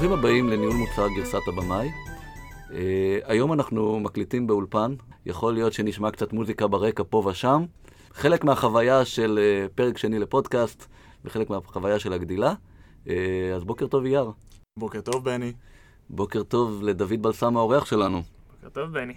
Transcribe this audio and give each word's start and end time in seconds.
ברוכים 0.00 0.18
הבאים 0.18 0.48
לניהול 0.48 0.74
מוצר 0.74 1.08
גרסת 1.16 1.48
הבמאי. 1.48 1.90
Uh, 2.68 2.72
היום 3.24 3.52
אנחנו 3.52 4.00
מקליטים 4.00 4.46
באולפן, 4.46 4.94
יכול 5.26 5.52
להיות 5.52 5.72
שנשמע 5.72 6.10
קצת 6.10 6.32
מוזיקה 6.32 6.66
ברקע 6.66 7.02
פה 7.10 7.22
ושם. 7.26 7.64
חלק 8.12 8.44
מהחוויה 8.44 9.04
של 9.04 9.38
uh, 9.38 9.72
פרק 9.74 9.98
שני 9.98 10.18
לפודקאסט 10.18 10.86
וחלק 11.24 11.50
מהחוויה 11.50 11.98
של 11.98 12.12
הגדילה. 12.12 12.54
Uh, 13.04 13.08
אז 13.56 13.64
בוקר 13.64 13.86
טוב 13.86 14.04
אייר. 14.04 14.30
בוקר 14.78 15.00
טוב 15.00 15.24
בני. 15.24 15.52
בוקר 16.10 16.42
טוב 16.42 16.82
לדוד 16.82 17.22
בלסם 17.22 17.56
האורח 17.56 17.84
שלנו. 17.84 18.22
בוקר 18.52 18.68
טוב 18.68 18.92
בני. 18.92 19.14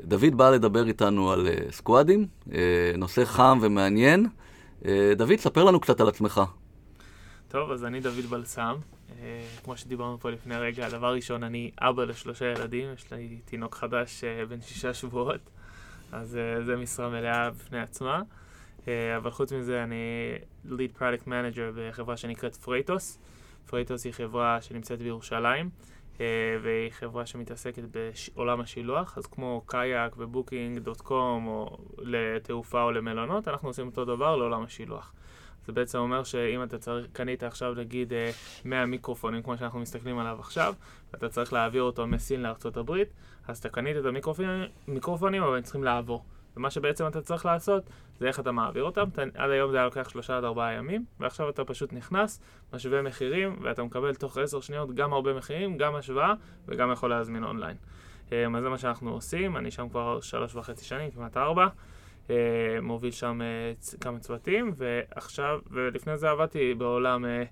דוד 0.00 0.34
בא 0.36 0.50
לדבר 0.50 0.88
איתנו 0.88 1.30
על 1.30 1.48
uh, 1.48 1.72
סקואדים, 1.72 2.26
uh, 2.48 2.52
נושא 2.96 3.24
חם 3.24 3.58
ומעניין. 3.62 4.26
Uh, 4.82 4.86
דוד, 5.16 5.36
ספר 5.36 5.64
לנו 5.64 5.80
קצת 5.80 6.00
על 6.00 6.08
עצמך. 6.08 6.40
טוב, 7.50 7.70
אז 7.70 7.84
אני 7.84 8.00
דוד 8.00 8.24
בלסם. 8.30 8.76
אה, 9.20 9.46
כמו 9.64 9.76
שדיברנו 9.76 10.20
פה 10.20 10.30
לפני 10.30 10.56
רגע, 10.56 10.88
דבר 10.88 11.14
ראשון, 11.14 11.42
אני 11.42 11.70
אבא 11.78 12.04
לשלושה 12.04 12.44
ילדים, 12.52 12.88
יש 12.94 13.12
לי 13.12 13.40
תינוק 13.44 13.74
חדש 13.74 14.24
אה, 14.24 14.46
בן 14.46 14.60
שישה 14.60 14.94
שבועות, 14.94 15.40
אז 16.12 16.36
אה, 16.36 16.64
זה 16.64 16.76
משרה 16.76 17.08
מלאה 17.08 17.50
בפני 17.50 17.80
עצמה. 17.80 18.22
אבל 19.16 19.30
חוץ 19.30 19.52
מזה, 19.52 19.82
אני 19.82 20.34
lead 20.66 20.98
product 20.98 21.26
manager 21.26 21.74
בחברה 21.76 22.16
שנקראת 22.16 22.56
Freightos. 22.56 23.18
Freightos 23.66 24.04
היא 24.04 24.12
חברה 24.12 24.62
שנמצאת 24.62 24.98
בירושלים, 24.98 25.70
והיא 26.62 26.90
חברה 26.90 27.26
שמתעסקת 27.26 27.82
בעולם 28.34 28.60
השילוח, 28.60 29.18
אז 29.18 29.26
כמו 29.26 29.62
Kayak 29.66 30.14
ו 30.16 30.24
Booking 30.24 30.78
dot 30.78 31.00
com, 31.00 31.46
או 31.46 31.78
לתעופה 31.98 32.82
או 32.82 32.92
למלונות, 32.92 33.48
אנחנו 33.48 33.68
עושים 33.68 33.86
אותו 33.86 34.04
דבר 34.04 34.36
לעולם 34.36 34.64
השילוח. 34.64 35.12
זה 35.66 35.72
בעצם 35.72 35.98
אומר 35.98 36.24
שאם 36.24 36.62
אתה 36.62 36.78
צריך, 36.78 37.06
קנית 37.12 37.42
עכשיו 37.42 37.74
נגיד 37.74 38.12
100 38.64 38.80
אה, 38.80 38.86
מיקרופונים, 38.86 39.42
כמו 39.42 39.58
שאנחנו 39.58 39.80
מסתכלים 39.80 40.18
עליו 40.18 40.36
עכשיו, 40.40 40.74
ואתה 41.12 41.28
צריך 41.28 41.52
להעביר 41.52 41.82
אותו 41.82 42.06
מסין 42.06 42.42
לארצות 42.42 42.76
הברית, 42.76 43.08
אז 43.48 43.58
אתה 43.58 43.68
קנית 43.68 43.96
את 43.96 44.04
המיקרופונים, 44.86 45.42
אבל 45.42 45.56
הם 45.56 45.62
צריכים 45.62 45.84
לעבור. 45.84 46.24
ומה 46.56 46.70
שבעצם 46.70 47.06
אתה 47.06 47.20
צריך 47.20 47.46
לעשות, 47.46 47.82
זה 48.18 48.26
איך 48.26 48.40
אתה 48.40 48.52
מעביר 48.52 48.84
אותם. 48.84 49.08
אתה, 49.12 49.22
עד 49.34 49.50
היום 49.50 49.70
זה 49.70 49.76
היה 49.76 49.84
לוקח 49.84 50.08
שלושה 50.08 50.36
עד 50.36 50.44
ארבעה 50.44 50.72
ימים, 50.72 51.04
ועכשיו 51.20 51.48
אתה 51.48 51.64
פשוט 51.64 51.92
נכנס, 51.92 52.40
משווה 52.72 53.02
מחירים, 53.02 53.56
ואתה 53.62 53.82
מקבל 53.82 54.14
תוך 54.14 54.38
עשר 54.38 54.60
שניות 54.60 54.94
גם 54.94 55.12
הרבה 55.12 55.34
מחירים, 55.34 55.78
גם 55.78 55.94
השוואה, 55.94 56.34
וגם 56.68 56.92
יכול 56.92 57.10
להזמין 57.10 57.44
אונליין. 57.44 57.76
אה, 58.32 58.46
אז 58.56 58.62
זה 58.62 58.68
מה 58.68 58.78
שאנחנו 58.78 59.10
עושים, 59.10 59.56
אני 59.56 59.70
שם 59.70 59.88
כבר 59.88 60.20
שלוש 60.20 60.54
וחצי 60.54 60.84
שנים, 60.84 61.10
כמעט 61.10 61.36
ארבע. 61.36 61.66
אה, 62.30 62.80
מוביל 62.82 63.10
שם 63.10 63.40
אה, 63.42 63.72
כמה 64.00 64.18
צוותים, 64.18 64.72
ועכשיו, 64.76 65.58
ולפני 65.70 66.18
זה 66.18 66.30
עבדתי 66.30 66.74
בעולם 66.74 67.24
אה, 67.24 67.42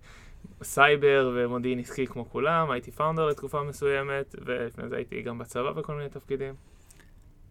סייבר 0.62 1.32
ומודיעין 1.34 1.78
עסקי 1.78 2.06
כמו 2.06 2.30
כולם, 2.30 2.70
הייתי 2.70 2.90
founder 2.90 3.26
לתקופה 3.26 3.62
מסוימת, 3.62 4.34
ולפני 4.44 4.88
זה 4.88 4.96
הייתי 4.96 5.22
גם 5.22 5.38
בצבא 5.38 5.72
בכל 5.72 5.94
מיני 5.94 6.08
תפקידים. 6.08 6.54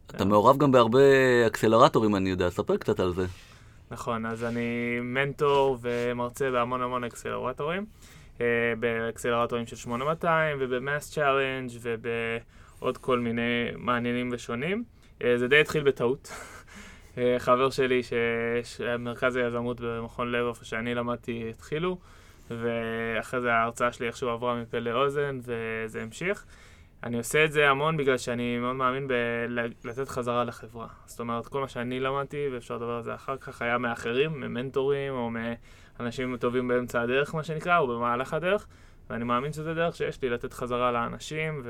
אתה 0.07 0.25
מעורב 0.25 0.57
גם 0.57 0.71
בהרבה 0.71 0.99
אקסלרטורים, 1.47 2.15
אני 2.15 2.29
יודע, 2.29 2.49
ספר 2.49 2.77
קצת 2.77 2.99
על 2.99 3.13
זה. 3.13 3.25
נכון, 3.91 4.25
אז 4.25 4.43
אני 4.43 4.99
מנטור 5.01 5.77
ומרצה 5.81 6.51
בהמון 6.51 6.81
המון 6.81 7.03
אקסלרטורים, 7.03 7.85
באקסלרטורים 8.79 9.67
של 9.67 9.75
8200 9.75 10.57
וב 10.59 11.11
MassChallenge 11.11 11.69
ובעוד 11.81 12.97
כל 12.97 13.19
מיני 13.19 13.69
מעניינים 13.75 14.29
ושונים. 14.31 14.83
זה 15.35 15.47
די 15.47 15.59
התחיל 15.61 15.83
בטעות. 15.83 16.31
אה, 17.17 17.35
חבר 17.39 17.69
שלי 17.69 18.01
שמרכז 18.63 19.35
היזמות 19.35 19.81
במכון 19.81 20.31
לב, 20.31 20.47
איפה 20.47 20.65
שאני 20.65 20.95
למדתי, 20.95 21.49
התחילו, 21.49 21.97
ואחרי 22.49 23.41
זה 23.41 23.53
ההרצאה 23.53 23.91
שלי 23.91 24.07
איכשהו 24.07 24.29
עברה 24.29 24.61
מפה 24.61 24.79
לאוזן, 24.79 25.39
וזה 25.43 26.01
המשיך. 26.01 26.45
אני 27.03 27.17
עושה 27.17 27.45
את 27.45 27.51
זה 27.51 27.69
המון 27.69 27.97
בגלל 27.97 28.17
שאני 28.17 28.57
מאוד 28.59 28.75
מאמין 28.75 29.07
בלתת 29.83 30.09
חזרה 30.09 30.43
לחברה. 30.43 30.87
זאת 31.05 31.19
אומרת, 31.19 31.47
כל 31.47 31.61
מה 31.61 31.67
שאני 31.67 31.99
למדתי, 31.99 32.47
ואפשר 32.53 32.75
לדבר 32.75 32.91
על 32.91 33.03
זה 33.03 33.15
אחר 33.15 33.37
כך, 33.37 33.61
היה 33.61 33.77
מאחרים, 33.77 34.41
ממנטורים, 34.41 35.13
או 35.13 35.29
מאנשים 35.99 36.37
טובים 36.37 36.67
באמצע 36.67 37.01
הדרך, 37.01 37.35
מה 37.35 37.43
שנקרא, 37.43 37.77
או 37.77 37.87
במהלך 37.87 38.33
הדרך, 38.33 38.67
ואני 39.09 39.23
מאמין 39.23 39.53
שזה 39.53 39.73
דרך 39.73 39.95
שיש 39.95 40.21
לי 40.21 40.29
לתת 40.29 40.53
חזרה 40.53 40.91
לאנשים, 40.91 41.63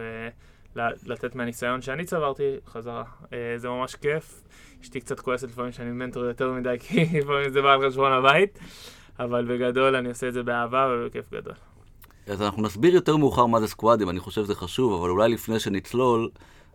ולתת 1.03 1.35
מהניסיון 1.35 1.81
שאני 1.81 2.05
צברתי 2.05 2.55
חזרה. 2.67 3.03
אה, 3.33 3.53
זה 3.57 3.69
ממש 3.69 3.95
כיף. 3.95 4.43
אשתי 4.81 4.99
קצת 4.99 5.19
כועסת 5.19 5.47
לפעמים 5.47 5.71
שאני 5.71 5.91
מנטור 5.91 6.25
יותר 6.25 6.51
מדי, 6.51 6.75
כי 6.79 7.05
לפעמים 7.19 7.49
זה 7.49 7.61
בא 7.61 7.73
על 7.73 7.89
חשבון 7.89 8.11
הבית, 8.11 8.59
אבל 9.19 9.45
בגדול 9.45 9.95
אני 9.95 10.09
עושה 10.09 10.27
את 10.27 10.33
זה 10.33 10.43
באהבה 10.43 10.87
ובכיף 10.91 11.33
גדול. 11.33 11.53
אז 12.27 12.41
אנחנו 12.41 12.61
נסביר 12.61 12.95
יותר 12.95 13.17
מאוחר 13.17 13.45
מה 13.45 13.59
זה 13.59 13.67
סקואדים, 13.67 14.09
אני 14.09 14.19
חושב 14.19 14.43
שזה 14.43 14.55
חשוב, 14.55 15.01
אבל 15.01 15.09
אולי 15.09 15.29
לפני 15.29 15.59
שנצלול, 15.59 16.29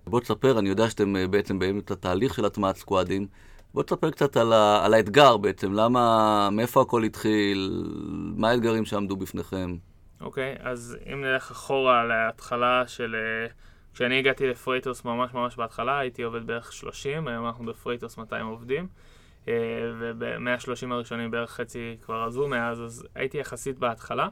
בוא 0.07 0.21
תספר, 0.21 0.59
אני 0.59 0.69
יודע 0.69 0.91
שאתם 0.91 1.17
אה, 1.17 1.27
בעצם 1.27 1.59
באמצע 1.59 1.95
התהליך 1.95 2.35
של 2.35 2.45
הטמעת 2.45 2.77
סקואדים, 2.77 3.27
בוא 3.75 3.83
תספר 3.83 4.11
קצת 4.11 4.37
על, 4.37 4.53
ה, 4.53 4.85
על 4.85 4.95
האתגר 4.95 5.37
בעצם, 5.37 5.73
למה, 5.73 6.49
מאיפה 6.53 6.83
הכל 6.83 7.03
התחיל, 7.03 7.85
מה 8.37 8.51
האתגרים 8.51 8.85
שעמדו 8.85 9.17
בפניכם. 9.17 9.77
אוקיי, 10.21 10.55
okay, 10.55 10.63
אז 10.63 10.97
אם 11.13 11.21
נלך 11.21 11.51
אחורה 11.51 12.05
להתחלה 12.05 12.85
של... 12.87 13.17
Uh, 13.49 13.72
כשאני 13.95 14.19
הגעתי 14.19 14.47
ל 14.47 14.53
Freightos 14.53 15.05
ממש 15.05 15.35
ממש 15.35 15.57
בהתחלה, 15.57 15.99
הייתי 15.99 16.23
עובד 16.23 16.47
בערך 16.47 16.73
30, 16.73 17.29
היום 17.29 17.47
אנחנו 17.47 17.67
ב 17.67 17.72
Freightos 17.72 18.19
200 18.19 18.47
עובדים, 18.47 18.87
אה, 19.49 19.55
וב-130 19.99 20.93
הראשונים 20.93 21.31
בערך 21.31 21.51
חצי 21.51 21.97
כבר 22.05 22.25
עזבו 22.27 22.49
מאז, 22.49 22.83
אז 22.83 23.07
הייתי 23.15 23.39
יחסית 23.39 23.79
בהתחלה. 23.79 24.29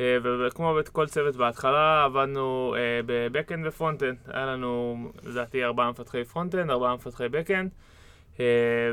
אה, 0.00 0.18
וכמו 0.46 0.74
בכל 0.74 1.06
צוות 1.06 1.36
בהתחלה, 1.36 2.04
עבדנו 2.04 2.74
אה, 2.76 3.00
ב 3.06 3.13
backend 3.13 3.66
ו 3.66 3.71
frontend. 3.71 4.16
היה 4.26 4.46
לנו, 4.46 4.96
לדעתי, 5.24 5.64
ארבעה 5.64 5.90
מפתחי 5.90 6.24
frontend, 6.24 6.70
ארבעה 6.70 6.94
מפתחי 6.94 7.28
backend. 7.28 7.70
אה, 8.40 8.44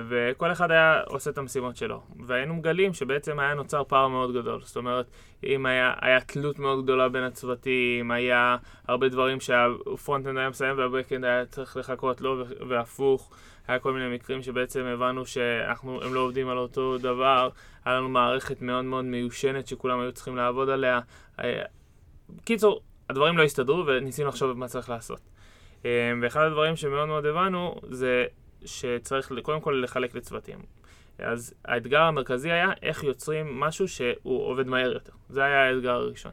וכל 0.10 0.52
אחד 0.52 0.72
היה 0.72 1.02
עושה 1.08 1.30
את 1.30 1.38
המשימות 1.38 1.76
שלו. 1.76 2.02
והיינו 2.26 2.54
מגלים 2.56 2.94
שבעצם 2.94 3.40
היה 3.40 3.54
נוצר 3.54 3.84
פער 3.84 4.08
מאוד 4.08 4.34
גדול. 4.34 4.62
זאת 4.64 4.78
אומרת, 4.78 5.06
אם 5.44 5.66
היה, 5.66 5.94
היה 6.02 6.20
תלות 6.20 6.60
מאוד 6.60 6.84
גדולה 6.84 7.10
בין 7.10 7.24
הצוותים, 7.24 8.12
היה 8.12 8.58
הרבה 8.88 9.10
דברים 9.10 9.40
שהפרונטנד 9.40 10.38
היה 10.38 10.50
מסיים 10.50 10.78
והבקאנד 10.78 11.26
היה 11.26 11.46
צריך 11.46 11.78
לחכות 11.78 12.22
לו 12.22 12.44
והפוך. 12.70 13.32
היה 13.68 13.80
כל 13.80 13.94
מיני 13.94 14.16
מקרים 14.16 14.42
שבעצם 14.42 14.86
הבנו 14.86 15.26
שהם 15.26 16.14
לא 16.14 16.20
עובדים 16.20 16.50
על 16.50 16.58
אותו 16.58 16.98
דבר. 16.98 17.50
היה 17.86 17.96
לנו 17.96 18.10
מערכת 18.10 18.62
מאוד 18.62 18.86
מאוד 18.86 19.06
מיושנת 19.06 19.68
שכולם 19.68 20.00
היו 20.00 20.12
צריכים 20.12 20.36
לעבוד 20.36 20.70
עליה. 20.70 21.00
אה, 21.40 21.62
קיצור, 22.46 22.82
הדברים 23.10 23.38
לא 23.38 23.44
הסתדרו 23.44 23.86
וניסינו 23.88 24.30
לחשוב 24.30 24.52
מה 24.52 24.68
צריך 24.68 24.90
לעשות. 24.90 25.20
אה, 25.86 26.12
ואחד 26.22 26.42
הדברים 26.42 26.76
שמאוד 26.76 27.08
מאוד 27.08 27.26
הבנו 27.26 27.76
זה 27.90 28.26
שצריך 28.66 29.32
קודם 29.42 29.62
כל 29.62 29.82
לחלק 29.84 30.16
לצוותים. 30.16 30.60
אז 31.20 31.54
האתגר 31.66 32.02
המרכזי 32.02 32.52
היה 32.52 32.70
איך 32.82 33.04
יוצרים 33.04 33.60
משהו 33.60 33.88
שהוא 33.88 34.48
עובד 34.48 34.68
מהר 34.68 34.92
יותר. 34.92 35.14
זה 35.30 35.44
היה 35.44 35.68
האתגר 35.68 35.92
הראשון. 35.92 36.32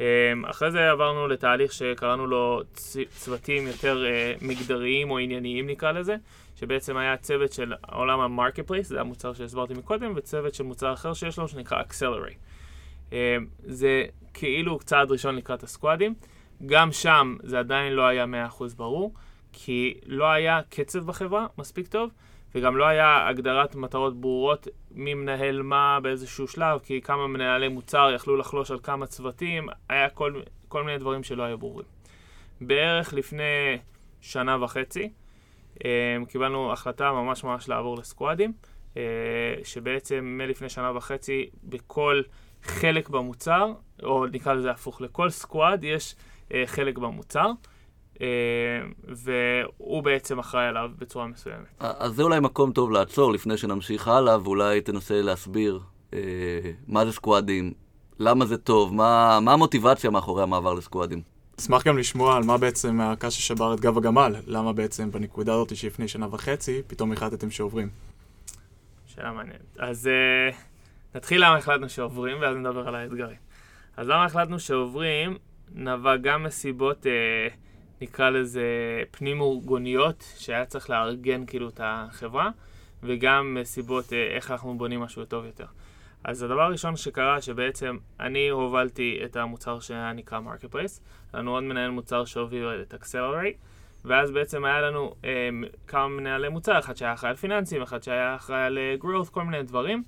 אמ, 0.00 0.44
אחרי 0.44 0.70
זה 0.70 0.90
עברנו 0.90 1.28
לתהליך 1.28 1.72
שקראנו 1.72 2.26
לו 2.26 2.62
צוותים 3.08 3.66
יותר 3.66 4.04
אה, 4.06 4.34
מגזריים 4.42 5.10
או 5.10 5.18
ענייניים 5.18 5.66
נקרא 5.66 5.92
לזה, 5.92 6.16
שבעצם 6.56 6.96
היה 6.96 7.16
צוות 7.16 7.52
של 7.52 7.72
עולם 7.92 8.20
ה 8.20 8.66
marketplace, 8.66 8.88
זה 8.88 9.00
המוצר 9.00 9.32
שהסברתי 9.32 9.74
מקודם, 9.74 10.12
וצוות 10.16 10.54
של 10.54 10.64
מוצר 10.64 10.92
אחר 10.92 11.14
שיש 11.14 11.38
לנו 11.38 11.48
שנקרא 11.48 11.82
Accelerate. 11.82 12.38
אמ, 13.12 13.46
זה 13.58 14.04
כאילו 14.34 14.78
צעד 14.78 15.10
ראשון 15.10 15.36
לקראת 15.36 15.62
הסקואדים. 15.62 16.14
גם 16.66 16.92
שם 16.92 17.36
זה 17.42 17.58
עדיין 17.58 17.92
לא 17.92 18.06
היה 18.06 18.24
100% 18.26 18.74
ברור. 18.76 19.14
כי 19.56 19.94
לא 20.06 20.24
היה 20.24 20.60
קצב 20.68 21.06
בחברה 21.06 21.46
מספיק 21.58 21.88
טוב, 21.88 22.10
וגם 22.54 22.76
לא 22.76 22.84
היה 22.84 23.28
הגדרת 23.28 23.74
מטרות 23.74 24.20
ברורות 24.20 24.68
מי 24.90 25.14
מנהל 25.14 25.62
מה 25.62 25.98
באיזשהו 26.02 26.48
שלב, 26.48 26.78
כי 26.78 27.00
כמה 27.00 27.26
מנהלי 27.26 27.68
מוצר 27.68 28.10
יכלו 28.14 28.36
לחלוש 28.36 28.70
על 28.70 28.78
כמה 28.82 29.06
צוותים, 29.06 29.68
היה 29.88 30.08
כל, 30.08 30.40
כל 30.68 30.84
מיני 30.84 30.98
דברים 30.98 31.22
שלא 31.22 31.42
היו 31.42 31.58
ברורים. 31.58 31.86
בערך 32.60 33.14
לפני 33.14 33.78
שנה 34.20 34.64
וחצי, 34.64 35.10
אה, 35.84 36.16
קיבלנו 36.28 36.72
החלטה 36.72 37.12
ממש 37.12 37.44
ממש 37.44 37.68
לעבור 37.68 37.98
לסקואדים, 37.98 38.52
אה, 38.96 39.02
שבעצם 39.64 40.24
מלפני 40.38 40.68
שנה 40.68 40.96
וחצי 40.96 41.50
בכל 41.64 42.22
חלק 42.62 43.08
במוצר, 43.08 43.72
או 44.02 44.26
נקרא 44.26 44.54
לזה 44.54 44.70
הפוך, 44.70 45.00
לכל 45.00 45.30
סקואד 45.30 45.84
יש 45.84 46.14
אה, 46.54 46.62
חלק 46.66 46.98
במוצר. 46.98 47.50
אה, 48.20 48.26
והוא 49.08 50.02
בעצם 50.02 50.38
אחראי 50.38 50.66
עליו 50.66 50.90
בצורה 50.98 51.26
מסוימת. 51.26 51.66
אז 51.78 52.12
זה 52.12 52.22
אולי 52.22 52.40
מקום 52.40 52.72
טוב 52.72 52.90
לעצור 52.90 53.32
לפני 53.32 53.56
שנמשיך 53.56 54.08
הלאה, 54.08 54.42
ואולי 54.42 54.80
תנסה 54.80 55.22
להסביר 55.22 55.80
אה, 56.14 56.18
מה 56.86 57.04
זה 57.04 57.12
סקואדים, 57.12 57.72
למה 58.18 58.46
זה 58.46 58.58
טוב, 58.58 58.94
מה, 58.94 59.38
מה 59.42 59.52
המוטיבציה 59.52 60.10
מאחורי 60.10 60.42
המעבר 60.42 60.74
לסקואדים. 60.74 61.22
אשמח 61.60 61.86
גם 61.86 61.98
לשמוע 61.98 62.36
על 62.36 62.42
מה 62.42 62.58
בעצם 62.58 63.00
הקש 63.00 63.38
ששבר 63.38 63.74
את 63.74 63.80
גב 63.80 63.98
הגמל, 63.98 64.34
למה 64.46 64.72
בעצם 64.72 65.10
בנקודה 65.10 65.54
הזאת 65.54 65.76
שלפני 65.76 66.08
שנה 66.08 66.26
וחצי, 66.30 66.82
פתאום 66.86 67.12
החלטתם 67.12 67.50
שעוברים. 67.50 67.88
שאלה 69.06 69.32
מעניינת. 69.32 69.76
אז 69.78 70.10
uh, 70.52 70.54
נתחיל 71.14 71.44
למה 71.44 71.56
החלטנו 71.56 71.88
שעוברים, 71.88 72.36
ואז 72.40 72.56
נדבר 72.56 72.88
על 72.88 72.94
האתגרים. 72.94 73.36
אז 73.96 74.08
למה 74.08 74.24
החלטנו 74.24 74.60
שעוברים? 74.60 75.38
נבע 75.74 76.16
גם 76.16 76.42
מסיבות, 76.42 77.06
אה, 77.06 77.12
נקרא 78.04 78.30
לזה, 78.30 78.62
פנים-ארגוניות, 79.10 80.24
שהיה 80.38 80.64
צריך 80.64 80.90
לארגן 80.90 81.46
כאילו 81.46 81.68
את 81.68 81.80
החברה, 81.82 82.50
וגם 83.02 83.56
מסיבות 83.60 84.12
אה, 84.12 84.36
איך 84.36 84.50
אנחנו 84.50 84.78
בונים 84.78 85.00
משהו 85.00 85.24
טוב 85.24 85.44
יותר. 85.44 85.66
אז 86.24 86.42
הדבר 86.42 86.62
הראשון 86.62 86.96
שקרה, 86.96 87.42
שבעצם 87.42 87.96
אני 88.20 88.48
הובלתי 88.48 89.20
את 89.24 89.36
המוצר 89.36 89.80
שהיה 89.80 90.12
נקרא 90.12 90.40
marketplace, 90.40 91.00
לנו 91.34 91.50
עוד 91.50 91.64
מנהל 91.64 91.90
מוצר 91.90 92.24
שהוביל 92.24 92.68
את 92.82 92.94
Accelerate, 92.94 93.56
ואז 94.04 94.30
בעצם 94.30 94.64
היה 94.64 94.80
לנו 94.80 95.14
אה, 95.24 95.48
כמה 95.86 96.08
מנהלי 96.08 96.48
מוצר, 96.48 96.78
אחד 96.78 96.96
שהיה 96.96 97.12
אחראי 97.12 97.30
על 97.30 97.36
פיננסים, 97.36 97.82
אחד 97.82 98.02
שהיה 98.02 98.36
אחראי 98.36 98.62
על 98.62 98.78
אה, 98.78 98.94
growth, 99.00 99.30
כל 99.30 99.44
מיני 99.44 99.62
דברים. 99.62 100.02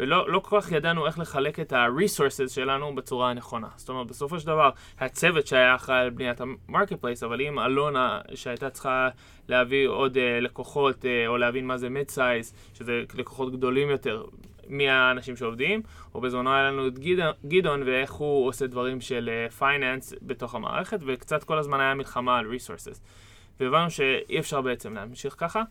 ולא 0.00 0.32
לא 0.32 0.38
כל 0.38 0.60
כך 0.60 0.72
ידענו 0.72 1.06
איך 1.06 1.18
לחלק 1.18 1.60
את 1.60 1.72
ה-resources 1.72 2.48
שלנו 2.48 2.94
בצורה 2.94 3.30
הנכונה. 3.30 3.68
זאת 3.76 3.88
אומרת, 3.88 4.06
בסופו 4.06 4.40
של 4.40 4.46
דבר, 4.46 4.70
הצוות 4.98 5.46
שהיה 5.46 5.74
אחראי 5.74 5.98
על 5.98 6.10
בניית 6.10 6.40
ה 6.40 6.49
market 6.49 7.04
אבל 7.24 7.40
אם 7.40 7.58
אלונה, 7.58 8.20
שהייתה 8.34 8.70
צריכה 8.70 9.08
להביא 9.48 9.88
עוד 9.88 10.16
uh, 10.16 10.20
לקוחות, 10.40 11.04
uh, 11.04 11.06
או 11.26 11.36
להבין 11.36 11.66
מה 11.66 11.76
זה 11.76 11.88
mid-size, 11.88 12.74
שזה 12.74 13.02
לקוחות 13.14 13.52
גדולים 13.52 13.90
יותר, 13.90 14.24
מי 14.66 14.88
האנשים 14.88 15.36
שעובדים, 15.36 15.82
או 16.14 16.20
בזמנו 16.20 16.52
היה 16.54 16.62
לנו 16.62 16.86
את 16.86 16.98
גדעון, 16.98 17.32
גדעון 17.46 17.82
ואיך 17.82 18.12
הוא 18.12 18.48
עושה 18.48 18.66
דברים 18.66 19.00
של 19.00 19.30
finance 19.58 20.12
uh, 20.12 20.16
בתוך 20.22 20.54
המערכת, 20.54 20.98
וקצת 21.06 21.44
כל 21.44 21.58
הזמן 21.58 21.80
היה 21.80 21.94
מלחמה 21.94 22.38
על 22.38 22.46
resources. 22.46 23.00
והבנו 23.60 23.90
שאי 23.90 24.38
אפשר 24.38 24.60
בעצם 24.60 24.94
להמשיך 24.94 25.34
ככה. 25.38 25.62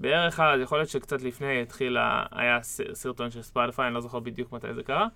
בערך 0.00 0.40
אז, 0.40 0.60
יכול 0.60 0.78
להיות 0.78 0.88
שקצת 0.88 1.22
לפני 1.22 1.62
התחיל, 1.62 1.96
היה 2.32 2.58
סרטון 2.92 3.30
של 3.30 3.42
ספוטיפיי, 3.42 3.86
אני 3.86 3.94
לא 3.94 4.00
זוכר 4.00 4.20
בדיוק 4.20 4.52
מתי 4.52 4.74
זה 4.74 4.82
קרה, 4.82 5.06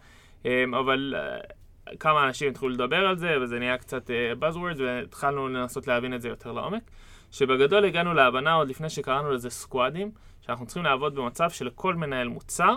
אמ, 0.44 0.74
אבל 0.74 1.14
אה, 1.16 1.96
כמה 1.96 2.26
אנשים 2.26 2.50
התחילו 2.50 2.70
לדבר 2.70 3.06
על 3.06 3.18
זה, 3.18 3.36
וזה 3.42 3.58
נהיה 3.58 3.78
קצת 3.78 4.10
אה, 4.10 4.32
buzzwords, 4.40 4.82
והתחלנו 4.82 5.48
לנסות 5.48 5.86
להבין 5.86 6.14
את 6.14 6.22
זה 6.22 6.28
יותר 6.28 6.52
לעומק. 6.52 6.82
שבגדול 7.30 7.84
הגענו 7.84 8.14
להבנה 8.14 8.52
עוד 8.52 8.68
לפני 8.68 8.90
שקראנו 8.90 9.32
לזה 9.32 9.50
סקואדים, 9.50 10.10
שאנחנו 10.40 10.66
צריכים 10.66 10.84
לעבוד 10.84 11.14
במצב 11.14 11.50
שלכל 11.50 11.94
מנהל 11.94 12.28
מוצר 12.28 12.76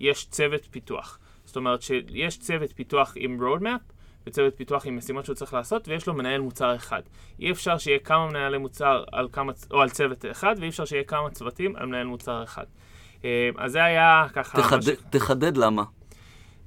יש 0.00 0.26
צוות 0.26 0.66
פיתוח. 0.70 1.18
זאת 1.44 1.56
אומרת 1.56 1.82
שיש 1.82 2.38
צוות 2.38 2.72
פיתוח 2.72 3.12
עם 3.16 3.40
roadmap, 3.40 3.92
וצוות 4.26 4.56
פיתוח 4.56 4.86
עם 4.86 4.96
משימות 4.96 5.24
שהוא 5.24 5.34
צריך 5.34 5.54
לעשות, 5.54 5.88
ויש 5.88 6.06
לו 6.06 6.14
מנהל 6.14 6.40
מוצר 6.40 6.76
אחד. 6.76 7.02
אי 7.40 7.50
אפשר 7.50 7.78
שיהיה 7.78 7.98
כמה 7.98 8.26
מנהלי 8.26 8.58
מוצר 8.58 9.04
על 9.12 9.28
כמה, 9.32 9.52
או 9.70 9.80
על 9.82 9.90
צוות 9.90 10.24
אחד, 10.30 10.54
ואי 10.60 10.68
אפשר 10.68 10.84
שיהיה 10.84 11.04
כמה 11.04 11.30
צוותים 11.30 11.76
על 11.76 11.86
מנהל 11.86 12.06
מוצר 12.06 12.44
אחד. 12.44 12.64
אה, 13.24 13.50
אז 13.56 13.72
זה 13.72 13.84
היה 13.84 14.26
ככה... 14.32 14.58
תחד... 14.58 14.80
ש... 14.80 14.88
תחדד 15.10 15.56
למה. 15.56 15.84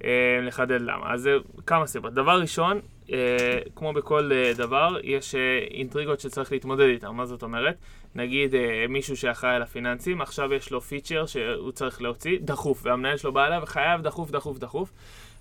אה, 0.04 0.40
לחדד 0.42 0.82
למה. 0.82 1.14
אז 1.14 1.22
זה 1.22 1.38
כמה 1.68 1.88
סיבות. 1.88 2.14
דבר 2.14 2.40
ראשון, 2.42 2.80
אה, 3.12 3.60
כמו 3.76 3.94
בכל 3.94 4.32
דבר, 4.56 4.98
יש 5.04 5.36
אינטריגות 5.72 6.20
שצריך 6.20 6.52
להתמודד 6.52 6.86
איתן. 6.86 7.08
מה 7.08 7.26
זאת 7.26 7.44
אומרת? 7.44 7.76
נגיד 8.16 8.56
מישהו 8.90 9.18
שאחראי 9.18 9.56
על 9.56 9.62
הפיננסים, 9.62 10.22
עכשיו 10.22 10.54
יש 10.54 10.72
לו 10.72 10.82
פיצ'ר 10.82 11.26
שהוא 11.26 11.72
צריך 11.72 12.02
להוציא, 12.02 12.38
דחוף, 12.42 12.82
והמנהל 12.84 13.18
שלו 13.18 13.32
בא 13.34 13.46
אליו 13.46 13.60
וחייב 13.64 14.02
דחוף, 14.02 14.32
דחוף, 14.32 14.58
דחוף. 14.58 14.92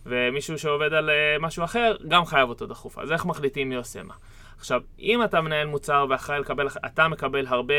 ומישהו 0.07 0.59
שעובד 0.59 0.93
על 0.93 1.11
uh, 1.11 1.43
משהו 1.43 1.65
אחר, 1.65 1.97
גם 2.09 2.25
חייב 2.25 2.49
אותו 2.49 2.67
דחוף. 2.67 2.99
אז 2.99 3.13
איך 3.13 3.27
מחליטים 3.27 3.69
מי 3.69 3.77
עושה 3.77 4.03
מה? 4.03 4.15
עכשיו, 4.59 4.81
אם 4.99 5.25
אתה 5.25 5.41
מנהל 5.41 5.67
מוצר 5.67 6.07
ואחראי 6.11 6.41
לקבל, 6.41 6.67
אתה 6.87 7.09
מקבל 7.09 7.47
הרבה 7.47 7.75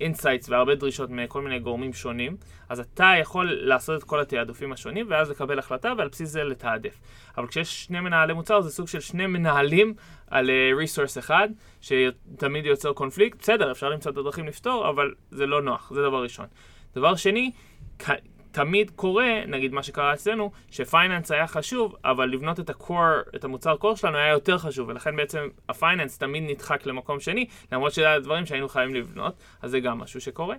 insights 0.00 0.48
והרבה 0.48 0.74
דרישות 0.74 1.10
מכל 1.10 1.42
מיני 1.42 1.58
גורמים 1.58 1.92
שונים, 1.92 2.36
אז 2.68 2.80
אתה 2.80 3.12
יכול 3.20 3.52
לעשות 3.52 3.98
את 3.98 4.04
כל 4.04 4.20
התעדופים 4.20 4.72
השונים 4.72 5.06
ואז 5.10 5.30
לקבל 5.30 5.58
החלטה 5.58 5.92
ועל 5.98 6.08
בסיס 6.08 6.30
זה 6.30 6.44
לתעדף. 6.44 6.98
אבל 7.38 7.46
כשיש 7.46 7.84
שני 7.84 8.00
מנהלי 8.00 8.32
מוצר 8.32 8.60
זה 8.60 8.70
סוג 8.70 8.88
של 8.88 9.00
שני 9.00 9.26
מנהלים 9.26 9.94
על 10.30 10.50
resource 10.76 11.16
uh, 11.16 11.20
אחד, 11.20 11.48
שתמיד 11.80 12.66
יוצר 12.66 12.92
קונפליקט, 12.92 13.38
בסדר, 13.38 13.72
אפשר 13.72 13.88
למצוא 13.88 14.12
את 14.12 14.16
הדרכים 14.16 14.46
לפתור, 14.46 14.88
אבל 14.88 15.14
זה 15.30 15.46
לא 15.46 15.62
נוח, 15.62 15.92
זה 15.94 16.02
דבר 16.02 16.22
ראשון. 16.22 16.46
דבר 16.94 17.16
שני, 17.16 17.50
תמיד 18.56 18.90
קורה, 18.90 19.40
נגיד 19.46 19.72
מה 19.72 19.82
שקרה 19.82 20.14
אצלנו, 20.14 20.50
ש-finance 20.70 21.30
היה 21.30 21.46
חשוב, 21.46 21.96
אבל 22.04 22.28
לבנות 22.28 22.60
את 22.60 22.70
ה-core, 22.70 23.36
את 23.36 23.44
המוצר 23.44 23.76
core 23.82 23.96
שלנו 23.96 24.16
היה 24.16 24.32
יותר 24.32 24.58
חשוב, 24.58 24.88
ולכן 24.88 25.16
בעצם 25.16 25.48
ה-finance 25.68 26.18
תמיד 26.18 26.42
נדחק 26.46 26.86
למקום 26.86 27.20
שני, 27.20 27.46
למרות 27.72 27.92
שזה 27.92 28.06
היה 28.06 28.20
דברים 28.20 28.46
שהיינו 28.46 28.68
חייבים 28.68 28.94
לבנות, 28.94 29.34
אז 29.62 29.70
זה 29.70 29.80
גם 29.80 29.98
משהו 29.98 30.20
שקורה. 30.20 30.56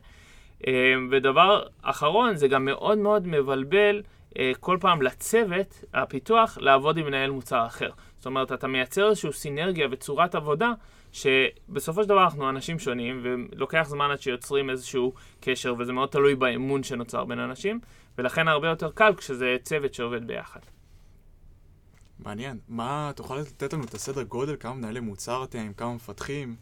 אה, 0.67 0.73
ודבר 1.11 1.63
אחרון, 1.81 2.35
זה 2.35 2.47
גם 2.47 2.65
מאוד 2.65 2.97
מאוד 2.97 3.27
מבלבל 3.27 4.01
אה, 4.39 4.51
כל 4.59 4.77
פעם 4.81 5.01
לצוות 5.01 5.83
הפיתוח 5.94 6.57
לעבוד 6.61 6.97
עם 6.97 7.05
מנהל 7.05 7.29
מוצר 7.31 7.65
אחר. 7.65 7.89
זאת 8.17 8.25
אומרת, 8.25 8.51
אתה 8.51 8.67
מייצר 8.67 9.09
איזושהי 9.09 9.33
סינרגיה 9.33 9.88
וצורת 9.91 10.35
עבודה 10.35 10.71
שבסופו 11.12 12.04
של 12.04 12.09
דבר 12.09 12.24
אנחנו 12.24 12.50
אנשים 12.50 12.80
שונים, 12.80 13.21
ולוקח 13.24 13.83
זמן 13.88 14.12
עד 14.12 14.21
שיוצרים 14.21 14.69
איזשהו 14.69 15.13
קשר, 15.42 15.75
וזה 15.80 15.94
מאוד 15.94 16.09
תלוי 16.09 16.36
באמון 16.36 16.83
שנוצר 16.83 17.25
בין 17.25 17.39
אנשים, 17.39 17.80
ולכן 18.18 18.48
הרבה 18.48 18.68
יותר 18.68 18.92
קל 18.92 19.13
כשזה 19.18 19.56
צוות 19.63 19.94
שעובד 19.94 20.27
ביחד. 20.27 20.59
מעניין. 22.19 22.59
מה, 22.68 23.12
תוכל 23.15 23.38
לתת 23.38 23.74
לנו 23.74 23.83
את 23.83 23.94
הסדר 23.94 24.24
גודל, 24.24 24.56
כמה 24.59 24.74
מנהלי 24.74 25.00
מוצר 25.00 25.44
אתם, 25.44 25.71
כמה 25.77 25.94
מפתחים? 25.94 26.56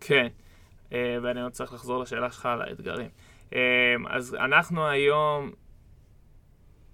כן, 0.00 0.26
אה, 0.92 1.16
ואני 1.22 1.42
עוד 1.42 1.52
צריך 1.52 1.72
לחזור 1.72 2.02
לשאלה 2.02 2.30
שלך 2.30 2.46
על 2.46 2.62
האתגרים. 2.62 3.08
אה, 3.54 3.60
אז 4.08 4.34
אנחנו 4.34 4.88
היום, 4.88 5.50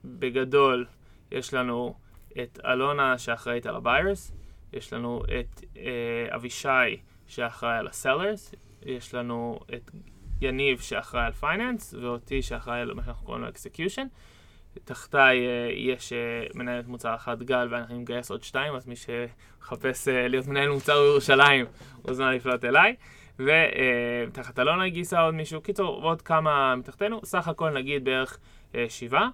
בגדול, 0.05 0.87
יש 1.31 1.55
לנו 1.55 1.94
את 2.43 2.59
אלונה 2.65 3.19
שאחראית 3.19 3.67
על 3.67 3.75
ה-buyers, 3.75 4.32
יש 4.73 4.93
לנו 4.93 5.23
את 5.25 5.61
אה, 5.76 6.35
אבישי 6.35 6.97
שאחראי 7.26 7.79
על 7.79 7.87
ה-sellers, 7.87 8.55
יש 8.82 9.15
לנו 9.15 9.61
את 9.75 9.91
יניב 10.41 10.81
שאחראי 10.81 11.25
על 11.25 11.32
finance, 11.32 11.94
ואותי 12.03 12.43
שאחראי 12.43 12.81
על 12.81 12.94
מה 12.94 13.05
שאנחנו 13.05 13.26
קוראים 13.26 13.43
לו 13.43 13.49
execution. 13.49 14.06
תחתיי 14.85 15.38
uh, 15.38 15.73
יש 15.73 16.12
uh, 16.12 16.59
מנהלת 16.59 16.87
מוצר 16.87 17.15
אחת 17.15 17.38
גל 17.43 17.69
ואנחנו 17.70 17.99
נגייס 17.99 18.31
עוד 18.31 18.43
שתיים, 18.43 18.75
אז 18.75 18.87
מי 18.87 18.94
שחפש 18.97 20.09
uh, 20.09 20.11
להיות 20.11 20.47
מנהל 20.47 20.69
מוצר 20.69 21.03
בירושלים 21.03 21.67
מוזמן 22.09 22.35
לפנות 22.35 22.65
אליי. 22.65 22.94
ותחת 23.38 24.59
uh, 24.59 24.62
אלונה 24.62 24.88
גייסה 24.88 25.20
עוד 25.20 25.35
מישהו, 25.35 25.61
קיצור, 25.61 26.03
עוד 26.03 26.23
כמה 26.23 26.76
מתחתנו, 26.76 27.20
סך 27.25 27.49
הכל 27.49 27.70
נגיד 27.70 28.05
בערך 28.05 28.38
uh, 28.73 28.76
שבעה. 28.88 29.29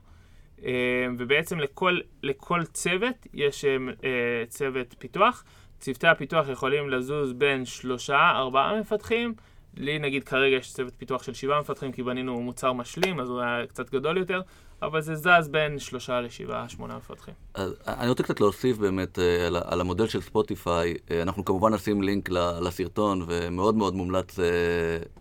אה, 0.64 0.70
ובעצם 1.18 1.58
לכל, 1.58 1.98
לכל 2.22 2.64
צוות 2.64 3.26
יש 3.34 3.64
אה, 3.64 3.76
אה, 4.04 4.46
צוות 4.48 4.94
פיתוח. 4.98 5.44
צוותי 5.80 6.06
הפיתוח 6.06 6.48
יכולים 6.48 6.90
לזוז 6.90 7.32
בין 7.32 7.64
שלושה, 7.64 8.30
ארבעה 8.34 8.80
מפתחים. 8.80 9.34
לי 9.76 9.98
נגיד 9.98 10.24
כרגע 10.24 10.56
יש 10.56 10.72
צוות 10.72 10.94
פיתוח 10.98 11.22
של 11.22 11.34
שבעה 11.34 11.60
מפתחים 11.60 11.92
כי 11.92 12.02
בנינו 12.02 12.40
מוצר 12.40 12.72
משלים, 12.72 13.20
אז 13.20 13.28
הוא 13.28 13.40
היה 13.40 13.66
קצת 13.66 13.90
גדול 13.90 14.18
יותר, 14.18 14.40
אבל 14.82 15.00
זה 15.00 15.14
זז 15.14 15.48
בין 15.50 15.78
שלושה 15.78 16.20
לשבעה, 16.20 16.68
שמונה 16.68 16.96
מפתחים. 16.96 17.34
אז 17.54 17.74
אני 17.86 18.08
רוצה 18.08 18.22
קצת 18.22 18.40
להוסיף 18.40 18.76
באמת 18.76 19.18
על, 19.46 19.56
על 19.64 19.80
המודל 19.80 20.06
של 20.06 20.20
ספוטיפיי. 20.20 20.94
אנחנו 21.22 21.44
כמובן 21.44 21.74
נשים 21.74 22.02
לינק 22.02 22.28
לסרטון 22.60 23.24
ומאוד 23.26 23.74
מאוד 23.74 23.94
מומלץ 23.94 24.38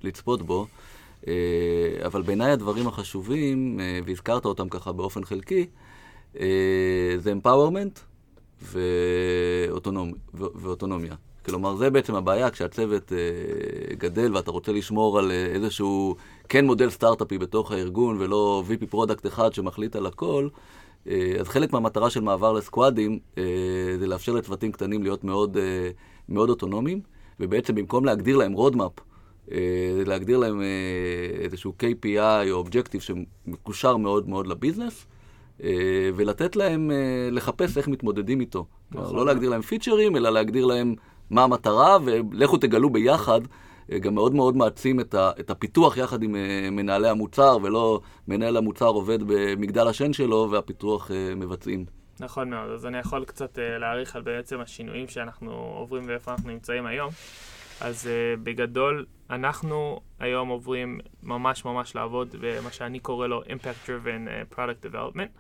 לצפות 0.03 0.41
בו. 0.41 0.67
אה, 1.27 2.06
אבל 2.06 2.22
בעיניי 2.22 2.51
הדברים 2.51 2.88
החשובים, 2.88 3.80
אה, 3.80 4.00
והזכרת 4.06 4.46
אותם 4.46 4.70
ככה 4.70 4.92
באופן 4.92 5.24
חלקי, 5.24 5.65
אה, 6.39 7.15
זה 7.18 7.34
empowerment 7.34 8.00
ואוטונומ... 8.62 10.12
ואוטונומיה. 10.34 11.15
כלומר, 11.46 11.75
זה 11.75 11.89
בעצם 11.89 12.15
הבעיה 12.15 12.50
כשהצוות 12.50 13.12
גדל 13.98 14.36
ואתה 14.36 14.51
רוצה 14.51 14.72
לשמור 14.72 15.20
על 15.20 15.32
איזשהו 15.32 16.15
כן 16.50 16.65
מודל 16.65 16.89
סטארט-אפי 16.89 17.38
בתוך 17.38 17.72
הארגון 17.72 18.18
ולא 18.20 18.63
VP 18.70 18.86
product 18.89 19.27
אחד 19.27 19.53
שמחליט 19.53 19.96
על 19.96 20.06
הכל, 20.06 20.48
אז 21.39 21.48
חלק 21.48 21.74
מהמטרה 21.74 22.10
של 22.10 22.22
מעבר 22.22 22.53
לסקואדים 22.53 23.20
זה 24.00 24.08
לאפשר 24.08 24.32
לצוותים 24.32 24.72
קטנים 24.72 25.03
להיות 25.03 25.24
מאוד, 25.24 25.58
מאוד 26.30 26.50
אוטונומיים, 26.50 27.01
ובעצם 27.39 27.75
במקום 27.75 28.06
להגדיר 28.06 28.38
להם 28.38 28.53
אה, 28.56 29.12
להגדיר 30.05 30.38
להם 30.38 30.62
אה, 30.62 30.65
איזשהו 31.39 31.73
KPI 31.79 32.51
או 32.51 32.55
objective 32.55 33.01
שמקושר 33.01 33.97
מאוד 33.97 34.29
מאוד 34.29 34.47
ל-business, 34.48 35.08
אה, 35.63 35.69
ולתת 36.15 36.55
להם 36.55 36.91
לחפש 37.31 37.77
איך 37.77 37.88
מתמודדים 37.88 38.39
איתו. 38.39 38.65
נכון. 38.91 39.15
לא 39.15 39.25
להגדיר 39.25 39.50
להם 39.50 39.62
פיצ'רים, 39.62 40.15
אלא 40.15 40.29
להגדיר 40.29 40.65
להם 40.65 40.95
מה 41.29 41.43
המטרה, 41.43 41.97
ולכו 42.05 42.57
תגלו 42.57 42.89
ביחד. 42.89 43.41
גם 44.01 44.15
מאוד 44.15 44.35
מאוד 44.35 44.55
מעצים 44.55 45.00
את, 45.00 45.13
ה, 45.13 45.31
את 45.39 45.50
הפיתוח 45.50 45.97
יחד 45.97 46.23
עם 46.23 46.35
מנהלי 46.71 47.09
המוצר, 47.09 47.57
ולא 47.63 48.01
מנהל 48.27 48.57
המוצר 48.57 48.88
עובד 48.88 49.19
במגדל 49.27 49.88
השן 49.88 50.13
שלו 50.13 50.47
והפיתוח 50.51 51.12
מבצעים. 51.35 51.85
נכון 52.19 52.50
מאוד, 52.50 52.69
אז 52.69 52.85
אני 52.85 52.97
יכול 52.97 53.25
קצת 53.25 53.59
להעריך 53.79 54.15
על 54.15 54.21
בעצם 54.21 54.59
השינויים 54.59 55.07
שאנחנו 55.07 55.51
עוברים 55.51 56.03
ואיפה 56.07 56.31
אנחנו 56.31 56.50
נמצאים 56.50 56.85
היום. 56.85 57.09
אז 57.81 58.05
uh, 58.05 58.39
בגדול, 58.43 59.05
אנחנו 59.36 60.02
היום 60.20 60.50
עוברים 60.50 61.00
ממש 61.24 61.66
ממש 61.66 61.96
לעבוד 61.96 62.36
במה 62.40 62.72
שאני 62.72 63.00
קורא 63.00 63.28
לו 63.28 63.44
Impact 63.44 63.88
Driven 63.88 64.54
uh, 64.54 64.56
Product 64.56 64.92
Development. 64.92 65.40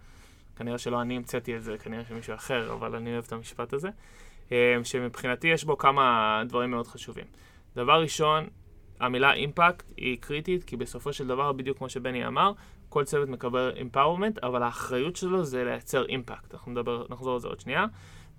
כנראה 0.55 0.77
שלא 0.77 1.01
אני 1.01 1.17
המצאתי 1.17 1.57
את 1.57 1.63
זה, 1.63 1.77
כנראה 1.77 2.03
שמישהו 2.09 2.35
אחר, 2.35 2.73
אבל 2.73 2.95
אני 2.95 3.13
אוהב 3.13 3.23
את 3.27 3.31
המשפט 3.31 3.73
הזה. 3.73 3.89
אה, 4.51 4.75
שמבחינתי 4.83 5.47
יש 5.47 5.63
בו 5.63 5.77
כמה 5.77 6.43
דברים 6.47 6.71
מאוד 6.71 6.87
חשובים. 6.87 7.25
דבר 7.75 8.01
ראשון, 8.01 8.47
המילה 8.99 9.33
אימפקט 9.33 9.85
היא 9.97 10.17
קריטית, 10.19 10.63
כי 10.63 10.77
בסופו 10.77 11.13
של 11.13 11.27
דבר, 11.27 11.51
בדיוק 11.51 11.77
כמו 11.77 11.89
שבני 11.89 12.27
אמר, 12.27 12.51
כל 12.89 13.03
צוות 13.03 13.29
מקבל 13.29 13.71
empowerment, 13.75 14.39
אבל 14.43 14.63
האחריות 14.63 15.15
שלו 15.15 15.43
זה 15.43 15.63
לייצר 15.63 16.05
אימפקט. 16.05 16.53
אנחנו 16.53 16.71
נדבר, 16.71 17.05
נחזור 17.09 17.33
על 17.33 17.39
זה 17.39 17.47
עוד 17.47 17.59
שנייה. 17.59 17.85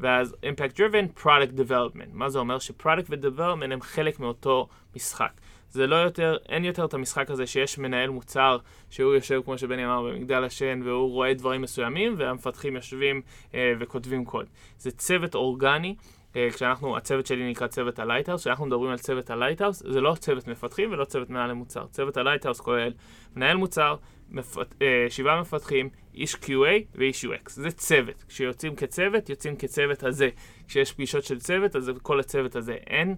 ואז 0.00 0.36
Impact 0.42 0.76
Driven 0.76 1.22
Product 1.22 1.68
Development. 1.68 2.08
מה 2.12 2.28
זה 2.28 2.38
אומר? 2.38 2.58
ש-product 2.58 3.10
ו-Development 3.10 3.72
הם 3.72 3.80
חלק 3.80 4.20
מאותו 4.20 4.68
משחק. 4.96 5.40
זה 5.70 5.86
לא 5.86 5.96
יותר, 5.96 6.36
אין 6.48 6.64
יותר 6.64 6.84
את 6.84 6.94
המשחק 6.94 7.30
הזה 7.30 7.46
שיש 7.46 7.78
מנהל 7.78 8.10
מוצר 8.10 8.58
שהוא 8.90 9.14
יושב, 9.14 9.40
כמו 9.44 9.58
שבני 9.58 9.84
אמר, 9.84 10.02
במגדל 10.02 10.44
השן 10.44 10.80
והוא 10.84 11.10
רואה 11.10 11.34
דברים 11.34 11.62
מסוימים 11.62 12.14
והמפתחים 12.18 12.76
יושבים 12.76 13.22
אה, 13.54 13.72
וכותבים 13.80 14.24
קוד. 14.24 14.46
זה 14.78 14.90
צוות 14.90 15.34
אורגני. 15.34 15.94
אה, 16.36 16.48
כשאנחנו, 16.54 16.96
הצוות 16.96 17.26
שלי 17.26 17.50
נקרא 17.50 17.66
צוות 17.66 17.98
ה-Lighthouse, 17.98 18.40
כשאנחנו 18.40 18.66
מדברים 18.66 18.90
על 18.90 18.98
צוות 18.98 19.30
ה-Lighthouse, 19.30 19.82
זה 19.86 20.00
לא 20.00 20.14
צוות 20.18 20.48
מפתחים 20.48 20.92
ולא 20.92 21.04
צוות 21.04 21.30
מנהל 21.30 21.52
מוצר. 21.52 21.86
צוות 21.86 22.16
ה-Lighthouse 22.16 22.60
כולל 22.60 22.92
מנהל 23.36 23.56
מוצר, 23.56 23.96
מפת, 24.30 24.74
אה, 24.82 25.06
שבעה 25.08 25.40
מפתחים, 25.40 25.88
איש 26.14 26.34
QA 26.34 26.84
ואיש 26.94 27.24
UX. 27.24 27.50
זה 27.50 27.70
צוות. 27.70 28.24
כשיוצאים 28.28 28.76
כצוות, 28.76 29.30
יוצאים 29.30 29.56
כצוות 29.56 30.02
הזה. 30.02 30.28
כשיש 30.68 30.92
פגישות 30.92 31.24
של 31.24 31.38
צוות, 31.38 31.76
אז 31.76 31.92
כל 32.02 32.20
הצוות 32.20 32.56
הזה. 32.56 32.76
אין... 32.86 33.14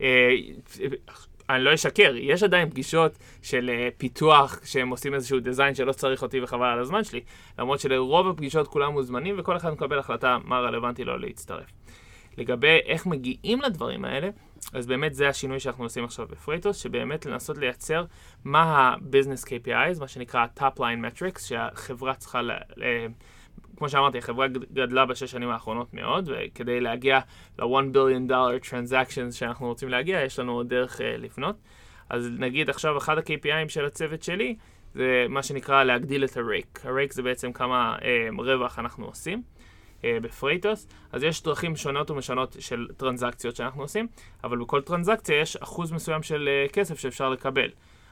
אה, 0.00 0.30
אני 1.50 1.64
לא 1.64 1.74
אשקר, 1.74 2.14
יש 2.16 2.42
עדיין 2.42 2.70
פגישות 2.70 3.18
של 3.42 3.70
uh, 3.70 3.98
פיתוח 3.98 4.60
שהם 4.64 4.88
עושים 4.88 5.14
איזשהו 5.14 5.40
design 5.40 5.74
שלא 5.74 5.92
צריך 5.92 6.22
אותי 6.22 6.40
וחבל 6.40 6.66
על 6.66 6.78
הזמן 6.78 7.04
שלי, 7.04 7.20
למרות 7.58 7.80
שלרוב 7.80 8.28
הפגישות 8.28 8.68
כולם 8.68 8.92
מוזמנים 8.92 9.34
וכל 9.38 9.56
אחד 9.56 9.70
מקבל 9.70 9.98
החלטה 9.98 10.38
מה 10.44 10.58
רלוונטי 10.58 11.04
לו 11.04 11.18
להצטרף. 11.18 11.77
לגבי 12.38 12.78
איך 12.84 13.06
מגיעים 13.06 13.60
לדברים 13.62 14.04
האלה, 14.04 14.28
אז 14.72 14.86
באמת 14.86 15.14
זה 15.14 15.28
השינוי 15.28 15.60
שאנחנו 15.60 15.84
עושים 15.84 16.04
עכשיו 16.04 16.26
בפרייטוס, 16.26 16.76
שבאמת 16.76 17.26
לנסות 17.26 17.58
לייצר 17.58 18.04
מה 18.44 18.62
ה-business 18.62 19.46
KPIs, 19.46 20.00
מה 20.00 20.08
שנקרא 20.08 20.46
top 20.58 20.78
line 20.78 20.80
metrics, 21.04 21.40
שהחברה 21.40 22.14
צריכה, 22.14 22.42
ל- 22.42 22.50
ל- 22.76 23.06
כמו 23.76 23.88
שאמרתי, 23.88 24.18
החברה 24.18 24.46
גדלה 24.48 25.06
בשש 25.06 25.30
שנים 25.30 25.50
האחרונות 25.50 25.94
מאוד, 25.94 26.30
וכדי 26.32 26.80
להגיע 26.80 27.20
ל-1 27.58 27.94
billion 27.94 28.30
dollar 28.30 28.68
transactions 28.70 29.32
שאנחנו 29.32 29.66
רוצים 29.66 29.88
להגיע, 29.88 30.22
יש 30.22 30.38
לנו 30.38 30.52
עוד 30.52 30.68
דרך 30.68 30.96
uh, 31.00 31.02
לפנות. 31.18 31.56
אז 32.10 32.30
נגיד 32.38 32.70
עכשיו 32.70 32.98
אחד 32.98 33.18
ה-KPIים 33.18 33.68
של 33.68 33.84
הצוות 33.84 34.22
שלי, 34.22 34.56
זה 34.94 35.26
מה 35.28 35.42
שנקרא 35.42 35.84
להגדיל 35.84 36.24
את 36.24 36.36
ה-rake. 36.36 36.88
ה-rake 36.88 37.14
זה 37.14 37.22
בעצם 37.22 37.52
כמה 37.52 37.96
uh, 37.98 38.40
רווח 38.40 38.78
אנחנו 38.78 39.06
עושים. 39.06 39.42
אה, 40.04 40.18
ב-Freightos, 40.22 40.86
אז 41.12 41.22
יש 41.22 41.42
דרכים 41.42 41.76
שונות 41.76 42.10
ומשונות 42.10 42.56
של 42.60 42.86
טרנזקציות 42.96 43.56
שאנחנו 43.56 43.82
עושים, 43.82 44.06
אבל 44.44 44.58
בכל 44.58 44.82
טרנזקציה 44.82 45.40
יש 45.40 45.56
אחוז 45.56 45.92
מסוים 45.92 46.22
של 46.22 46.48
uh, 46.68 46.72
כסף 46.72 46.98
שאפשר 46.98 47.28
לקבל. 47.28 47.68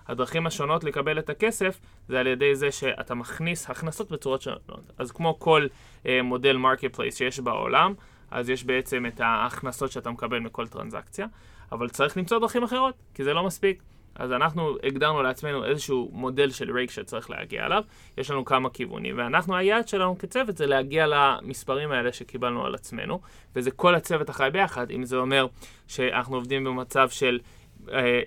הדרכים 0.09 0.47
השונות 0.47 0.85
לקבל 0.85 1.19
את 1.19 1.31
הכסף 1.31 1.81
זה 2.09 2.21
על 2.21 2.26
ידי 2.26 2.55
זה 2.55 2.73
שאתה 2.73 3.14
מכניס 3.14 3.71
הכנסות 3.71 4.11
בצורות 4.11 4.43
שונות. 4.43 4.93
אז 4.99 5.12
כמו 5.12 5.38
כל 5.38 5.66
uh, 6.02 6.07
מודל 6.25 6.57
marketplace 6.57 7.17
שיש 7.16 7.40
בעולם, 7.40 7.95
אז 8.31 8.50
יש 8.50 8.64
בעצם 8.64 9.07
את 9.07 9.21
ההכנסות 9.21 9.93
שאתה 9.93 10.11
מקבל 10.11 10.38
מכל 10.38 10.66
טרנזקציה, 10.66 11.26
אבל 11.73 11.88
צריך 11.88 12.16
למצוא 12.16 12.38
דרכים 12.38 12.62
אחרות, 12.62 12.95
כי 13.14 13.25
זה 13.25 13.33
לא 13.35 13.45
מספיק. 13.45 13.83
אז 14.19 14.33
אנחנו 14.33 14.77
הגדרנו 14.83 15.23
לעצמנו 15.23 15.65
איזשהו 15.65 16.11
מודל 16.13 16.51
של 16.51 16.73
רייק 16.73 16.91
שצריך 16.91 17.31
להגיע 17.31 17.67
אליו, 17.67 17.83
יש 18.19 18.31
לנו 18.31 18.45
כמה 18.45 18.71
כיוונים, 18.71 19.19
ואנחנו, 19.19 19.57
היעד 19.57 19.89
שלנו 19.89 20.19
כצוות 20.19 20.57
זה 20.57 20.67
להגיע 20.67 21.07
למספרים 21.07 21.93
האלה 21.93 22.13
שקיבלנו 22.13 22.67
על 22.67 22.75
עצמנו, 22.75 23.21
וזה 23.57 23.71
כל 23.71 23.95
הצוות 23.95 24.29
החי 24.29 24.49
ביחד, 24.53 24.91
אם 24.91 25.05
זה 25.05 25.17
אומר 25.17 25.47
שאנחנו 25.89 26.37
עובדים 26.37 26.65
במצב 26.65 27.09
של, 27.11 27.39
אה, 27.93 28.21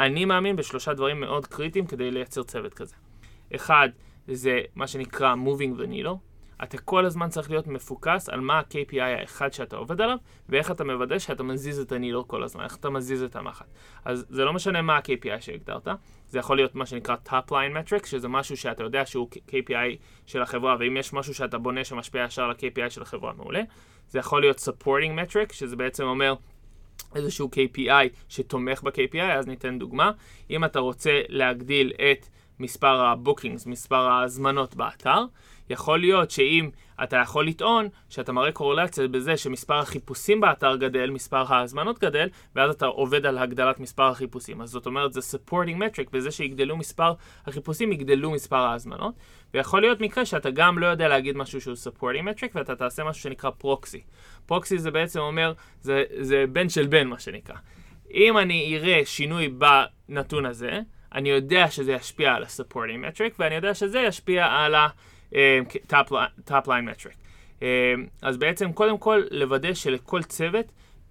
אני 0.00 0.24
מאמין 0.24 0.56
בשלושה 0.56 0.94
דברים 0.94 1.20
מאוד 1.20 1.46
קריטיים 1.46 1.86
כדי 1.86 2.10
לייצר 2.10 2.42
צוות 2.42 2.74
כזה. 2.74 2.94
אחד, 3.54 3.88
זה 4.28 4.60
מה 4.74 4.86
שנקרא 4.86 5.34
moving 5.34 5.80
the 5.80 5.86
needle, 5.86 6.16
אתה 6.62 6.78
כל 6.78 7.06
הזמן 7.06 7.28
צריך 7.28 7.50
להיות 7.50 7.66
מפוקס 7.66 8.28
על 8.28 8.40
מה 8.40 8.58
ה-KPI 8.58 9.02
האחד 9.02 9.52
שאתה 9.52 9.76
עובד 9.76 10.00
עליו, 10.00 10.16
ואיך 10.48 10.70
אתה 10.70 10.84
מוודא 10.84 11.18
שאתה 11.18 11.42
מזיז 11.42 11.80
את 11.80 11.92
הנילור 11.92 12.28
כל 12.28 12.42
הזמן, 12.42 12.64
איך 12.64 12.76
אתה 12.76 12.90
מזיז 12.90 13.22
את 13.22 13.36
המחט. 13.36 13.66
אז 14.04 14.26
זה 14.28 14.44
לא 14.44 14.52
משנה 14.52 14.82
מה 14.82 14.96
ה-KPI 14.96 15.40
שהגדרת, 15.40 15.88
זה 16.28 16.38
יכול 16.38 16.56
להיות 16.56 16.74
מה 16.74 16.86
שנקרא 16.86 17.16
top 17.26 17.50
line 17.50 17.90
metric, 17.90 18.06
שזה 18.06 18.28
משהו 18.28 18.56
שאתה 18.56 18.82
יודע 18.82 19.06
שהוא 19.06 19.28
KPI 19.48 19.96
של 20.26 20.42
החברה, 20.42 20.76
ואם 20.80 20.96
יש 20.96 21.12
משהו 21.12 21.34
שאתה 21.34 21.58
בונה 21.58 21.84
שמשפיע 21.84 22.24
ישר 22.24 22.42
על 22.42 22.50
ה-KPI 22.50 22.90
של 22.90 23.02
החברה, 23.02 23.32
מעולה. 23.32 23.62
זה 24.08 24.18
יכול 24.18 24.40
להיות 24.40 24.58
supporting 24.58 25.30
metric, 25.30 25.52
שזה 25.52 25.76
בעצם 25.76 26.04
אומר... 26.04 26.34
איזשהו 27.14 27.50
KPI 27.52 28.08
שתומך 28.28 28.82
ב-KPI, 28.82 29.22
אז 29.22 29.46
ניתן 29.46 29.78
דוגמה. 29.78 30.10
אם 30.50 30.64
אתה 30.64 30.78
רוצה 30.78 31.20
להגדיל 31.28 31.92
את 31.92 32.26
מספר 32.58 33.06
הבוקינגס, 33.06 33.66
מספר 33.66 33.96
ההזמנות 33.96 34.74
באתר, 34.74 35.24
יכול 35.70 36.00
להיות 36.00 36.30
שאם 36.30 36.70
אתה 37.02 37.16
יכול 37.16 37.46
לטעון 37.46 37.88
שאתה 38.08 38.32
מראה 38.32 38.52
קורלציה 38.52 39.08
בזה 39.08 39.36
שמספר 39.36 39.78
החיפושים 39.78 40.40
באתר 40.40 40.76
גדל, 40.76 41.10
מספר 41.10 41.54
ההזמנות 41.54 41.98
גדל, 41.98 42.28
ואז 42.54 42.74
אתה 42.74 42.86
עובד 42.86 43.26
על 43.26 43.38
הגדלת 43.38 43.80
מספר 43.80 44.02
החיפושים. 44.02 44.60
אז 44.60 44.70
זאת 44.70 44.86
אומרת, 44.86 45.12
זה 45.12 45.20
supporting 45.20 45.78
metric, 45.78 46.10
בזה 46.12 46.30
שיגדלו 46.30 46.76
מספר 46.76 47.12
החיפושים, 47.46 47.92
יגדלו 47.92 48.30
מספר 48.30 48.56
ההזמנות. 48.56 49.14
ויכול 49.54 49.80
להיות 49.80 50.00
מקרה 50.00 50.24
שאתה 50.24 50.50
גם 50.50 50.78
לא 50.78 50.86
יודע 50.86 51.08
להגיד 51.08 51.36
משהו 51.36 51.60
שהוא 51.60 51.74
supporting 51.74 52.24
metric, 52.24 52.50
ואתה 52.54 52.76
תעשה 52.76 53.04
משהו 53.04 53.22
שנקרא 53.22 53.50
פרוקסי. 53.50 54.02
פרוקסי 54.46 54.78
זה 54.78 54.90
בעצם 54.90 55.20
אומר, 55.20 55.52
זה, 55.80 56.04
זה 56.20 56.44
בן 56.52 56.68
של 56.68 56.86
בן, 56.86 57.06
מה 57.06 57.18
שנקרא. 57.18 57.56
אם 58.14 58.38
אני 58.38 58.76
אראה 58.76 59.00
שינוי 59.04 59.48
בנתון 59.48 60.46
הזה, 60.46 60.80
אני 61.14 61.28
יודע 61.28 61.70
שזה 61.70 61.92
ישפיע 61.92 62.34
על 62.34 62.42
ה-supporting 62.42 63.16
metric, 63.16 63.34
ואני 63.38 63.54
יודע 63.54 63.74
שזה 63.74 64.00
ישפיע 64.00 64.46
על 64.46 64.74
ה... 64.74 64.88
top 66.48 66.66
line 66.66 66.86
metric. 66.88 67.64
אז 68.22 68.36
בעצם 68.36 68.72
קודם 68.72 68.98
כל 68.98 69.22
לוודא 69.30 69.74
שלכל 69.74 70.22
צוות, 70.22 70.66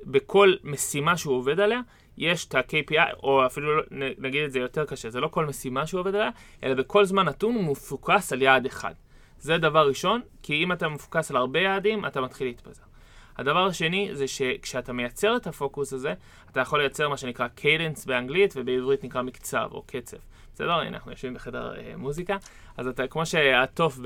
בכל 0.06 0.54
משימה 0.64 1.18
שהוא 1.18 1.36
עובד 1.36 1.60
עליה, 1.60 1.82
יש 2.18 2.46
את 2.46 2.56
ה-KPI, 2.56 3.16
או 3.24 3.46
אפילו 3.46 3.78
לא, 3.78 3.84
נגיד 4.18 4.44
את 4.44 4.52
זה 4.52 4.60
יותר 4.60 4.86
קשה, 4.86 5.10
זה 5.10 5.20
לא 5.20 5.28
כל 5.28 5.46
משימה 5.46 5.88
שהוא 5.88 6.00
עובד 6.00 6.16
עליה, 6.16 6.30
אלא 6.64 6.74
בכל 6.74 7.06
זמן 7.06 7.26
נתון 7.26 7.56
הוא 7.56 7.64
מפוקס 7.64 8.34
על 8.34 8.42
יעד 8.42 8.66
אחד. 8.66 8.94
זה 9.40 9.58
דבר 9.58 9.88
ראשון, 9.88 10.22
כי 10.44 10.64
אם 10.64 10.72
אתה 10.72 10.90
מפוקס 10.90 11.32
על 11.32 11.38
הרבה 11.38 11.60
יעדים, 11.60 12.06
אתה 12.06 12.22
מתחיל 12.22 12.48
להתפזר. 12.48 12.84
הדבר 13.38 13.66
השני 13.66 14.10
זה 14.14 14.28
שכשאתה 14.28 14.94
מייצר 14.94 15.36
את 15.36 15.48
הפוקוס 15.48 15.94
הזה, 15.94 16.14
אתה 16.52 16.60
יכול 16.60 16.80
לייצר 16.80 17.10
מה 17.10 17.18
שנקרא 17.18 17.48
cadence 17.48 18.06
באנגלית, 18.06 18.54
ובעברית 18.58 19.04
נקרא 19.04 19.22
מקצב 19.22 19.68
או 19.72 19.84
קצב. 19.88 20.18
בסדר? 20.56 20.72
הנה, 20.72 20.98
אנחנו 20.98 21.12
יושבים 21.12 21.34
בחדר 21.34 21.76
אה, 21.76 21.94
מוזיקה, 21.98 22.38
אז 22.78 22.88
אתה, 22.88 23.08
כמו 23.08 23.26
שהתוף 23.26 24.00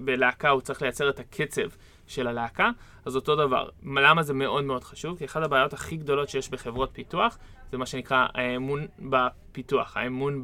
בלהקה, 0.00 0.48
הוא 0.48 0.60
צריך 0.60 0.82
לייצר 0.82 1.10
את 1.10 1.20
הקצב 1.20 1.68
של 2.06 2.26
הלהקה, 2.26 2.70
אז 3.04 3.16
אותו 3.16 3.36
דבר. 3.36 3.68
למה 3.82 4.22
זה 4.22 4.34
מאוד 4.34 4.64
מאוד 4.64 4.84
חשוב? 4.84 5.18
כי 5.18 5.24
אחת 5.24 5.42
הבעיות 5.42 5.72
הכי 5.72 5.96
גדולות 5.96 6.28
שיש 6.28 6.50
בחברות 6.50 6.90
פיתוח, 6.92 7.38
זה 7.70 7.78
מה 7.78 7.86
שנקרא 7.86 8.26
האמון 8.34 8.86
בפיתוח, 8.98 9.96
האמון 9.96 10.42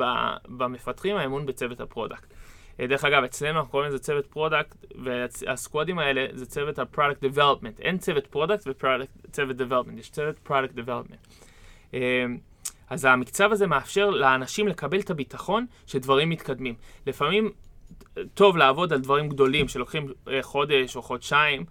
במפתחים, 0.49 1.17
האמון 1.17 1.47
בצוות 1.47 1.81
ה-product. 1.81 2.35
אה, 2.81 2.87
דרך 2.87 3.05
אגב, 3.05 3.25
אצלנו 3.25 3.59
אנחנו 3.59 3.71
קוראים 3.71 3.89
לזה 3.89 3.99
צוות 3.99 4.27
product, 4.27 4.77
והסקוואדים 4.95 5.99
האלה 5.99 6.27
זה 6.33 6.47
צוות 6.47 6.79
ה-product 6.79 7.25
development. 7.35 7.81
אין 7.83 7.99
צוות 7.99 8.27
product 8.27 8.67
וצוות 8.67 9.61
development, 9.61 9.99
יש 9.99 10.11
צוות 10.11 10.37
product 10.49 10.77
development. 10.77 11.29
אה, 12.93 12.95
אז 12.95 13.05
המקצב 13.05 13.53
הזה 13.53 13.67
מאפשר 13.67 14.11
לאנשים 14.11 14.69
לקבל 14.69 15.01
את 15.01 15.11
הביטחון 15.11 15.67
שדברים 15.87 16.31
מתקדמים. 16.31 16.75
לפעמים 17.07 17.51
טוב 18.35 18.57
לעבוד 18.57 18.93
על 18.93 19.01
דברים 19.01 19.29
גדולים 19.29 19.69
שלוקחים 19.69 20.13
אה, 20.29 20.43
חודש 20.43 20.97
או 20.97 21.03
חודשיים 21.03 21.65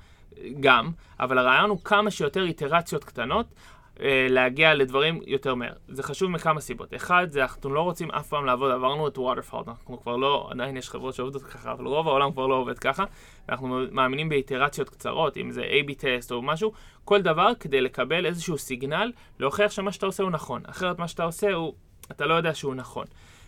גם, 0.60 0.92
אבל 1.20 1.38
הרעיון 1.38 1.70
הוא 1.70 1.80
כמה 1.84 2.12
שיותר 2.12 2.44
איטרציות 2.44 3.04
קטנות, 3.04 3.46
אה, 3.46 3.81
להגיע 4.30 4.74
לדברים 4.74 5.20
יותר 5.28 5.56
מהר. 5.56 5.74
זה 5.88 6.04
חשוב 6.04 6.32
מכמה 6.32 6.62
סיבות. 6.62 6.94
אחד, 6.94 7.28
זה 7.32 7.42
אנחנו 7.42 7.74
לא 7.74 7.82
רוצים 7.82 8.12
אף 8.12 8.28
פעם 8.28 8.46
לעבוד, 8.46 8.72
עברנו 8.72 9.08
את 9.08 9.18
ווטרפולד, 9.18 9.68
אנחנו 9.68 10.02
כבר 10.02 10.16
לא, 10.16 10.48
עדיין 10.52 10.78
יש 10.78 10.90
חברות 10.90 11.14
שעובדות 11.14 11.44
ככה, 11.44 11.72
אבל 11.72 11.86
רוב 11.86 12.08
העולם 12.08 12.32
כבר 12.32 12.48
לא 12.48 12.56
עובד 12.56 12.80
ככה. 12.80 13.04
אנחנו 13.50 13.82
מאמינים 13.92 14.30
באיטרציות 14.30 14.90
קצרות, 14.90 15.38
אם 15.38 15.52
זה 15.52 15.62
A-B 15.62 15.94
טסט 15.94 16.32
או 16.32 16.42
משהו, 16.42 16.72
כל 17.06 17.22
דבר 17.22 17.52
כדי 17.60 17.82
לקבל 17.82 18.26
איזשהו 18.26 18.58
סיגנל, 18.58 19.12
להוכיח 19.40 19.72
שמה 19.72 19.92
שאתה 19.92 20.06
עושה 20.06 20.24
הוא 20.24 20.32
נכון. 20.32 20.62
אחרת 20.66 21.00
מה 21.00 21.08
שאתה 21.08 21.24
עושה 21.24 21.54
הוא, 21.54 21.74
אתה 22.12 22.26
לא 22.26 22.34
יודע 22.34 22.54
שהוא 22.54 22.76
נכון. 22.76 23.06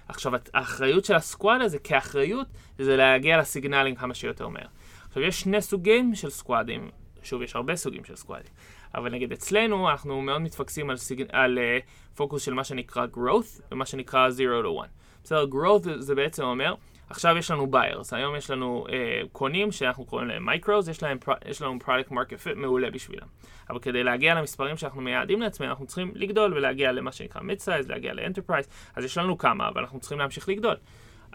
עכשיו, 0.08 0.34
האחריות 0.54 1.06
של 1.06 1.16
ה-squad 1.16 1.62
הזה 1.62 1.80
כאחריות, 1.80 2.48
זה 2.78 2.98
להגיע 2.98 3.38
לסיגנלים 3.38 3.96
כמה 3.96 4.14
שיותר 4.14 4.48
מהר. 4.48 4.68
עכשיו, 5.08 5.24
יש 5.24 5.42
שני 5.42 5.62
סוגים 5.62 6.16
של 6.16 6.30
סקואדים, 6.30 6.90
שוב, 7.24 7.42
יש 7.42 7.56
הרבה 7.56 7.76
סוגים 7.76 8.04
של 8.04 8.16
סקואדים. 8.16 8.52
אבל 8.96 9.12
נגיד 9.12 9.32
אצלנו 9.32 9.90
אנחנו 9.90 10.22
מאוד 10.22 10.42
מתפקסים 10.42 10.90
על, 10.90 10.98
סיג... 10.98 11.24
על 11.32 11.58
uh, 11.58 12.16
פוקוס 12.16 12.44
של 12.44 12.54
מה 12.54 12.64
שנקרא 12.64 13.06
growth 13.14 13.62
ומה 13.72 13.86
שנקרא 13.86 14.28
0 14.28 14.38
to 14.40 14.82
1. 14.82 14.90
בסדר, 15.24 15.46
growth 15.52 15.90
זה 16.00 16.16
בעצם 16.16 16.44
אומר, 16.44 16.76
עכשיו 17.10 17.38
יש 17.38 17.52
לנו 17.52 17.68
buyers, 17.72 18.08
היום 18.12 18.36
יש 18.36 18.50
לנו 18.50 18.86
אה, 18.92 19.22
קונים 19.32 19.72
שאנחנו 19.72 20.06
קוראים 20.06 20.28
להם 20.28 20.46
micros, 20.46 20.88
יש, 20.88 21.04
להם, 21.04 21.18
יש 21.46 21.62
לנו 21.62 21.80
product 21.84 22.12
market 22.12 22.46
fit 22.46 22.56
מעולה 22.56 22.92
בשבילם. 22.92 23.28
אבל 23.70 23.80
כדי 23.80 24.04
להגיע 24.04 24.36
למספרים 24.36 24.78
שאנחנו 24.78 25.02
מייעדים 25.02 25.42
לעצמנו, 25.42 25.70
אנחנו 25.70 25.86
צריכים 25.86 26.12
לגדול 26.16 26.54
ולהגיע 26.54 26.92
למה 26.92 27.12
שנקרא 27.12 27.42
mid-size, 27.42 27.90
להגיע 27.90 28.14
ל-enterprise, 28.14 28.68
אז 28.96 29.04
יש 29.04 29.18
לנו 29.18 29.38
כמה, 29.38 29.68
אבל 29.68 29.82
אנחנו 29.82 30.00
צריכים 30.00 30.20
להמשיך 30.20 30.50
לגדול. 30.50 30.76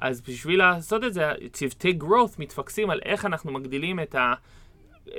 אז 0.01 0.21
בשביל 0.21 0.59
לעשות 0.59 1.05
את 1.05 1.15
זה, 1.15 1.33
צוותי 1.53 1.99
growth 2.01 2.35
מתפקסים 2.39 2.91
על 2.91 3.01
איך 3.05 3.25
אנחנו 3.25 3.53
מגדילים 3.53 4.01
את, 4.01 4.15
ה, 4.15 4.35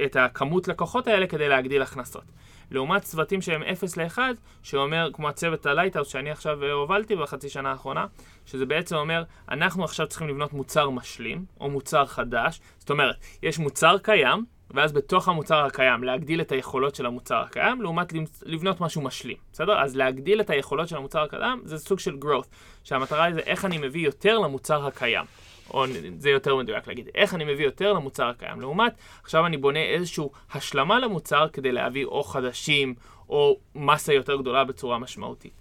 את 0.05 0.15
הכמות 0.15 0.67
לקוחות 0.67 1.07
האלה 1.07 1.27
כדי 1.27 1.49
להגדיל 1.49 1.81
הכנסות. 1.81 2.23
לעומת 2.71 3.01
צוותים 3.01 3.41
שהם 3.41 3.63
0 3.63 3.97
ל-1, 3.97 4.19
שאומר, 4.63 5.09
כמו 5.13 5.29
הצוות 5.29 5.65
ה-Lighthouse 5.65 6.07
שאני 6.07 6.31
עכשיו 6.31 6.63
אה, 6.63 6.71
הובלתי 6.71 7.15
בחצי 7.15 7.49
שנה 7.49 7.71
האחרונה, 7.71 8.05
שזה 8.45 8.65
בעצם 8.65 8.95
אומר, 8.95 9.23
אנחנו 9.49 9.83
עכשיו 9.83 10.07
צריכים 10.07 10.27
לבנות 10.27 10.53
מוצר 10.53 10.89
משלים, 10.89 11.45
או 11.59 11.69
מוצר 11.69 12.05
חדש. 12.05 12.61
זאת 12.77 12.89
אומרת, 12.89 13.15
יש 13.43 13.59
מוצר 13.59 13.97
קיים, 13.97 14.45
ואז 14.71 14.91
בתוך 14.91 15.27
המוצר 15.27 15.65
הקיים 15.65 16.03
להגדיל 16.03 16.41
את 16.41 16.51
היכולות 16.51 16.95
של 16.95 17.05
המוצר 17.05 17.37
הקיים, 17.37 17.81
לעומת 17.81 18.13
לבנות 18.45 18.81
משהו 18.81 19.01
משלים, 19.01 19.37
בסדר? 19.53 19.81
אז 19.81 19.95
להגדיל 19.95 20.41
את 20.41 20.49
היכולות 20.49 20.87
של 20.87 20.97
המוצר 20.97 21.21
הקיים 21.21 21.61
זה 21.65 21.77
סוג 21.77 21.99
של 21.99 22.17
growth, 22.23 22.47
שהמטרה 22.83 23.23
היא 23.23 23.33
זה 23.33 23.39
איך 23.39 23.65
אני 23.65 23.77
מביא 23.77 24.05
יותר 24.05 24.37
למוצר 24.39 24.87
הקיים. 24.87 25.25
או 25.73 25.85
זה 26.17 26.29
יותר 26.29 26.55
מדויק 26.55 26.87
להגיד, 26.87 27.09
איך 27.15 27.33
אני 27.33 27.43
מביא 27.43 27.65
יותר 27.65 27.93
למוצר 27.93 28.27
הקיים. 28.27 28.61
לעומת, 28.61 28.93
עכשיו 29.23 29.45
אני 29.45 29.57
בונה 29.57 29.83
איזושהי 29.83 30.25
השלמה 30.51 30.99
למוצר 30.99 31.47
כדי 31.53 31.71
להביא 31.71 32.05
או 32.05 32.23
חדשים, 32.23 32.95
או 33.29 33.57
מסה 33.75 34.13
יותר 34.13 34.35
גדולה 34.35 34.63
בצורה 34.63 34.99
משמעותית. 34.99 35.53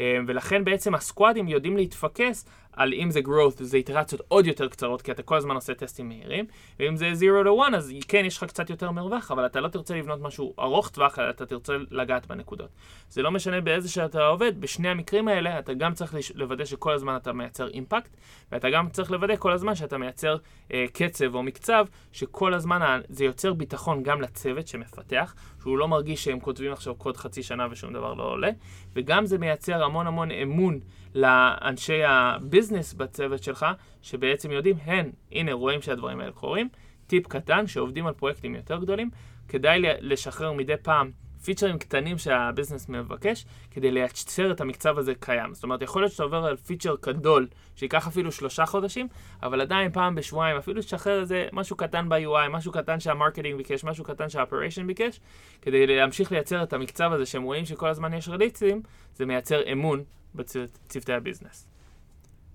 אה, 0.00 0.18
ולכן 0.26 0.64
בעצם 0.64 0.94
הסקואדים 0.94 1.48
יודעים 1.48 1.76
להתפקס 1.76 2.46
על 2.76 2.92
אם 2.94 3.10
זה 3.10 3.20
growth, 3.20 3.62
זה 3.62 3.76
איטרציות 3.76 4.22
עוד 4.28 4.46
יותר 4.46 4.68
קצרות, 4.68 5.02
כי 5.02 5.12
אתה 5.12 5.22
כל 5.22 5.36
הזמן 5.36 5.54
עושה 5.54 5.74
טסטים 5.74 6.08
מהירים, 6.08 6.44
ואם 6.78 6.96
זה 6.96 7.12
0 7.12 7.20
to 7.46 7.68
1, 7.68 7.74
אז 7.74 7.92
כן, 8.08 8.24
יש 8.24 8.36
לך 8.36 8.44
קצת 8.44 8.70
יותר 8.70 8.90
מרווח, 8.90 9.30
אבל 9.30 9.46
אתה 9.46 9.60
לא 9.60 9.68
תרצה 9.68 9.94
לבנות 9.94 10.20
משהו 10.20 10.54
ארוך 10.58 10.88
טווח, 10.88 11.18
אתה 11.18 11.46
תרצה 11.46 11.72
לגעת 11.90 12.26
בנקודות. 12.26 12.70
זה 13.08 13.22
לא 13.22 13.30
משנה 13.30 13.60
באיזה 13.60 13.88
שאתה 13.88 14.26
עובד, 14.26 14.60
בשני 14.60 14.88
המקרים 14.88 15.28
האלה 15.28 15.58
אתה 15.58 15.74
גם 15.74 15.94
צריך 15.94 16.14
לוודא 16.34 16.64
שכל 16.64 16.92
הזמן 16.92 17.16
אתה 17.16 17.32
מייצר 17.32 17.68
אימפקט, 17.68 18.16
ואתה 18.52 18.70
גם 18.70 18.88
צריך 18.88 19.10
לוודא 19.10 19.36
כל 19.36 19.52
הזמן 19.52 19.74
שאתה 19.74 19.98
מייצר 19.98 20.36
אה, 20.72 20.84
קצב 20.92 21.34
או 21.34 21.42
מקצב, 21.42 21.86
שכל 22.12 22.54
הזמן 22.54 23.00
זה 23.08 23.24
יוצר 23.24 23.52
ביטחון 23.52 24.02
גם 24.02 24.20
לצוות 24.20 24.68
שמפתח, 24.68 25.34
שהוא 25.62 25.78
לא 25.78 25.88
מרגיש 25.88 26.24
שהם 26.24 26.40
כותבים 26.40 26.72
עכשיו 26.72 26.94
קוד 26.94 27.16
חצי 27.16 27.42
שנה 27.42 27.66
ושום 27.70 27.92
דבר 27.92 28.14
לא 28.14 28.22
עולה, 28.22 28.50
וגם 28.94 29.26
זה 29.26 29.38
מייצר 29.38 29.84
המון 29.84 30.06
המון 30.06 30.30
אמון 30.30 30.80
לאנשי 31.14 32.04
ה-business 32.04 32.94
בצוות 32.94 33.42
שלך, 33.42 33.66
שבעצם 34.02 34.50
יודעים, 34.50 34.76
הן, 34.84 35.10
הנה, 35.32 35.52
רואים 35.52 35.82
שהדברים 35.82 36.20
האלה 36.20 36.32
קורים. 36.32 36.68
טיפ 37.06 37.26
קטן, 37.26 37.66
שעובדים 37.66 38.06
על 38.06 38.14
פרויקטים 38.14 38.54
יותר 38.54 38.78
גדולים, 38.78 39.10
כדאי 39.48 39.80
לשחרר 40.00 40.52
מדי 40.52 40.76
פעם 40.82 41.10
פיצ'רים 41.44 41.78
קטנים 41.78 42.18
שה-business 42.18 42.88
מבקש, 42.88 43.44
כדי 43.70 43.90
לייצר 43.90 44.50
את 44.50 44.60
המקצב 44.60 44.98
הזה 44.98 45.12
קיים. 45.20 45.54
זאת 45.54 45.64
אומרת, 45.64 45.82
יכול 45.82 46.02
להיות 46.02 46.12
שאתה 46.12 46.22
עובר 46.22 46.44
על 46.44 46.56
פיצ'ר 46.56 46.94
גדול, 47.06 47.46
שייקח 47.76 48.06
אפילו 48.06 48.32
שלושה 48.32 48.66
חודשים, 48.66 49.08
אבל 49.42 49.60
עדיין 49.60 49.92
פעם 49.92 50.14
בשבועיים, 50.14 50.56
אפילו 50.56 50.78
לשחרר 50.78 51.20
איזה 51.20 51.46
משהו 51.52 51.76
קטן 51.76 52.08
ב-UI, 52.08 52.48
משהו 52.50 52.72
קטן 52.72 53.00
שה-marketing 53.00 53.56
ביקש, 53.56 53.84
משהו 53.84 54.04
קטן 54.04 54.28
שה-operation 54.28 54.86
ביקש, 54.86 55.20
כדי 55.62 55.86
להמשיך 55.86 56.32
לייצר 56.32 56.62
את 56.62 56.72
המקצב 56.72 57.12
הזה, 57.12 57.26
שהם 57.26 57.42
רואים 57.42 57.64
שכל 57.64 57.88
הזמן 57.88 58.12
יש 58.14 58.28
רליצים, 58.28 58.82
זה 59.14 59.26
מייצר 59.26 59.72
אמון 59.72 60.04
בצוותי 60.34 61.12
הביזנס. 61.12 61.66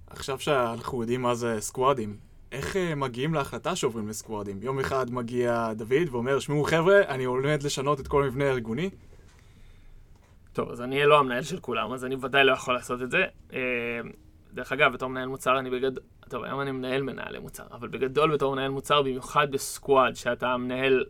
עכשיו 0.07 0.39
שאנחנו 0.39 1.01
יודעים 1.01 1.21
מה 1.21 1.36
זה 1.36 1.55
סקוואדים, 1.59 2.17
איך 2.51 2.75
uh, 2.75 2.95
מגיעים 2.95 3.33
להחלטה 3.33 3.75
שעוברים 3.75 4.07
לסקוואדים? 4.07 4.59
יום 4.62 4.79
אחד 4.79 5.12
מגיע 5.12 5.74
דוד 5.74 6.09
ואומר, 6.12 6.39
שמעו 6.39 6.63
חבר'ה, 6.63 7.01
אני 7.08 7.23
עומד 7.23 7.63
לשנות 7.63 7.99
את 7.99 8.08
כל 8.08 8.23
המבנה 8.23 8.45
הארגוני. 8.45 8.89
טוב, 10.54 10.71
אז 10.71 10.82
אני 10.82 11.06
לא 11.06 11.19
המנהל 11.19 11.43
של 11.43 11.60
כולם, 11.60 11.93
אז 11.93 12.06
אני 12.06 12.15
ודאי 12.21 12.43
לא 12.43 12.51
יכול 12.51 12.73
לעשות 12.73 13.01
את 13.01 13.12
זה. 13.12 13.25
Uh, 13.49 13.54
דרך 14.54 14.71
אגב, 14.71 14.93
בתור 14.93 15.10
מנהל 15.10 15.27
מוצר 15.27 15.60
אני 15.60 15.69
בגדול, 15.69 16.04
טוב, 16.30 16.43
היום 16.43 16.62
אני 16.62 16.71
מנהל 16.71 17.01
מנהלי 17.01 17.39
מוצר, 17.39 17.63
אבל 17.71 17.88
בגדול 17.88 18.34
בתור 18.34 18.56
מנהל 18.56 18.71
מוצר, 18.71 19.01
במיוחד 19.01 19.51
בסקוואד, 19.51 20.15
שאתה 20.15 20.58
מנהל 20.58 21.06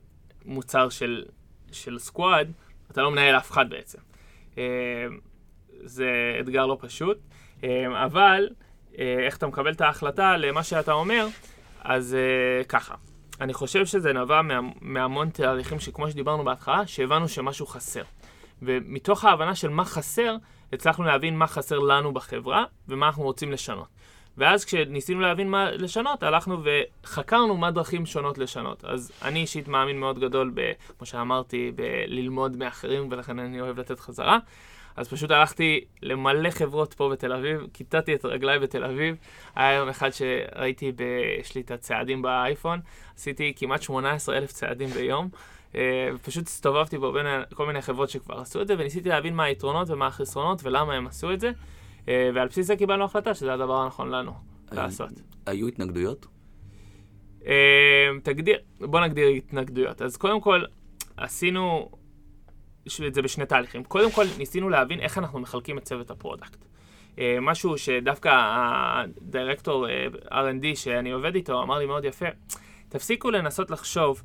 מוצר 0.45 0.89
של, 0.89 1.25
של 1.71 1.99
סקוואד, 1.99 2.51
אתה 2.91 3.01
לא 3.01 3.11
מנהל 3.11 3.37
אף 3.37 3.51
אחד 3.51 3.69
בעצם. 3.69 3.99
זה 5.83 6.37
אתגר 6.39 6.65
לא 6.65 6.77
פשוט, 6.79 7.17
אה, 7.63 8.05
אבל 8.05 8.49
אה, 8.99 9.15
איך 9.25 9.37
אתה 9.37 9.47
מקבל 9.47 9.71
את 9.71 9.81
ההחלטה 9.81 10.37
למה 10.37 10.63
שאתה 10.63 10.91
אומר, 10.91 11.27
אז 11.81 12.15
אה, 12.15 12.63
ככה. 12.63 12.95
אני 13.41 13.53
חושב 13.53 13.85
שזה 13.85 14.13
נבע 14.13 14.41
מה, 14.41 14.59
מהמון 14.81 15.29
תאריכים 15.29 15.79
שכמו 15.79 16.09
שדיברנו 16.09 16.43
בהתחלה, 16.43 16.87
שהבנו 16.87 17.27
שמשהו 17.27 17.65
חסר. 17.65 18.03
ומתוך 18.61 19.25
ההבנה 19.25 19.55
של 19.55 19.69
מה 19.69 19.85
חסר, 19.85 20.35
הצלחנו 20.73 21.03
להבין 21.03 21.37
מה 21.37 21.47
חסר 21.47 21.79
לנו 21.79 22.13
בחברה 22.13 22.63
ומה 22.87 23.07
אנחנו 23.07 23.23
רוצים 23.23 23.51
לשנות. 23.51 23.87
ואז 24.37 24.65
כשניסינו 24.65 25.19
להבין 25.19 25.49
מה 25.49 25.71
לשנות, 25.71 26.23
הלכנו 26.23 26.61
וחקרנו 27.03 27.57
מה 27.57 27.71
דרכים 27.71 28.05
שונות 28.05 28.37
לשנות. 28.37 28.85
אז 28.85 29.11
אני 29.21 29.39
אישית 29.39 29.67
מאמין 29.67 29.99
מאוד 29.99 30.19
גדול, 30.19 30.51
ב, 30.53 30.71
כמו 30.97 31.07
שאמרתי, 31.07 31.71
בללמוד 31.75 32.57
מאחרים, 32.57 33.07
ולכן 33.11 33.39
אני 33.39 33.61
אוהב 33.61 33.79
לתת 33.79 33.99
חזרה. 33.99 34.37
אז 34.99 35.07
פשוט 35.07 35.31
הלכתי 35.31 35.85
למלא 36.01 36.49
חברות 36.49 36.93
פה 36.93 37.09
בתל 37.09 37.33
אביב, 37.33 37.67
כיתתי 37.73 38.15
את 38.15 38.25
רגליי 38.25 38.59
בתל 38.59 38.83
אביב. 38.83 39.15
היה 39.55 39.73
יום 39.77 39.89
אחד 39.89 40.09
שראיתי, 40.09 40.91
ב... 40.91 41.01
יש 41.39 41.55
לי 41.55 41.61
את 41.61 41.71
הצעדים 41.71 42.21
באייפון, 42.21 42.79
עשיתי 43.15 43.53
כמעט 43.55 43.81
18 43.81 44.37
אלף 44.37 44.51
צעדים 44.51 44.89
ביום. 44.89 45.29
אה, 45.75 46.09
ופשוט 46.15 46.47
הסתובבתי 46.47 46.97
בו 46.97 47.11
בין 47.11 47.25
כל 47.53 47.67
מיני 47.67 47.81
חברות 47.81 48.09
שכבר 48.09 48.39
עשו 48.39 48.61
את 48.61 48.67
זה, 48.67 48.75
וניסיתי 48.77 49.09
להבין 49.09 49.35
מה 49.35 49.43
היתרונות 49.43 49.89
ומה 49.89 50.07
החסרונות 50.07 50.61
ולמה 50.63 50.93
הם 50.93 51.07
עשו 51.07 51.33
את 51.33 51.39
זה. 51.39 51.51
אה, 52.07 52.29
ועל 52.33 52.47
בסיס 52.47 52.67
זה 52.67 52.75
קיבלנו 52.75 53.03
החלטה 53.03 53.33
שזה 53.33 53.53
הדבר 53.53 53.77
הנכון 53.77 54.09
לנו 54.09 54.31
לעשות. 54.71 55.09
היו 55.45 55.67
התנגדויות? 55.67 56.25
אה, 57.47 58.07
תגדיר, 58.23 58.59
בוא 58.79 58.99
נגדיר 58.99 59.27
התנגדויות. 59.27 60.01
אז 60.01 60.17
קודם 60.17 60.41
כל, 60.41 60.63
עשינו, 61.17 61.89
את 63.07 63.13
זה 63.13 63.21
בשני 63.21 63.45
תהליכים. 63.45 63.83
קודם 63.83 64.11
כל, 64.11 64.25
ניסינו 64.37 64.69
להבין 64.69 64.99
איך 64.99 65.17
אנחנו 65.17 65.39
מחלקים 65.39 65.77
את 65.77 65.83
צוות 65.83 66.11
ה-product. 66.11 66.65
אה, 67.19 67.37
משהו 67.41 67.77
שדווקא 67.77 68.29
ה-director 68.33 69.89
אה, 69.89 70.07
R&D 70.31 70.75
שאני 70.75 71.11
עובד 71.11 71.35
איתו 71.35 71.63
אמר 71.63 71.79
לי 71.79 71.85
מאוד 71.85 72.05
יפה, 72.05 72.25
תפסיקו 72.89 73.31
לנסות 73.31 73.71
לחשוב 73.71 74.23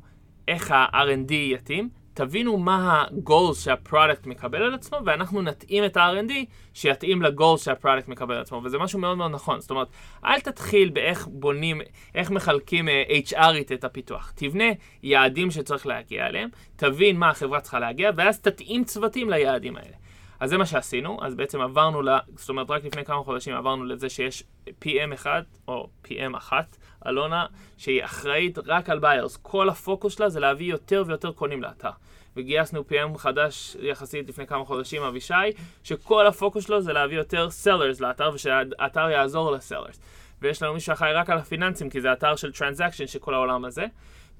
איך 0.48 0.70
ה-R&D 0.70 1.32
יתאים, 1.32 1.88
תבינו 2.14 2.56
מה 2.56 2.92
ה-goals 2.92 3.54
שה-product 3.54 4.26
מקבל 4.26 4.62
על 4.62 4.74
עצמו, 4.74 4.98
ואנחנו 5.04 5.42
נתאים 5.42 5.84
את 5.84 5.96
ה-R&D 5.96 6.32
שיתאים 6.74 7.22
ל-goals 7.22 7.58
שה 7.58 7.73
product 7.73 8.08
מקבל 8.08 8.34
על 8.34 8.40
עצמו, 8.40 8.60
וזה 8.64 8.78
משהו 8.78 8.98
מאוד 8.98 9.18
מאוד 9.18 9.30
נכון. 9.30 9.60
זאת 9.60 9.70
אומרת, 9.70 9.88
אל 10.24 10.40
תתחיל 10.40 10.90
באיך 10.90 11.26
בונים, 11.26 11.80
איך 12.14 12.30
מחלקים 12.30 12.88
אה, 12.88 13.30
HRית 13.32 13.72
את 13.74 13.84
הפיתוח. 13.84 14.32
תבנה 14.34 14.64
יעדים 15.02 15.50
שצריך 15.50 15.86
להגיע 15.86 16.26
אליהם, 16.26 16.48
תבין 16.76 17.18
מה 17.18 17.30
החברה 17.30 17.60
צריכה 17.60 17.78
להגיע, 17.78 18.10
ואז 18.16 18.40
תתאים 18.40 18.84
צוותים 18.84 19.30
ליעדים 19.30 19.76
האלה. 19.76 19.96
אז 20.40 20.50
זה 20.50 20.58
מה 20.58 20.66
שעשינו, 20.66 21.18
אז 21.22 21.34
בעצם 21.34 21.60
עברנו, 21.60 22.02
ל... 22.02 22.08
זאת 22.36 22.48
אומרת, 22.48 22.70
רק 22.70 22.84
לפני 22.84 23.04
כמה 23.04 23.22
חודשים 23.22 23.54
עברנו 23.54 23.84
לזה 23.84 24.08
שיש 24.08 24.42
PM 24.68 25.14
אחד, 25.14 25.42
או 25.68 25.88
PM 26.06 26.36
אחת, 26.36 26.76
אלונה, 27.06 27.46
שהיא 27.76 28.04
אחראית 28.04 28.58
רק 28.66 28.90
על 28.90 28.98
buyers. 28.98 29.36
כל 29.36 29.68
הפוקוס 29.68 30.16
שלה 30.16 30.28
זה 30.28 30.40
להביא 30.40 30.70
יותר 30.70 31.04
ויותר 31.06 31.32
קונים 31.32 31.62
לאתר. 31.62 31.90
וגייסנו 32.36 32.84
PM 32.90 33.18
חדש 33.18 33.76
יחסית 33.80 34.28
לפני 34.28 34.46
כמה 34.46 34.64
חודשים, 34.64 35.02
אבישי, 35.02 35.34
שכל 35.82 36.26
הפוקוס 36.26 36.66
שלו 36.66 36.80
זה 36.80 36.92
להביא 36.92 37.16
יותר 37.16 37.50
sellers 37.50 38.00
לאתר, 38.00 38.30
ושהאתר 38.34 39.10
יעזור 39.10 39.52
ל 39.52 39.57
sellers. 39.57 40.00
ויש 40.42 40.62
לנו 40.62 40.74
מישהו 40.74 40.92
אחראי 40.92 41.12
רק 41.12 41.30
על 41.30 41.38
הפיננסים, 41.38 41.90
כי 41.90 42.00
זה 42.00 42.12
אתר 42.12 42.36
של 42.36 42.52
transaction 42.52 43.06
של 43.06 43.18
כל 43.18 43.34
העולם 43.34 43.64
הזה. 43.64 43.86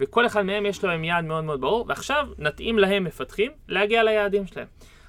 וכל 0.01 0.27
אחד 0.27 0.43
מהם 0.43 0.67
יש 0.67 0.85
לו 0.85 1.05
יעד 1.05 1.25
מאוד 1.25 1.45
מאוד 1.45 1.61
ברור, 1.61 1.85
ועכשיו 1.89 2.29
נתאים 2.39 2.79
להם 2.79 3.05
מפתחים 3.05 3.53
להגיע 3.69 4.03
ליעדים 4.03 4.47
שלהם. 4.47 4.67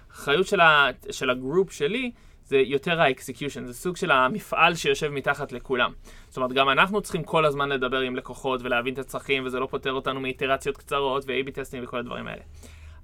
האחריות 0.09 0.47
של, 0.47 0.59
ה, 0.59 0.87
של 1.11 1.29
ה 1.29 1.36
group 1.36 1.71
שלי 1.71 2.11
זה 2.45 2.57
יותר 2.57 3.01
ה 3.01 3.07
execution, 3.07 3.65
זה 3.65 3.73
סוג 3.73 3.95
של 3.97 4.11
המפעל 4.11 4.75
שיושב 4.75 5.09
מתחת 5.09 5.51
לכולם. 5.51 5.91
זאת 6.27 6.37
אומרת, 6.37 6.53
גם 6.53 6.69
אנחנו 6.69 7.01
צריכים 7.01 7.23
כל 7.23 7.45
הזמן 7.45 7.69
לדבר 7.69 7.99
עם 7.99 8.15
לקוחות 8.15 8.61
ולהבין 8.63 8.93
את 8.93 8.99
הצרכים, 8.99 9.45
וזה 9.45 9.59
לא 9.59 9.65
פוטר 9.65 9.91
אותנו 9.91 10.19
מאיטרציות 10.19 10.77
קצרות 10.77 11.23
ו-AB 11.27 11.51
טסטים 11.51 11.83
וכל 11.83 11.97
הדברים 11.97 12.27
האלה. 12.27 12.41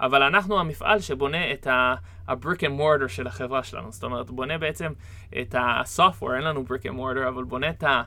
אבל 0.02 0.24
אנחנו 0.24 0.60
המפעל 0.60 1.00
שבונה 1.00 1.52
את 1.52 1.68
ה-brick 1.68 2.60
and 2.60 2.80
mortar 2.80 3.08
של 3.08 3.28
החברה 3.28 3.64
שלנו. 3.64 3.92
זאת 3.92 4.04
אומרת, 4.04 4.30
בונה 4.30 4.58
בעצם 4.58 4.92
את 5.42 5.56
ה-software, 5.56 6.34
אין 6.36 6.44
לנו 6.44 6.66
brick 6.68 6.86
and 6.86 6.96
mortar, 6.96 7.28
אבל 7.28 7.44
בונה 7.44 7.70
את 7.70 7.84
ה... 7.84 8.02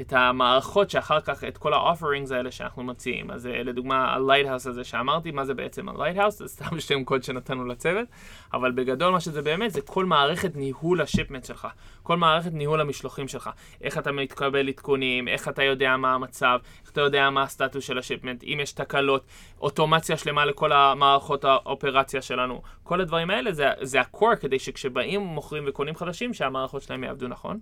את 0.00 0.12
המערכות 0.12 0.90
שאחר 0.90 1.20
כך, 1.20 1.44
את 1.44 1.58
כל 1.58 1.74
ה-offerings 1.74 2.34
האלה 2.34 2.50
שאנחנו 2.50 2.82
מציעים. 2.82 3.30
אז 3.30 3.46
אה, 3.46 3.62
לדוגמה, 3.62 4.04
ה-Lighthouse 4.04 4.68
הזה 4.68 4.84
שאמרתי, 4.84 5.30
מה 5.30 5.44
זה 5.44 5.54
בעצם 5.54 5.88
ה-Lighthouse? 5.88 6.30
זה 6.30 6.48
סתם 6.48 6.80
שם 6.88 7.04
קוד 7.04 7.22
שנתנו 7.22 7.64
לצוות, 7.64 8.08
אבל 8.52 8.72
בגדול 8.72 9.12
מה 9.12 9.20
שזה 9.20 9.42
באמת 9.42 9.70
זה 9.70 9.80
כל 9.80 10.04
מערכת 10.04 10.56
ניהול 10.56 11.00
השיפמנט 11.00 11.44
שלך, 11.44 11.68
כל 12.02 12.16
מערכת 12.16 12.52
ניהול 12.52 12.80
המשלוחים 12.80 13.28
שלך. 13.28 13.50
איך 13.82 13.98
אתה 13.98 14.12
מתקבל 14.12 14.68
עדכונים, 14.68 15.28
איך 15.28 15.48
אתה 15.48 15.62
יודע 15.62 15.96
מה 15.96 16.14
המצב, 16.14 16.58
איך 16.82 16.90
אתה 16.90 17.00
יודע 17.00 17.30
מה 17.30 17.42
הסטטוס 17.42 17.84
של 17.84 17.98
השיפמנט, 17.98 18.44
אם 18.44 18.58
יש 18.62 18.72
תקלות, 18.72 19.24
אוטומציה 19.60 20.16
שלמה 20.16 20.44
לכל 20.44 20.72
המערכות 20.72 21.44
האופרציה 21.44 22.22
שלנו. 22.22 22.62
כל 22.82 23.00
הדברים 23.00 23.30
האלה 23.30 23.52
זה, 23.52 23.68
זה 23.80 24.00
ה-core 24.00 24.36
כדי 24.40 24.58
שכשבאים 24.58 25.20
מוכרים 25.20 25.64
וקונים 25.66 25.96
חדשים, 25.96 26.34
שהמערכות 26.34 26.82
שלהם 26.82 27.04
יעבדו 27.04 27.28
נכון. 27.28 27.58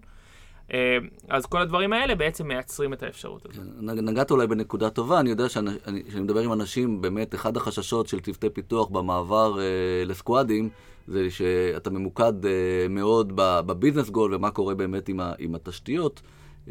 אה, 0.73 0.99
אז 1.29 1.47
כל 1.47 1.61
הדברים 1.61 1.93
האלה 1.93 2.15
בעצם 2.15 2.49
מייצרים 2.49 2.93
את 2.93 3.03
האפשרות 3.03 3.47
הזאת. 3.47 3.65
נגעת 3.83 4.31
אולי 4.31 4.47
בנקודה 4.47 4.91
טובה, 4.91 5.21
אני 5.21 5.31
יודע 5.31 5.49
כשאני 5.49 5.71
מדבר 6.21 6.41
עם 6.41 6.53
אנשים, 6.53 7.01
באמת 7.01 7.35
אחד 7.35 7.57
החששות 7.57 8.07
של 8.07 8.21
צוותי 8.21 8.51
פיתוח 8.51 8.89
במעבר 8.89 9.61
אה, 9.61 9.65
לסקואדים, 10.07 10.69
זה 11.09 11.31
שאתה 11.31 11.91
ממוקד 11.91 12.47
אה, 12.47 12.87
מאוד 12.91 13.33
בביזנס 13.37 14.11
גול 14.11 14.35
ומה 14.35 14.51
קורה 14.51 14.75
באמת 14.75 15.09
עם, 15.09 15.21
ה, 15.21 15.33
עם 15.39 15.55
התשתיות. 15.55 16.23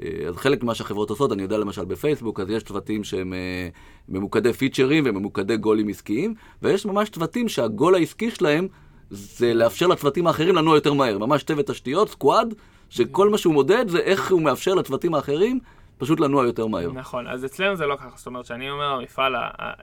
אה, 0.02 0.28
אז 0.28 0.36
חלק 0.36 0.64
ממה 0.64 0.76
שהחברות 0.76 1.10
עושות, 1.10 1.32
אני 1.32 1.42
יודע 1.42 1.58
למשל 1.58 1.86
בפייסבוק, 1.86 2.40
אז 2.40 2.50
יש 2.50 2.64
צוותים 2.64 3.04
שהם 3.04 3.34
אה, 3.34 3.70
ממוקדי 4.10 4.54
פיצ'רים 4.54 5.04
וממוקדי 5.08 5.58
גולים 5.58 5.88
עסקיים, 5.88 6.34
ויש 6.62 6.86
ממש 6.86 7.10
צוותים 7.10 7.50
שהגול 7.50 7.96
העסקי 7.96 8.32
שלהם 8.32 8.68
זה 9.10 9.54
לאפשר 9.54 9.88
לצוותים 9.88 10.28
האחרים 10.28 10.56
לנוע 10.56 10.76
יותר 10.76 10.94
מהר. 10.94 11.18
ממש 11.18 11.44
צוות 11.44 11.68
תשתיות, 11.68 12.10
סקואד, 12.10 12.54
שכל 12.90 13.30
מה 13.30 13.38
שהוא 13.38 13.54
מודד 13.54 13.88
זה 13.88 14.00
איך 14.00 14.32
הוא 14.32 14.42
מאפשר 14.42 14.74
לצוותים 14.74 15.16
האחרים 15.16 15.60
פשוט 15.98 16.20
לנוע 16.20 16.46
יותר 16.46 16.68
מהר. 16.68 16.92
נכון, 16.92 17.28
אז 17.28 17.46
אצלנו 17.46 17.76
זה 17.76 17.86
לא 17.86 17.96
ככה, 17.96 18.18
זאת 18.18 18.28
אומרת 18.28 18.46
שאני 18.46 18.70
אומר 18.70 18.86
המפעל, 18.86 19.36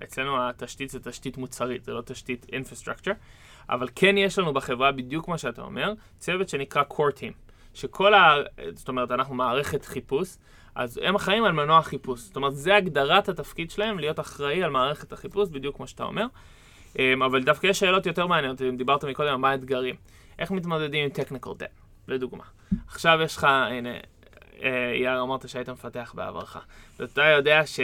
אצלנו 0.05 0.49
התשתית 0.49 0.91
זה 0.91 1.01
תשתית 1.01 1.37
מוצרית, 1.37 1.85
זה 1.85 1.93
לא 1.93 2.03
תשתית 2.03 2.47
infrastructure, 2.51 3.15
אבל 3.71 3.89
כן 3.95 4.19
יש 4.19 4.39
לנו 4.39 4.53
בחברה, 4.53 4.93
בדיוק 4.93 5.25
כמו 5.25 5.39
שאתה 5.39 5.63
אומר, 5.63 5.93
צוות 6.19 6.49
שנקרא 6.49 6.83
core 6.91 7.19
team, 7.19 7.33
שכל 7.75 8.15
ה... 8.15 8.35
זאת 8.75 8.89
אומרת, 8.89 9.11
אנחנו 9.11 9.35
מערכת 9.35 9.85
חיפוש, 9.85 10.37
אז 10.75 11.01
הם 11.03 11.15
אחראים 11.15 11.45
על 11.45 11.53
מנוע 11.53 11.83
חיפוש. 11.83 12.21
זאת 12.21 12.37
אומרת, 12.37 12.57
זה 12.57 12.77
הגדרת 12.77 13.29
התפקיד 13.29 13.71
שלהם, 13.71 13.99
להיות 13.99 14.21
אחראי 14.21 14.63
על 14.63 14.71
מערכת 14.71 15.13
החיפוש, 15.13 15.49
בדיוק 15.49 15.77
כמו 15.77 15.87
שאתה 15.87 16.05
אומר. 16.05 16.27
אמ, 16.99 17.23
אבל 17.23 17.43
דווקא 17.43 17.67
יש 17.67 17.79
שאלות 17.79 18.07
יותר 18.07 18.27
מעניינות, 18.27 18.63
אם 18.63 18.77
דיברת 18.77 19.05
מקודם 19.05 19.29
על 19.29 19.37
מה 19.37 19.51
האתגרים. 19.51 19.95
איך 20.39 20.51
מתמודדים 20.51 21.05
עם 21.05 21.11
technical 21.11 21.49
debt, 21.49 21.84
לדוגמה. 22.09 22.45
עכשיו 22.89 23.19
יש 23.23 23.37
לך, 23.37 23.45
הנה, 23.45 23.95
אה, 24.63 24.93
יאיר 24.95 25.23
אמרת 25.23 25.49
שהיית 25.49 25.69
מפתח 25.69 26.13
בעברך. 26.17 26.57
ואתה 26.99 27.23
יודע 27.23 27.67
ש... 27.67 27.81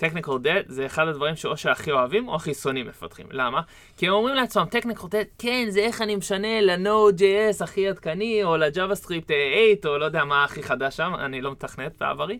technical 0.00 0.44
debt 0.44 0.64
זה 0.66 0.86
אחד 0.86 1.08
הדברים 1.08 1.36
שאו 1.36 1.56
שהכי 1.56 1.92
אוהבים 1.92 2.28
או 2.28 2.36
הכי 2.36 2.54
שונאים 2.54 2.86
מפתחים. 2.86 3.26
למה? 3.30 3.60
כי 3.96 4.06
הם 4.06 4.12
אומרים 4.12 4.34
לעצמם, 4.34 4.64
technical 4.70 5.04
debt, 5.04 5.28
כן, 5.38 5.66
זה 5.68 5.80
איך 5.80 6.02
אני 6.02 6.16
משנה 6.16 6.60
ל-Node.js 6.60 7.64
הכי 7.64 7.88
עדכני, 7.88 8.44
או 8.44 8.56
ל-JavaScript 8.56 9.28
8, 9.28 9.32
או 9.84 9.98
לא 9.98 10.04
יודע 10.04 10.24
מה 10.24 10.44
הכי 10.44 10.62
חדש 10.62 10.96
שם, 10.96 11.12
אני 11.18 11.40
לא 11.40 11.52
מתכנת 11.52 11.92
בעברי. 12.00 12.38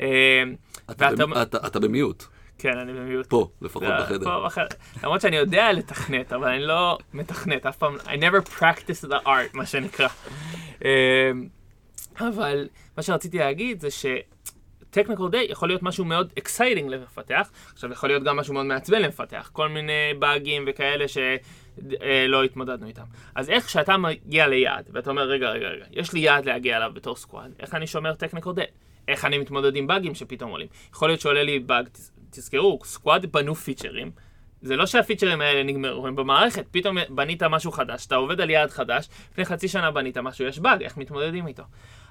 אה, 0.00 0.42
אתה, 0.90 1.08
ואתה... 1.18 1.42
אתה, 1.42 1.66
אתה 1.66 1.80
במיעוט. 1.80 2.24
כן, 2.58 2.78
אני 2.78 2.92
במיעוט. 2.92 3.26
פה, 3.26 3.48
לפחות 3.62 3.88
בחדר. 4.00 4.24
פה 4.24 4.42
בחדר. 4.46 4.66
למרות 5.02 5.20
שאני 5.20 5.36
יודע 5.36 5.72
לתכנת, 5.72 6.32
אבל 6.32 6.48
אני 6.48 6.62
לא 6.62 6.98
מתכנת, 7.14 7.66
אף 7.66 7.76
פעם, 7.76 7.96
I 7.96 8.20
never 8.20 8.58
practice 8.58 9.08
the 9.08 9.26
art, 9.26 9.50
מה 9.52 9.66
שנקרא. 9.66 10.08
אה, 10.84 11.30
אבל 12.20 12.68
מה 12.96 13.02
שרציתי 13.02 13.38
להגיד 13.38 13.80
זה 13.80 13.90
ש... 13.90 14.06
technical 14.94 15.32
day 15.32 15.50
יכול 15.50 15.68
להיות 15.68 15.82
משהו 15.82 16.04
מאוד 16.04 16.32
exciting 16.40 16.88
למפתח, 16.88 17.50
עכשיו 17.72 17.92
יכול 17.92 18.08
להיות 18.08 18.22
גם 18.22 18.36
משהו 18.36 18.54
מאוד 18.54 18.66
מעצבן 18.66 19.02
למפתח, 19.02 19.50
כל 19.52 19.68
מיני 19.68 20.14
באגים 20.18 20.64
וכאלה 20.66 21.04
שלא 21.08 22.44
התמודדנו 22.44 22.86
איתם. 22.86 23.02
אז 23.34 23.50
איך 23.50 23.66
כשאתה 23.66 23.96
מגיע 23.96 24.46
ליעד, 24.46 24.90
ואתה 24.92 25.10
אומר, 25.10 25.22
רגע, 25.22 25.50
רגע, 25.50 25.66
רגע, 25.68 25.84
יש 25.90 26.12
לי 26.12 26.20
יעד 26.20 26.44
להגיע 26.46 26.76
אליו 26.76 26.90
בתור 26.94 27.16
סקואד, 27.16 27.52
איך 27.60 27.74
אני 27.74 27.86
שומר 27.86 28.12
technical 28.12 28.48
day? 28.56 28.70
איך 29.08 29.24
אני 29.24 29.38
מתמודד 29.38 29.76
עם 29.76 29.86
באגים 29.86 30.14
שפתאום 30.14 30.50
עולים? 30.50 30.68
יכול 30.92 31.08
להיות 31.08 31.20
שעולה 31.20 31.42
לי 31.42 31.58
באג, 31.58 31.88
תזכרו, 32.30 32.78
סקואד 32.84 33.26
בנו 33.26 33.54
פיצ'רים, 33.54 34.10
זה 34.62 34.76
לא 34.76 34.86
שהפיצ'רים 34.86 35.40
האלה 35.40 35.62
נגמרו, 35.62 36.06
הם 36.06 36.16
במערכת, 36.16 36.66
פתאום 36.70 36.96
בנית 37.08 37.42
משהו 37.42 37.72
חדש, 37.72 38.06
אתה 38.06 38.16
עובד 38.16 38.40
על 38.40 38.50
יעד 38.50 38.70
חדש, 38.70 39.08
לפני 39.32 39.44
חצי 39.44 39.68
שנה 39.68 39.90
בנית 39.90 40.18
משהו, 40.18 40.44
יש 40.46 40.58
באג, 40.58 40.82
איך 40.82 40.96
מתמודדים 40.96 41.46
איתו? 41.46 41.62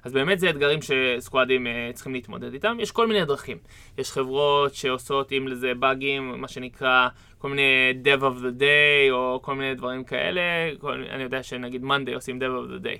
אז 0.03 0.13
באמת 0.13 0.39
זה 0.39 0.49
אתגרים 0.49 0.79
שסקואדים 0.81 1.67
uh, 1.67 1.93
צריכים 1.93 2.13
להתמודד 2.13 2.53
איתם. 2.53 2.77
יש 2.79 2.91
כל 2.91 3.07
מיני 3.07 3.25
דרכים. 3.25 3.57
יש 3.97 4.11
חברות 4.11 4.75
שעושות 4.75 5.31
עם 5.31 5.47
לזה 5.47 5.73
באגים, 5.79 6.41
מה 6.41 6.47
שנקרא 6.47 7.07
כל 7.37 7.49
מיני 7.49 7.93
Dev 8.03 8.21
of 8.21 8.41
the 8.41 8.59
Day, 8.59 9.11
או 9.11 9.39
כל 9.41 9.55
מיני 9.55 9.75
דברים 9.75 10.03
כאלה. 10.03 10.41
כל, 10.79 11.03
אני 11.09 11.23
יודע 11.23 11.43
שנגיד 11.43 11.83
Monday 11.83 12.15
עושים 12.15 12.39
Dev 12.39 12.45
of 12.65 12.81
the 12.81 12.85
Day. 12.85 12.99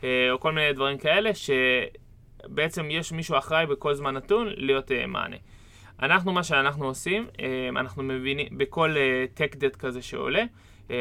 Uh, 0.00 0.04
או 0.30 0.40
כל 0.40 0.52
מיני 0.52 0.72
דברים 0.72 0.98
כאלה, 0.98 1.30
שבעצם 1.34 2.90
יש 2.90 3.12
מישהו 3.12 3.38
אחראי 3.38 3.66
בכל 3.66 3.94
זמן 3.94 4.14
נתון 4.14 4.48
להיות 4.56 4.90
uh, 4.90 5.06
מענה. 5.06 5.36
אנחנו, 6.02 6.32
מה 6.32 6.44
שאנחנו 6.44 6.86
עושים, 6.86 7.26
uh, 7.32 7.40
אנחנו 7.70 8.02
מבינים, 8.02 8.46
בכל 8.58 8.94
uh, 8.94 9.38
tech 9.38 9.54
debt 9.54 9.76
כזה 9.76 10.02
שעולה, 10.02 10.44
אמ, 10.90 10.94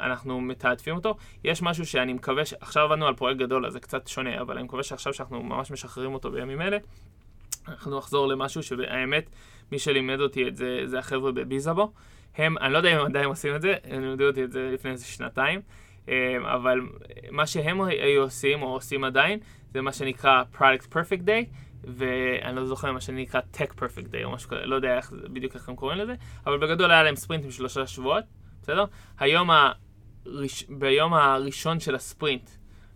אנחנו 0.00 0.40
מתעדפים 0.40 0.94
אותו. 0.94 1.16
יש 1.44 1.62
משהו 1.62 1.86
שאני 1.86 2.12
מקווה, 2.12 2.44
ש... 2.44 2.54
עכשיו 2.60 2.84
עבדנו 2.84 3.06
על 3.06 3.14
פרויקט 3.14 3.40
גדול, 3.40 3.66
אז 3.66 3.72
זה 3.72 3.80
קצת 3.80 4.08
שונה, 4.08 4.40
אבל 4.40 4.54
אני 4.54 4.64
מקווה 4.64 4.82
שעכשיו 4.82 5.14
שאנחנו 5.14 5.42
ממש 5.42 5.70
משחררים 5.70 6.14
אותו 6.14 6.30
בימים 6.30 6.62
אלה, 6.62 6.78
אנחנו 7.68 7.98
נחזור 7.98 8.28
למשהו 8.28 8.62
שהאמת, 8.62 9.30
מי 9.72 9.78
שלימד 9.78 10.20
אותי 10.20 10.48
את 10.48 10.56
זה, 10.56 10.82
זה 10.84 10.98
החבר'ה 10.98 11.32
בביזאבו. 11.32 11.92
הם, 12.36 12.58
אני 12.58 12.72
לא 12.72 12.78
יודע 12.78 12.92
אם 12.92 12.98
הם 12.98 13.06
עדיין 13.06 13.24
עושים 13.24 13.54
את 13.54 13.62
זה, 13.62 13.74
הם 13.84 14.02
לימדו 14.02 14.26
אותי 14.26 14.44
את 14.44 14.52
זה 14.52 14.70
לפני 14.72 14.90
איזה 14.90 15.04
שנתיים, 15.04 15.60
אבל 16.42 16.80
מה 17.30 17.46
שהם 17.46 17.80
היו 17.80 18.22
עושים, 18.22 18.62
או 18.62 18.72
עושים 18.72 19.04
עדיין, 19.04 19.38
זה 19.72 19.80
מה 19.80 19.92
שנקרא 19.92 20.42
Product 20.58 20.94
Perfect 20.94 21.26
Day, 21.26 21.44
ואני 21.84 22.56
לא 22.56 22.64
זוכר 22.64 22.92
מה 22.92 23.00
שנקרא 23.00 23.40
Tech 23.54 23.70
Perfect 23.78 24.12
Day, 24.12 24.24
או 24.24 24.30
משהו 24.30 24.50
כזה, 24.50 24.66
לא 24.66 24.74
יודע 24.74 24.96
איך, 24.96 25.12
בדיוק 25.32 25.54
איך 25.54 25.68
הם 25.68 25.76
קוראים 25.76 25.98
לזה, 25.98 26.14
אבל 26.46 26.58
בגדול 26.58 26.90
היה 26.90 27.02
להם 27.02 27.16
ספרינטים 27.16 27.50
שלושה 27.50 27.86
שבועות, 27.86 28.24
בסדר? 28.62 28.84
היום 29.18 29.50
הראש... 29.50 30.64
ביום 30.68 31.14
הראשון 31.14 31.80
של 31.80 31.94
הספרינט 31.94 32.50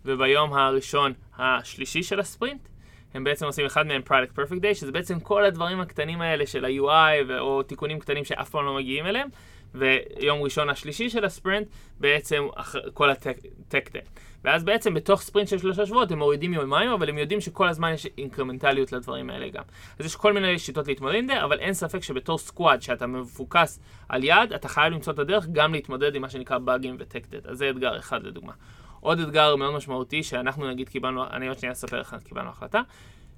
וביום 0.04 0.52
הראשון 0.52 1.12
השלישי 1.38 2.02
של 2.02 2.20
הספרינט, 2.20 2.68
הם 3.14 3.24
בעצם 3.24 3.46
עושים 3.46 3.66
אחד 3.66 3.86
מהם 3.86 4.02
Product 4.06 4.38
Perfect 4.38 4.60
Day, 4.60 4.74
שזה 4.74 4.92
בעצם 4.92 5.20
כל 5.20 5.44
הדברים 5.44 5.80
הקטנים 5.80 6.20
האלה 6.20 6.46
של 6.46 6.64
ה-UI 6.64 7.38
או 7.38 7.62
תיקונים 7.62 7.98
קטנים 7.98 8.24
שאף 8.24 8.50
פעם 8.50 8.64
לא 8.64 8.74
מגיעים 8.74 9.06
אליהם, 9.06 9.28
ויום 9.74 10.42
ראשון 10.42 10.70
השלישי 10.70 11.10
של 11.10 11.24
הספרינט, 11.24 11.68
בעצם 12.00 12.46
כל 12.94 13.10
ה-Tech 13.10 13.88
Day. 13.88 14.08
ואז 14.44 14.64
בעצם 14.64 14.94
בתוך 14.94 15.22
ספרינט 15.22 15.48
של 15.48 15.58
שלושה 15.58 15.86
שבועות 15.86 16.10
הם 16.10 16.18
מורידים 16.18 16.54
יומיים, 16.54 16.90
אבל 16.90 17.08
הם 17.08 17.18
יודעים 17.18 17.40
שכל 17.40 17.68
הזמן 17.68 17.92
יש 17.92 18.06
אינקרמנטליות 18.18 18.92
לדברים 18.92 19.30
האלה 19.30 19.48
גם. 19.48 19.62
אז 19.98 20.06
יש 20.06 20.16
כל 20.16 20.32
מיני 20.32 20.58
שיטות 20.58 20.88
להתמודד 20.88 21.14
עם 21.14 21.26
זה, 21.26 21.44
אבל 21.44 21.58
אין 21.58 21.74
ספק 21.74 22.02
שבתור 22.02 22.38
סקוואד, 22.38 22.82
שאתה 22.82 23.06
מפוקס 23.06 23.80
על 24.08 24.24
יעד, 24.24 24.52
אתה 24.52 24.68
חייב 24.68 24.92
למצוא 24.92 25.12
את 25.12 25.18
הדרך 25.18 25.46
גם 25.52 25.72
להתמודד 25.72 26.14
עם 26.14 26.22
מה 26.22 26.28
שנקרא 26.28 26.58
באגים 26.58 26.96
וטקטד. 26.98 27.46
אז 27.46 27.58
זה 27.58 27.70
אתגר 27.70 27.98
אחד 27.98 28.22
לדוגמה. 28.22 28.52
עוד 29.00 29.20
אתגר 29.20 29.56
מאוד 29.56 29.74
משמעותי, 29.74 30.22
שאנחנו 30.22 30.68
נגיד 30.70 30.88
קיבלנו, 30.88 31.24
אני 31.30 31.48
עוד 31.48 31.58
שנייה 31.58 31.72
אספר 31.72 32.00
לך, 32.00 32.16
קיבלנו 32.24 32.48
החלטה, 32.48 32.80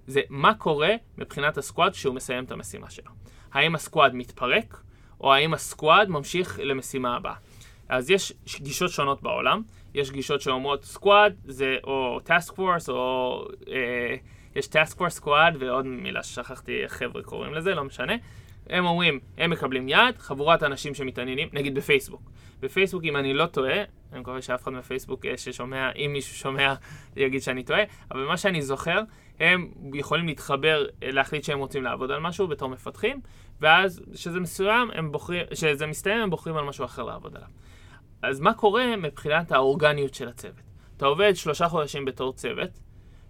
זה 0.07 0.21
מה 0.31 0.55
קורה 0.55 0.95
מבחינת 1.19 1.59
ה 1.59 1.64
squad 1.64 1.93
כשהוא 1.93 2.15
מסיים 2.15 2.45
את 2.45 2.51
המשימה 2.51 2.91
שלו. 2.91 3.11
האם 3.53 3.75
ה 3.75 3.81
squad 3.81 4.15
מתפרק, 4.15 4.81
או 5.21 5.35
האם 5.35 5.55
ה 5.55 5.64
squad 5.64 6.09
ממשיך 6.09 6.61
למשימה 6.63 7.17
הבאה. 7.17 7.35
אז 7.89 8.11
יש 8.11 8.33
גישות 8.61 8.91
שונות 8.91 9.23
בעולם. 9.23 9.63
יש 9.97 10.11
גישות 10.11 10.41
שאומרות 10.41 10.85
squad 10.85 11.35
זה 11.45 11.77
או 11.85 12.21
task 12.25 12.55
force 12.55 12.89
או 12.89 13.45
אה, 13.69 14.17
יש 14.57 14.67
task 14.67 14.99
force 14.99 15.15
squad 15.15 15.57
ועוד 15.59 15.87
מילה 15.87 16.23
ששכחתי 16.23 16.83
איך 16.83 16.93
חבר'ה 16.93 17.23
קוראים 17.23 17.55
לזה, 17.55 17.75
לא 17.75 17.85
משנה. 17.85 18.13
הם 18.71 18.87
אומרים, 18.87 19.21
הם 19.39 19.51
מקבלים 19.51 19.89
יעד, 19.89 20.19
חבורת 20.19 20.63
אנשים 20.63 20.95
שמתעניינים, 20.95 21.49
נגיד 21.53 21.75
בפייסבוק. 21.75 22.31
בפייסבוק, 22.61 23.05
אם 23.05 23.17
אני 23.17 23.35
לא 23.35 23.47
טועה, 23.47 23.83
אני 24.13 24.21
מקווה 24.21 24.43
שאף 24.43 24.63
אחד 24.63 24.73
בפייסבוק 24.75 25.27
אה, 25.27 25.37
ששומע, 25.37 25.91
אם 25.93 26.11
מישהו 26.13 26.37
שומע, 26.37 26.75
יגיד 27.17 27.43
שאני 27.43 27.63
טועה, 27.63 27.83
אבל 28.11 28.25
מה 28.25 28.37
שאני 28.37 28.63
זוכר, 28.63 29.01
הם 29.41 29.71
יכולים 29.95 30.27
להתחבר, 30.27 30.87
אה, 31.03 31.11
להחליט 31.11 31.45
שהם 31.45 31.59
רוצים 31.59 31.85
לעבוד 31.85 32.11
על 32.11 32.21
משהו 32.21 32.49
בתור 32.49 32.69
מפתחים, 32.69 33.21
ואז 33.61 34.03
כשזה 34.15 34.41
מסוים, 34.41 34.91
הם 34.95 35.13
בוחרים, 35.13 35.43
כשזה 35.51 35.87
מסתיים, 35.87 36.21
הם 36.21 36.31
בוחרים 36.31 36.57
על 36.57 36.65
משהו 36.65 36.85
אחר 36.85 37.03
לעבוד 37.03 37.37
עליו. 37.37 37.49
אז 38.23 38.41
מה 38.41 38.55
קורה 38.55 38.97
מבחינת 38.97 39.53
האורגניות 39.53 40.15
של 40.15 40.29
הצוות? 40.29 40.55
אתה 40.97 41.07
עובד 41.07 41.37
שלושה 41.37 41.69
חודשים 41.69 42.05
בתור 42.05 42.33
צוות, 42.33 42.71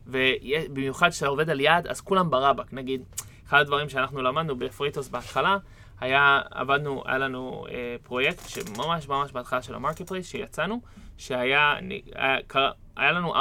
ובמיוחד 0.06 1.10
כשאתה 1.10 1.26
עובד 1.26 1.50
על 1.50 1.60
יעד, 1.60 1.86
אז 1.86 2.00
כולם 2.00 2.30
ברבק. 2.30 2.72
נגיד, 2.72 3.02
אחד 3.48 3.60
הדברים 3.60 3.88
שאנחנו 3.88 4.22
למדנו 4.22 4.56
בפריטוס 4.56 5.08
בהתחלה, 5.08 5.56
היה, 6.00 6.40
עבדנו, 6.50 7.02
היה 7.06 7.18
לנו 7.18 7.66
אה, 7.70 7.96
פרויקט 8.02 8.48
שממש 8.48 9.08
ממש 9.08 9.32
בהתחלה 9.32 9.62
של 9.62 9.74
ה 9.74 10.02
marketplace, 10.08 10.26
שיצאנו, 10.26 10.80
שהיה 11.18 11.74
היה, 12.14 12.38
היה 12.96 13.12
לנו 13.12 13.34
4% 13.34 13.36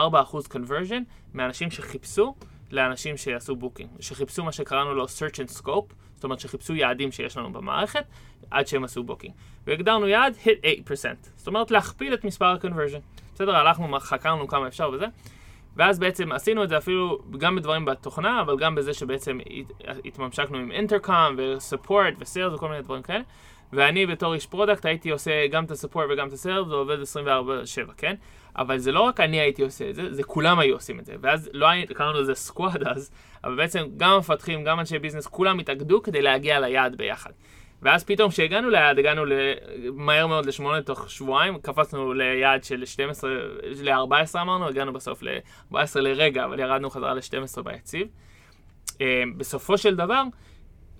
conversion 0.53 1.03
מאנשים 1.33 1.71
שחיפשו 1.71 2.35
לאנשים 2.71 3.17
שיעשו 3.17 3.55
booking, 3.55 3.89
שחיפשו 3.99 4.43
מה 4.43 4.51
שקראנו 4.51 4.93
לו 4.93 5.05
search 5.05 5.35
and 5.35 5.61
scope, 5.61 5.93
זאת 6.15 6.23
אומרת 6.23 6.39
שחיפשו 6.39 6.75
יעדים 6.75 7.11
שיש 7.11 7.37
לנו 7.37 7.53
במערכת 7.53 8.05
עד 8.51 8.67
שהם 8.67 8.83
עשו 8.83 9.03
booking. 9.03 9.33
והגדרנו 9.67 10.07
יעד, 10.07 10.33
hit 10.43 10.67
8%, 10.89 10.91
זאת 11.35 11.47
אומרת 11.47 11.71
להכפיל 11.71 12.13
את 12.13 12.23
מספר 12.23 12.45
ה-conversion. 12.45 13.23
בסדר, 13.33 13.55
הלכנו, 13.55 13.99
חקרנו 13.99 14.47
כמה 14.47 14.67
אפשר 14.67 14.89
וזה, 14.93 15.05
ואז 15.75 15.99
בעצם 15.99 16.31
עשינו 16.31 16.63
את 16.63 16.69
זה 16.69 16.77
אפילו 16.77 17.19
גם 17.37 17.55
בדברים 17.55 17.85
בתוכנה, 17.85 18.41
אבל 18.41 18.57
גם 18.57 18.75
בזה 18.75 18.93
שבעצם 18.93 19.39
התממשקנו 20.05 20.57
עם 20.57 20.71
אינטרקאם 20.71 21.35
ו-support 21.37 22.15
ו-sales 22.19 22.53
וכל 22.53 22.69
מיני 22.69 22.81
דברים 22.81 23.01
כאלה. 23.01 23.23
ואני 23.73 24.05
בתור 24.05 24.33
איש 24.33 24.45
product 24.45 24.85
הייתי 24.85 25.09
עושה 25.09 25.47
גם 25.47 25.63
את 25.63 25.71
ה-support 25.71 26.03
וגם 26.09 26.27
את 26.27 26.33
ה-sales, 26.33 26.67
זה 26.69 26.75
עובד 26.75 26.97
24/7, 27.01 27.91
כן? 27.97 28.15
אבל 28.57 28.77
זה 28.77 28.91
לא 28.91 29.01
רק 29.01 29.19
אני 29.19 29.39
הייתי 29.39 29.63
עושה 29.63 29.89
את 29.89 29.95
זה, 29.95 30.13
זה 30.13 30.23
כולם 30.23 30.59
היו 30.59 30.75
עושים 30.75 30.99
את 30.99 31.05
זה. 31.05 31.15
ואז 31.21 31.49
לא 31.53 31.65
היינו, 31.69 31.93
קראנו 31.93 32.21
לזה 32.21 32.35
squad 32.35 32.83
אז, 32.87 33.11
אבל 33.43 33.55
בעצם 33.55 33.85
גם 33.97 34.11
המפתחים, 34.11 34.63
גם 34.63 34.79
אנשי 34.79 34.99
business, 34.99 35.27
כולם 35.27 35.59
התאגדו 35.59 36.03
כדי 36.03 36.21
להגיע 36.21 36.59
ליעד 36.59 36.95
ביחד. 36.95 37.31
ואז 37.85 38.03
פתאום 38.03 38.31
כשהגענו 38.31 38.69
ליעד, 38.69 38.99
הגענו 38.99 39.23
מהר 39.93 40.27
מאוד 40.27 40.45
לשמונה 40.45 40.81
תוך 40.81 41.09
שבועיים, 41.09 41.59
קפצנו 41.59 42.13
ליעד 42.13 42.63
של 42.63 42.85
12, 42.85 43.29
ל-14 43.83 44.41
אמרנו, 44.41 44.67
הגענו 44.67 44.93
בסוף 44.93 45.23
ל-14 45.23 45.99
לרגע, 45.99 46.45
אבל 46.45 46.59
ירדנו 46.59 46.89
חזרה 46.89 47.13
ל-12 47.13 47.61
ביציב. 47.61 48.07
אה, 49.01 49.23
בסופו 49.37 49.77
של 49.77 49.95
דבר, 49.95 50.23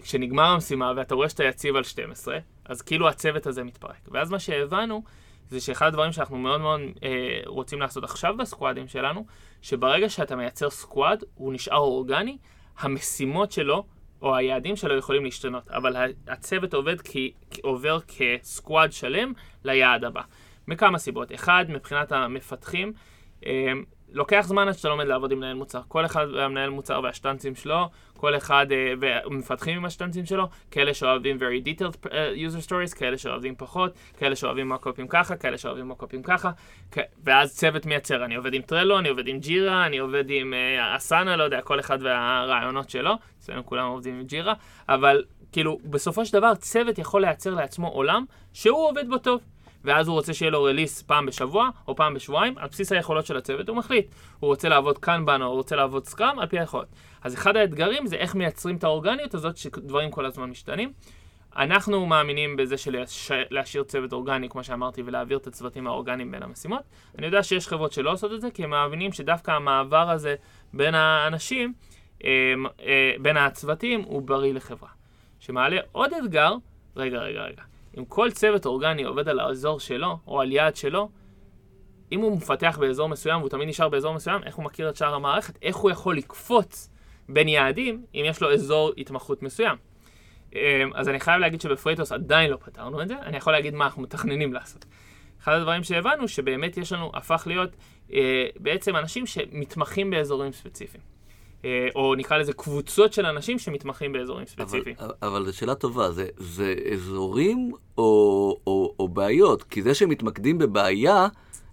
כשנגמר 0.02 0.44
המשימה 0.44 0.94
ואתה 0.96 1.16
רואה 1.16 1.30
שאתה 1.30 1.44
יציב 1.44 1.76
על 1.76 1.84
12, 1.84 2.38
אז 2.66 2.82
כאילו 2.82 3.10
הצוות 3.10 3.48
הזה 3.48 3.64
מתפרק. 3.64 4.08
ואז 4.08 4.32
מה 4.32 4.40
שהבנו, 4.40 5.04
זה 5.50 5.62
שאחד 5.62 5.88
הדברים 5.88 6.12
שאנחנו 6.12 6.38
מאוד 6.38 6.62
מאוד 6.62 6.82
אה, 7.04 7.40
רוצים 7.46 7.80
לעשות 7.80 8.04
עכשיו 8.04 8.38
בסקואדים 8.38 8.88
שלנו, 8.88 9.26
שברגע 9.62 10.10
שאתה 10.10 10.36
מייצר 10.36 10.70
סקואד, 10.70 11.24
הוא 11.36 11.54
נשאר 11.54 11.78
אורגני, 11.78 12.38
המשימות 12.80 13.52
שלו, 13.52 13.86
או 14.26 14.36
היעדים 14.36 14.76
שלו 14.76 14.98
יכולים 14.98 15.26
להשתנות, 15.26 15.68
אבל 15.72 16.12
הצוות 16.28 16.74
עובד 16.74 17.02
כי, 17.02 17.32
עובר 17.62 18.00
כסקואד 18.08 18.92
שלם 18.92 19.34
ליעד 19.64 20.04
הבא. 20.04 20.22
מכמה 20.68 20.98
סיבות. 20.98 21.34
אחד, 21.34 21.66
מבחינת 21.70 22.12
המפתחים, 22.12 22.94
אה, 23.46 23.72
לוקח 24.16 24.46
זמן 24.48 24.68
עד 24.68 24.74
שאתה 24.74 24.90
לומד 24.90 25.08
לעבוד 25.08 25.32
עם 25.32 25.38
מנהל 25.38 25.54
מוצר. 25.54 25.82
כל 25.88 26.06
אחד 26.06 26.28
והמנהל 26.34 26.70
מוצר 26.70 27.00
והשטנצים 27.04 27.56
שלו, 27.56 27.90
כל 28.18 28.38
אחד 28.38 28.66
uh, 28.70 29.06
ומפתחים 29.28 29.78
עם 29.78 29.86
השטנצים 29.86 30.26
שלו, 30.26 30.48
כאלה 30.72 30.94
שאוהבים 30.94 31.38
very 31.38 31.68
detailed 31.68 32.06
uh, 32.06 32.10
user 32.36 32.68
stories, 32.68 32.98
כאלה 32.98 33.18
שאוהבים 33.18 33.56
פחות, 33.58 33.94
כאלה 34.18 34.36
שאוהבים 34.36 34.68
מוקופים 34.70 35.08
ככה, 35.08 35.36
כאלה 35.36 35.58
שאוהבים 35.58 35.88
מוקופים 35.88 36.24
ככה, 36.24 36.52
ואז 37.24 37.56
צוות 37.56 37.86
מייצר, 37.86 38.26
אני 38.26 38.36
עובד 38.36 38.54
עם 38.54 38.62
טרלו, 38.62 39.00
אני 39.00 39.10
עובד 39.10 39.28
עם 39.28 39.40
ג'ירה, 39.40 39.86
אני 39.86 39.98
עובד 39.98 40.26
עם 40.28 40.54
אסנה, 40.96 41.36
לא 41.36 41.44
יודע, 41.44 41.62
כל 41.62 41.80
אחד 41.80 41.98
והרעיונות 42.02 42.90
שלו, 42.90 43.14
אצלנו 43.40 43.66
כולם 43.66 43.88
עובדים 43.88 44.20
עם 44.20 44.24
ג'ירה, 44.24 44.54
אבל 44.90 45.24
כאילו, 45.52 45.78
בסופו 45.84 46.26
של 46.26 46.34
דבר 46.34 46.56
צוות 46.56 46.98
יכול 46.98 47.22
לייצר 47.22 47.54
לעצמו 47.54 47.88
עולם 47.88 48.26
שהוא 48.54 48.90
עובד 48.90 49.10
בו 49.10 49.18
טוב. 49.18 49.42
ואז 49.86 50.08
הוא 50.08 50.16
רוצה 50.16 50.34
שיהיה 50.34 50.52
לו 50.52 50.64
רליס 50.64 51.02
פעם 51.02 51.26
בשבוע 51.26 51.70
או 51.88 51.96
פעם 51.96 52.14
בשבועיים, 52.14 52.58
על 52.58 52.68
בסיס 52.68 52.92
היכולות 52.92 53.26
של 53.26 53.38
הצוות 53.38 53.70
הוא 53.70 53.78
מחליט. 53.78 54.08
הוא 54.40 54.48
רוצה 54.48 54.70
לעבוד 54.70 54.98
קנבן 54.98 55.42
או 55.42 55.48
הוא 55.48 55.56
רוצה 55.56 55.76
לעבוד 55.76 56.06
סקראם, 56.06 56.40
על 56.40 56.48
פי 56.48 56.60
היכולות. 56.60 56.88
אז 57.22 57.34
אחד 57.34 57.58
האתגרים 57.58 58.08
זה 58.08 58.16
איך 58.16 58.36
מייצרים 58.36 58.76
את 58.76 58.84
האורגניות 58.84 59.34
הזאת, 59.34 59.58
שדברים 59.58 60.12
כל 60.12 60.26
הזמן 60.26 60.50
משתנים. 60.50 60.94
אנחנו 61.56 62.06
מאמינים 62.06 62.56
בזה 62.56 62.78
של 62.78 63.04
להשאיר 63.50 63.84
צוות 63.84 64.14
אורגני, 64.14 64.50
כמו 64.50 64.64
שאמרתי, 64.64 65.02
ולהעביר 65.06 65.38
את 65.38 65.48
הצוותים 65.48 65.88
האורגניים 65.88 66.32
בין 66.32 66.44
המשימות. 66.44 66.82
אני 67.18 67.26
יודע 67.26 67.44
שיש 67.44 67.68
חברות 67.68 67.92
שלא 67.92 68.12
עושות 68.12 68.34
את 68.34 68.42
זה, 68.42 68.52
כי 68.52 68.64
הם 68.64 68.70
מאמינים 68.70 69.12
שדווקא 69.12 69.52
המעבר 69.52 70.10
הזה 70.10 70.36
בין 70.74 70.96
האנשים, 70.96 71.74
אה, 72.24 72.54
אה, 72.86 73.16
בין 73.20 73.38
הצוותים, 73.38 74.02
הוא 74.02 74.22
בריא 74.22 74.54
לחברה. 74.54 74.90
שמעלה 75.40 75.78
עוד 75.92 76.14
אתגר, 76.14 76.56
רגע, 76.96 77.18
רגע, 77.18 77.42
רגע. 77.42 77.62
אם 77.98 78.06
כל 78.06 78.32
צוות 78.32 78.66
אורגני 78.66 79.04
עובד 79.04 79.30
על 79.30 79.40
האזור 79.40 79.80
שלו, 79.80 80.18
או 80.28 80.42
על 80.42 80.52
יעד 80.52 80.76
שלו, 80.76 81.10
אם 82.12 82.20
הוא 82.20 82.38
מפתח 82.38 82.78
באזור 82.82 83.10
מסוים 83.10 83.40
והוא 83.40 83.50
תמיד 83.50 83.68
נשאר 83.68 83.90
באזור 83.90 84.14
מסוים, 84.14 84.44
איך 84.44 84.56
הוא 84.56 84.66
מכיר 84.66 84.90
את 84.90 84.96
שאר 84.96 85.14
המערכת? 85.14 85.58
איך 85.62 85.76
הוא 85.76 85.92
יכול 85.92 86.18
לקפוץ 86.18 86.90
בין 87.30 87.48
יעדים 87.48 88.06
אם 88.16 88.24
יש 88.26 88.42
לו 88.42 88.54
אזור 88.54 88.92
התמחות 88.98 89.44
מסוים? 89.44 89.78
אמ, 90.56 90.60
אז 90.96 91.10
אני 91.10 91.20
חייב 91.20 91.40
להגיד 91.40 91.62
שבפרייטוס 91.62 92.12
עדיין 92.12 92.52
לא 92.52 92.58
פתרנו 92.58 93.02
את 93.02 93.08
זה, 93.08 93.16
אני 93.22 93.38
יכול 93.38 93.54
להגיד 93.54 93.74
מה 93.76 93.86
אנחנו 93.86 94.02
מתכננים 94.02 94.54
לעשות. 94.54 94.86
אחד 95.42 95.54
הדברים 95.54 95.84
שהבנו, 95.84 96.28
שבאמת 96.28 96.78
יש 96.78 96.92
לנו, 96.92 97.12
הפך 97.14 97.44
להיות 97.48 97.76
אה, 98.14 98.48
בעצם 98.60 98.96
אנשים 98.96 99.26
שמתמחים 99.26 100.10
באזורים 100.10 100.52
ספציפיים. 100.52 101.15
אה, 101.66 101.88
או 101.96 102.16
נקרא 102.16 102.38
לזה 102.38 102.54
קבוצות 102.54 103.14
של 103.14 103.26
אנשים 103.26 103.60
שמתמחים 103.60 104.12
באזורים 104.12 104.46
ספציפיים. 104.46 104.96
אבל, 105.00 105.12
אבל 105.22 105.46
זו 105.46 105.58
שאלה 105.58 105.76
טובה, 105.76 106.12
זה, 106.12 106.28
זה 106.38 106.76
אזורים 106.94 107.72
או, 107.98 108.04
או, 108.68 108.96
או 109.00 109.08
בעיות? 109.08 109.64
כי 109.64 109.82
זה 109.82 109.94
שמתמקדים 109.94 110.58
בבעיה, 110.58 111.28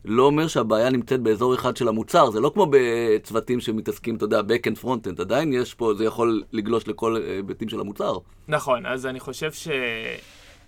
לא 0.04 0.22
אומר 0.22 0.46
שהבעיה 0.46 0.90
נמצאת 0.90 1.20
באזור 1.20 1.54
אחד 1.54 1.76
של 1.76 1.88
המוצר, 1.88 2.30
זה 2.30 2.40
לא 2.40 2.50
כמו 2.54 2.66
בצוותים 2.70 3.60
שמתעסקים, 3.60 4.16
אתה 4.16 4.24
יודע, 4.24 4.40
back 4.40 4.72
and 4.72 4.84
front 4.84 5.06
end, 5.06 5.20
עדיין 5.20 5.52
יש 5.52 5.74
פה, 5.74 5.94
זה 5.94 6.04
יכול 6.04 6.42
לגלוש 6.52 6.88
לכל 6.88 7.16
היבטים 7.16 7.68
של 7.68 7.80
המוצר. 7.80 8.18
נכון, 8.48 8.86
אז 8.86 9.06
אני 9.06 9.20
חושב 9.20 9.52
ש... 9.52 9.68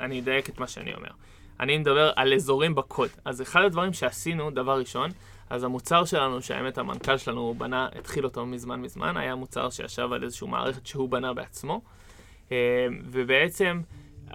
אני 0.00 0.20
אדייק 0.20 0.48
את 0.48 0.58
מה 0.58 0.66
שאני 0.66 0.94
אומר. 0.94 1.08
אני 1.60 1.78
מדבר 1.78 2.12
על 2.16 2.34
אזורים 2.34 2.74
בקוד. 2.74 3.08
אז 3.24 3.42
אחד 3.42 3.62
הדברים 3.62 3.92
שעשינו, 3.92 4.50
דבר 4.50 4.78
ראשון, 4.78 5.10
אז 5.50 5.64
המוצר 5.64 6.04
שלנו, 6.04 6.42
שהאמת 6.42 6.78
המנכ"ל 6.78 7.16
שלנו 7.16 7.40
הוא 7.40 7.56
בנה, 7.56 7.88
התחיל 7.98 8.24
אותו 8.24 8.46
מזמן 8.46 8.80
מזמן, 8.80 9.16
היה 9.16 9.34
מוצר 9.34 9.70
שישב 9.70 10.12
על 10.12 10.24
איזושהי 10.24 10.48
מערכת 10.48 10.86
שהוא 10.86 11.08
בנה 11.08 11.34
בעצמו, 11.34 11.82
אה, 12.52 12.86
ובעצם 13.04 13.80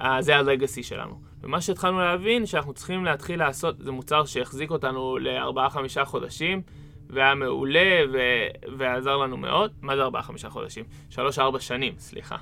אה, 0.01 0.21
זה 0.21 0.37
הלגאסי 0.37 0.83
שלנו. 0.83 1.19
ומה 1.41 1.61
שהתחלנו 1.61 1.99
להבין, 1.99 2.45
שאנחנו 2.45 2.73
צריכים 2.73 3.05
להתחיל 3.05 3.39
לעשות, 3.39 3.75
זה 3.79 3.91
מוצר 3.91 4.25
שהחזיק 4.25 4.71
אותנו 4.71 5.17
לארבעה-חמישה 5.17 6.05
חודשים, 6.05 6.61
והיה 7.09 7.35
מעולה 7.35 8.01
ו- 8.13 8.77
ועזר 8.77 9.17
לנו 9.17 9.37
מאוד. 9.37 9.71
מה 9.81 9.95
זה 9.95 10.01
ארבעה-חמישה 10.01 10.49
חודשים? 10.49 10.85
שלוש-ארבע 11.09 11.59
שנים, 11.59 11.93
סליחה. 11.97 12.37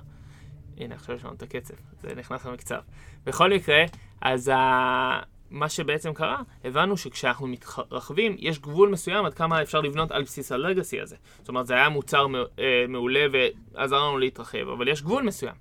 הנה, 0.77 0.95
עכשיו 0.95 1.15
יש 1.15 1.25
לנו 1.25 1.33
את 1.33 1.43
הקצב, 1.43 1.73
זה 2.01 2.15
נכנס 2.15 2.45
למקצב. 2.45 2.79
בכל 3.25 3.53
מקרה, 3.53 3.83
אז 4.21 4.51
ה... 4.55 5.19
מה 5.51 5.69
שבעצם 5.69 6.13
קרה, 6.13 6.41
הבנו 6.63 6.97
שכשאנחנו 6.97 7.47
מתרחבים, 7.47 8.35
יש 8.39 8.59
גבול 8.59 8.89
מסוים 8.89 9.25
עד 9.25 9.33
כמה 9.33 9.61
אפשר 9.61 9.81
לבנות 9.81 10.11
על 10.11 10.23
בסיס 10.23 10.51
הלגאסי 10.51 11.01
הזה. 11.01 11.15
זאת 11.39 11.49
אומרת, 11.49 11.67
זה 11.67 11.73
היה 11.73 11.89
מוצר 11.89 12.25
אה, 12.59 12.85
מעולה 12.87 13.25
ועזר 13.31 13.95
לנו 13.95 14.17
להתרחב, 14.17 14.69
אבל 14.73 14.87
יש 14.87 15.01
גבול 15.01 15.23
מסוים. 15.23 15.55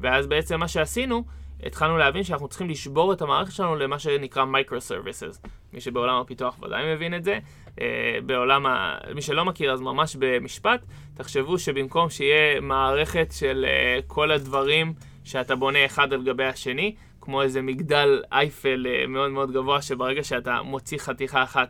ואז 0.00 0.26
בעצם 0.26 0.60
מה 0.60 0.68
שעשינו, 0.68 1.24
התחלנו 1.62 1.98
להבין 1.98 2.22
שאנחנו 2.22 2.48
צריכים 2.48 2.70
לשבור 2.70 3.12
את 3.12 3.22
המערכת 3.22 3.52
שלנו 3.52 3.76
למה 3.76 3.98
שנקרא 3.98 4.44
microservices. 4.44 5.48
מי 5.72 5.80
שבעולם 5.80 6.20
הפיתוח 6.20 6.62
ודאי 6.62 6.94
מבין 6.94 7.14
את 7.14 7.24
זה. 7.24 7.38
אה, 7.80 8.18
בעולם 8.26 8.66
ה... 8.66 8.98
מי 9.14 9.22
שלא 9.22 9.44
מכיר, 9.44 9.72
אז 9.72 9.80
ממש 9.80 10.16
במשפט, 10.18 10.84
תחשבו 11.14 11.58
שבמקום 11.58 12.10
שיהיה 12.10 12.60
מערכת 12.60 13.32
של 13.32 13.66
אה, 13.68 13.98
כל 14.06 14.30
הדברים 14.30 14.94
שאתה 15.24 15.56
בונה 15.56 15.84
אחד 15.84 16.12
על 16.12 16.22
גבי 16.22 16.44
השני, 16.44 16.94
כמו 17.24 17.42
איזה 17.42 17.62
מגדל 17.62 18.22
אייפל 18.32 18.86
אה, 18.88 19.06
מאוד 19.06 19.30
מאוד 19.30 19.52
גבוה, 19.52 19.82
שברגע 19.82 20.24
שאתה 20.24 20.62
מוציא 20.62 20.98
חתיכה 20.98 21.42
אחת, 21.42 21.68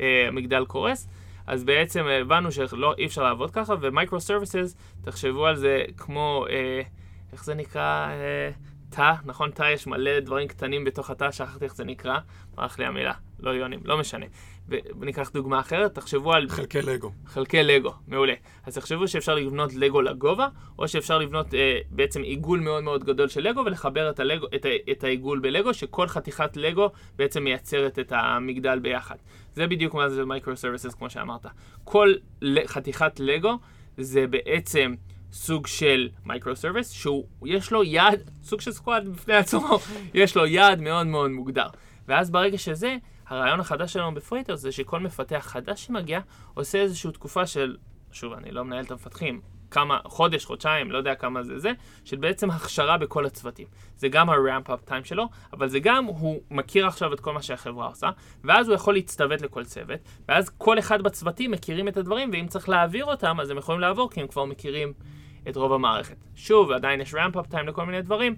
אה, 0.00 0.24
המגדל 0.28 0.64
קורס. 0.64 1.08
אז 1.46 1.64
בעצם 1.64 2.04
הבנו 2.06 2.52
שאי 2.52 3.06
אפשר 3.06 3.22
לעבוד 3.22 3.50
ככה, 3.50 3.74
ו 3.80 4.20
microservices, 4.20 4.76
תחשבו 5.04 5.46
על 5.46 5.56
זה 5.56 5.84
כמו, 5.96 6.46
אה, 6.50 6.80
איך 7.32 7.44
זה 7.44 7.54
נקרא? 7.54 8.08
תא, 8.90 9.12
נכון? 9.24 9.50
תא 9.50 9.70
יש 9.72 9.86
מלא 9.86 10.20
דברים 10.20 10.48
קטנים 10.48 10.84
בתוך 10.84 11.10
התא, 11.10 11.30
שכחתי 11.30 11.64
איך 11.64 11.74
זה 11.74 11.84
נקרא, 11.84 12.18
ברח 12.54 12.78
לי 12.78 12.84
המילה, 12.84 13.12
לא 13.40 13.50
יונים, 13.50 13.80
לא 13.84 13.98
משנה. 13.98 14.26
וניקח 14.68 15.30
דוגמה 15.30 15.60
אחרת, 15.60 15.94
תחשבו 15.94 16.32
על... 16.32 16.48
חלקי 16.48 16.82
לגו. 16.82 17.10
חלקי 17.26 17.62
לגו, 17.62 17.92
מעולה. 18.08 18.34
אז 18.66 18.74
תחשבו 18.74 19.08
שאפשר 19.08 19.34
לבנות 19.34 19.74
לגו 19.74 20.02
לגובה, 20.02 20.48
או 20.78 20.88
שאפשר 20.88 21.18
לבנות 21.18 21.54
אה, 21.54 21.78
בעצם 21.90 22.22
עיגול 22.22 22.60
מאוד 22.60 22.84
מאוד 22.84 23.04
גדול 23.04 23.28
של 23.28 23.48
לגו, 23.48 23.62
ולחבר 23.66 24.10
את, 24.10 24.20
הלגו, 24.20 24.46
את, 24.54 24.66
את 24.90 25.04
העיגול 25.04 25.38
בלגו, 25.38 25.74
שכל 25.74 26.08
חתיכת 26.08 26.56
לגו 26.56 26.90
בעצם 27.16 27.44
מייצרת 27.44 27.98
את 27.98 28.12
המגדל 28.16 28.78
ביחד. 28.78 29.16
זה 29.54 29.66
בדיוק 29.66 29.94
מה 29.94 30.08
זה 30.08 30.24
microservices, 30.24 30.94
כמו 30.94 31.10
שאמרת. 31.10 31.46
כל 31.84 32.14
חתיכת 32.66 33.20
לגו 33.20 33.58
זה 33.98 34.26
בעצם... 34.26 34.94
סוג 35.32 35.66
של 35.66 36.08
microservice, 36.24 36.90
שיש 36.90 37.72
לו 37.72 37.84
יעד, 37.84 38.30
סוג 38.42 38.60
של 38.60 38.72
squad 38.72 39.08
בפני 39.08 39.34
עצמו, 39.34 39.78
יש 40.14 40.36
לו 40.36 40.46
יעד 40.46 40.80
מאוד 40.80 41.06
מאוד 41.06 41.30
מוגדר. 41.30 41.66
ואז 42.08 42.30
ברגע 42.30 42.58
שזה, 42.58 42.96
הרעיון 43.28 43.60
החדש 43.60 43.92
שלנו 43.92 44.14
בפרייטוס 44.14 44.54
זה 44.54 44.72
שכל 44.72 45.00
מפתח 45.00 45.46
חדש 45.48 45.86
שמגיע, 45.86 46.20
עושה 46.54 46.78
איזושהי 46.78 47.12
תקופה 47.12 47.46
של, 47.46 47.76
שוב, 48.12 48.32
אני 48.32 48.50
לא 48.50 48.64
מנהל 48.64 48.84
את 48.84 48.90
המפתחים, 48.90 49.40
כמה, 49.70 49.98
חודש, 50.04 50.44
חודשיים, 50.44 50.90
לא 50.90 50.98
יודע 50.98 51.14
כמה 51.14 51.42
זה 51.42 51.58
זה, 51.58 51.72
של 52.04 52.16
בעצם 52.16 52.50
הכשרה 52.50 52.98
בכל 52.98 53.26
הצוותים. 53.26 53.66
זה 53.96 54.08
גם 54.08 54.30
ה-ramp 54.30 54.68
up 54.68 54.90
time 54.90 55.04
שלו, 55.04 55.28
אבל 55.52 55.68
זה 55.68 55.80
גם, 55.80 56.04
הוא 56.04 56.40
מכיר 56.50 56.86
עכשיו 56.86 57.12
את 57.12 57.20
כל 57.20 57.32
מה 57.32 57.42
שהחברה 57.42 57.86
עושה, 57.86 58.10
ואז 58.44 58.68
הוא 58.68 58.74
יכול 58.74 58.94
להצטוות 58.94 59.42
לכל 59.42 59.64
צוות, 59.64 60.00
ואז 60.28 60.50
כל 60.58 60.78
אחד 60.78 61.02
בצוותים 61.02 61.50
מכירים 61.50 61.88
את 61.88 61.96
הדברים, 61.96 62.30
ואם 62.32 62.46
צריך 62.48 62.68
להעביר 62.68 63.04
אותם, 63.04 63.40
אז 63.40 63.50
הם 63.50 63.58
יכולים 63.58 63.80
לעבור, 63.80 64.10
כי 64.10 64.20
הם 64.20 64.26
כבר 64.26 64.44
מכירים 64.44 64.92
את 65.48 65.56
רוב 65.56 65.72
המערכת. 65.72 66.16
שוב, 66.34 66.70
עדיין 66.70 67.00
יש 67.00 67.14
ramp 67.14 67.34
up 67.34 67.52
time 67.52 67.62
לכל 67.62 67.86
מיני 67.86 68.02
דברים, 68.02 68.36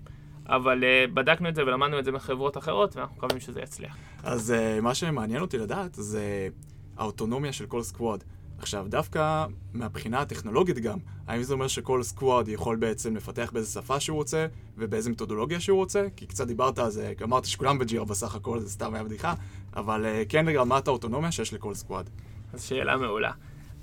אבל 0.49 0.83
uh, 0.83 1.11
בדקנו 1.15 1.49
את 1.49 1.55
זה 1.55 1.63
ולמדנו 1.63 1.99
את 1.99 2.05
זה 2.05 2.13
מחברות 2.13 2.57
אחרות, 2.57 2.97
ואנחנו 2.97 3.17
מקווים 3.17 3.41
שזה 3.41 3.61
יצליח. 3.61 3.97
אז 4.23 4.55
אה, 4.57 4.81
מה 4.83 4.95
שמעניין 4.95 5.43
אותי 5.43 5.59
לדעת 5.59 5.95
זה 5.95 6.49
האוטונומיה 6.97 7.53
של 7.53 7.67
כל 7.67 7.83
squad. 7.83 8.25
עכשיו, 8.59 8.87
דווקא 8.89 9.47
מהבחינה 9.73 10.21
הטכנולוגית 10.21 10.79
גם, 10.79 10.99
האם 11.27 11.43
זה 11.43 11.55
אומר 11.55 11.69
שכל 11.69 12.03
squad 12.03 12.49
יכול 12.49 12.77
בעצם 12.77 13.17
לפתח 13.17 13.51
באיזה 13.53 13.73
שפה 13.73 14.01
שהוא 14.01 14.17
רוצה 14.17 14.47
ובאיזה 14.79 15.11
מתודולוגיה 15.11 15.61
שהוא 15.61 15.77
רוצה? 15.77 16.07
כי 16.17 16.27
קצת 16.27 16.47
דיברת 16.47 16.79
על 16.79 16.91
זה, 16.91 17.13
אמרת 17.23 17.45
שכולם 17.45 17.79
ב 17.79 17.84
Jira 17.84 18.05
בסך 18.05 18.35
הכל, 18.35 18.59
זה 18.59 18.71
סתם 18.71 18.95
היה 18.95 19.05
בדיחה, 19.05 19.35
אבל 19.77 20.05
אה, 20.05 20.29
כן 20.29 20.47
לרמת 20.47 20.89
האוטונומיה 20.89 21.33
שיש 21.33 21.55
לכל 21.55 21.75
squad. 21.75 22.11
אז 22.53 22.65
שאלה 22.65 22.97
מעולה. 22.97 23.31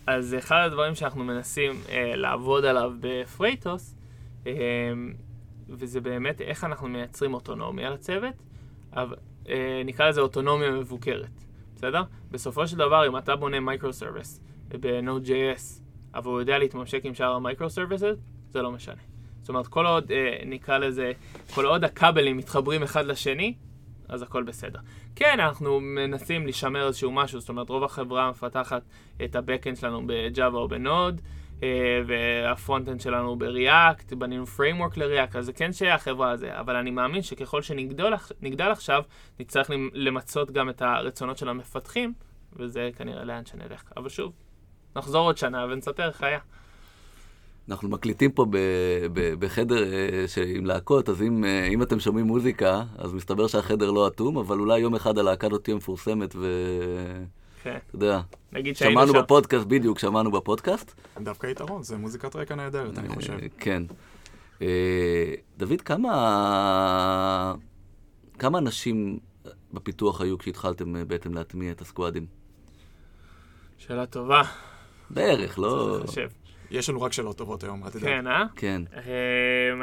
אז 0.07 0.35
אחד 0.37 0.61
הדברים 0.65 0.95
שאנחנו 0.95 1.23
מנסים 1.23 1.71
אה, 1.85 1.91
לעבוד 2.15 2.65
עליו 2.65 2.91
בפרייטוס, 2.99 3.95
אה, 4.43 4.47
וזה 5.69 6.01
באמת 6.01 6.41
איך 6.41 6.63
אנחנו 6.63 6.87
מייצרים 6.87 7.33
אוטונומיה 7.33 7.89
לצוות, 7.89 8.33
אבל 8.93 9.15
אה, 9.49 9.81
נקרא 9.85 10.09
לזה 10.09 10.21
אוטונומיה 10.21 10.71
מבוקרת, 10.71 11.41
בסדר? 11.75 12.03
בסופו 12.31 12.67
של 12.67 12.77
דבר, 12.77 13.07
אם 13.07 13.17
אתה 13.17 13.35
בונה 13.35 13.59
microservice 13.59 14.41
ב-Node.js, 14.67 15.81
אבל 16.13 16.31
הוא 16.31 16.39
יודע 16.39 16.57
להתממשק 16.57 17.05
עם 17.05 17.13
שאר 17.13 17.31
ה 17.31 17.69
microservices, 17.69 18.15
זה 18.49 18.61
לא 18.61 18.71
משנה. 18.71 19.01
זאת 19.41 19.49
אומרת, 19.49 19.67
כל 19.67 19.85
עוד, 19.85 20.11
אה, 20.11 20.37
נקרא 20.45 20.77
לזה, 20.77 21.11
כל 21.53 21.65
עוד 21.65 21.83
הכבלים 21.83 22.37
מתחברים 22.37 22.83
אחד 22.83 23.05
לשני, 23.05 23.53
אז 24.07 24.21
הכל 24.21 24.43
בסדר. 24.43 24.79
כן, 25.15 25.39
אנחנו 25.39 25.79
מנסים 25.79 26.47
לשמר 26.47 26.87
איזשהו 26.87 27.11
משהו, 27.11 27.39
זאת 27.39 27.49
אומרת, 27.49 27.69
רוב 27.69 27.83
החברה 27.83 28.29
מפתחת 28.29 28.81
את 29.23 29.35
ה-Backend 29.35 29.75
שלנו 29.79 30.07
ב-Java 30.07 30.53
או 30.53 30.67
ב-Node, 30.67 31.21
וה 32.07 32.26
frontend 32.26 33.01
שלנו 33.01 33.35
ב 33.35 33.46
React, 33.46 34.13
בנינו 34.13 34.45
framework 34.45 34.97
ל 34.97 35.02
React, 35.02 35.35
אז 35.35 35.45
זה 35.45 35.53
כן 35.53 35.73
שייך 35.73 36.01
החברה 36.01 36.31
הזה, 36.31 36.59
אבל 36.59 36.75
אני 36.75 36.91
מאמין 36.91 37.21
שככל 37.21 37.61
שנגדל 37.61 38.71
עכשיו, 38.71 39.03
נצטרך 39.39 39.69
למצות 39.93 40.51
גם 40.51 40.69
את 40.69 40.81
הרצונות 40.81 41.37
של 41.37 41.49
המפתחים, 41.49 42.13
וזה 42.55 42.89
כנראה 42.97 43.23
לאן 43.23 43.45
שנלך. 43.45 43.83
אבל 43.97 44.09
שוב, 44.09 44.33
נחזור 44.95 45.25
עוד 45.25 45.37
שנה 45.37 45.65
ונספר 45.69 46.07
איך 46.07 46.23
היה. 46.23 46.39
אנחנו 47.69 47.89
מקליטים 47.89 48.31
פה 48.31 48.45
ב, 48.49 48.57
ב, 49.13 49.33
בחדר 49.39 49.83
אה, 49.83 50.39
עם 50.55 50.65
להקות, 50.65 51.09
אז 51.09 51.21
אם, 51.21 51.43
אה, 51.43 51.73
אם 51.73 51.81
אתם 51.81 51.99
שומעים 51.99 52.25
מוזיקה, 52.25 52.83
אז 52.97 53.13
מסתבר 53.13 53.47
שהחדר 53.47 53.91
לא 53.91 54.07
אטום, 54.07 54.37
אבל 54.37 54.59
אולי 54.59 54.79
יום 54.79 54.95
אחד 54.95 55.17
הלהקה 55.17 55.47
לא 55.47 55.57
תהיה 55.57 55.75
מפורסמת 55.75 56.35
ו... 56.35 56.47
כן. 57.65 57.77
אתה 57.87 57.95
יודע, 57.95 58.21
נגיד 58.51 58.75
שהיינו 58.75 58.99
שמענו 58.99 59.13
שם. 59.13 59.19
בפודקאסט, 59.19 59.65
בדיוק, 59.65 59.99
שמענו 59.99 60.31
בפודקאסט. 60.31 61.01
דווקא 61.19 61.47
יתרון, 61.47 61.83
זה 61.83 61.97
מוזיקת 61.97 62.35
רקע 62.35 62.55
נהדרת, 62.55 62.97
אני 62.97 63.09
חושב. 63.09 63.33
אה, 63.33 63.47
כן. 63.59 63.83
אה, 64.61 65.33
דוד, 65.57 65.81
כמה, 65.81 67.55
כמה 68.39 68.57
אנשים 68.57 69.19
בפיתוח 69.73 70.21
היו 70.21 70.37
כשהתחלתם 70.37 70.95
אה, 70.95 71.05
בעצם 71.05 71.33
להטמיע 71.33 71.71
את 71.71 71.81
הסקואדים? 71.81 72.25
שאלה 73.77 74.05
טובה, 74.05 74.41
בערך, 75.09 75.59
לא... 75.59 75.99
יש 76.71 76.89
לנו 76.89 77.01
רק 77.01 77.13
שאלות 77.13 77.37
טובות 77.37 77.63
היום, 77.63 77.83
אל 77.83 77.89
תדאג. 77.89 78.03
כן, 78.03 78.27
אה? 78.27 78.43
כן. 78.55 78.81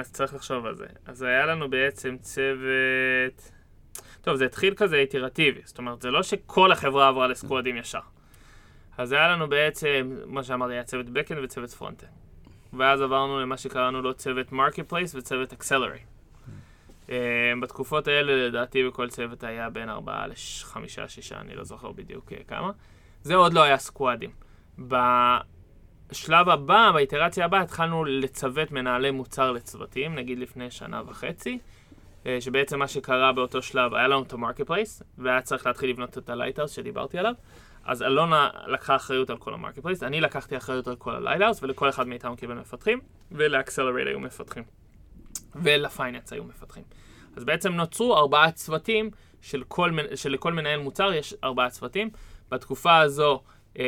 אז 0.00 0.12
צריך 0.12 0.34
לחשוב 0.34 0.66
על 0.66 0.76
זה. 0.76 0.86
אז 1.06 1.22
היה 1.22 1.46
לנו 1.46 1.70
בעצם 1.70 2.16
צוות... 2.20 3.52
טוב, 4.22 4.36
זה 4.36 4.44
התחיל 4.44 4.74
כזה 4.74 4.96
איטרטיבי, 4.96 5.60
זאת 5.64 5.78
אומרת, 5.78 6.02
זה 6.02 6.10
לא 6.10 6.22
שכל 6.22 6.72
החברה 6.72 7.08
עברה 7.08 7.28
לסקוואדים 7.28 7.76
ישר. 7.76 8.00
אז 8.98 9.12
היה 9.12 9.28
לנו 9.28 9.48
בעצם, 9.48 10.16
מה 10.26 10.42
שאמרתי, 10.42 10.72
היה 10.72 10.84
צוות 10.84 11.06
backend 11.06 11.38
וצוות 11.42 11.70
frontend. 11.80 12.22
ואז 12.72 13.00
עברנו 13.00 13.40
למה 13.40 13.56
שקראנו 13.56 14.02
לו 14.02 14.14
צוות 14.14 14.52
marketplace 14.52 15.14
וצוות 15.14 15.52
accelerate. 15.52 16.12
אה, 17.10 17.52
בתקופות 17.62 18.08
האלה, 18.08 18.48
לדעתי, 18.48 18.84
בכל 18.88 19.08
צוות 19.08 19.44
היה 19.44 19.70
בין 19.70 19.88
ארבעה 19.88 20.26
לחמישה, 20.26 21.08
שישה, 21.08 21.40
אני 21.40 21.54
לא 21.54 21.64
זוכר 21.64 21.92
בדיוק 21.92 22.32
אה, 22.32 22.38
כמה. 22.48 22.70
זה 23.22 23.34
עוד 23.34 23.52
לא 23.52 23.62
היה 23.62 23.78
סקוואדים. 23.78 24.30
בשלב 24.78 26.48
הבא, 26.48 26.90
באיטרציה 26.94 27.44
הבאה, 27.44 27.60
התחלנו 27.60 28.04
לצוות 28.04 28.70
מנהלי 28.70 29.10
מוצר 29.10 29.52
לצוותים, 29.52 30.14
נגיד 30.14 30.38
לפני 30.38 30.70
שנה 30.70 31.02
וחצי, 31.06 31.58
שבעצם 32.40 32.78
מה 32.78 32.88
שקרה 32.88 33.32
באותו 33.32 33.62
שלב, 33.62 33.94
היה 33.94 34.08
לנו 34.08 34.22
את 34.22 34.32
ה 34.32 34.66
marketplace, 34.66 35.02
והיה 35.18 35.40
צריך 35.40 35.66
להתחיל 35.66 35.90
לבנות 35.90 36.18
את 36.18 36.30
ה 36.30 36.34
lighthouse 36.34 36.70
שדיברתי 36.70 37.18
עליו. 37.18 37.32
אז 37.84 38.02
אלונה 38.02 38.50
לקחה 38.66 38.96
אחריות 38.96 39.30
על 39.30 39.36
כל 39.36 39.54
ה 39.54 39.78
marketplace, 39.78 40.02
אני 40.02 40.20
לקחתי 40.20 40.56
אחריות 40.56 40.88
על 40.88 40.96
כל 40.96 41.14
ה 41.14 41.18
lighthouse, 41.18 41.62
ולכל 41.62 41.88
אחד 41.88 42.08
מאיתנו 42.08 42.36
קיבל 42.36 42.54
מפתחים, 42.54 43.00
ול 43.32 43.45
accelerate 43.45 44.06
היו 44.06 44.20
מפתחים. 44.20 44.64
ול 45.54 45.72
finance 45.72 46.32
היו 46.32 46.44
מפתחים. 46.44 46.82
אז 47.36 47.44
בעצם 47.44 47.72
נוצרו 47.72 48.16
ארבעה 48.16 48.52
צוותים, 48.52 49.10
של 49.40 49.62
כל, 49.68 49.90
שלכל 50.14 50.52
מנהל 50.52 50.80
מוצר 50.80 51.12
יש 51.12 51.34
ארבעה 51.44 51.70
צוותים. 51.70 52.10
בתקופה 52.50 52.98
הזו 52.98 53.42
אמ, 53.74 53.78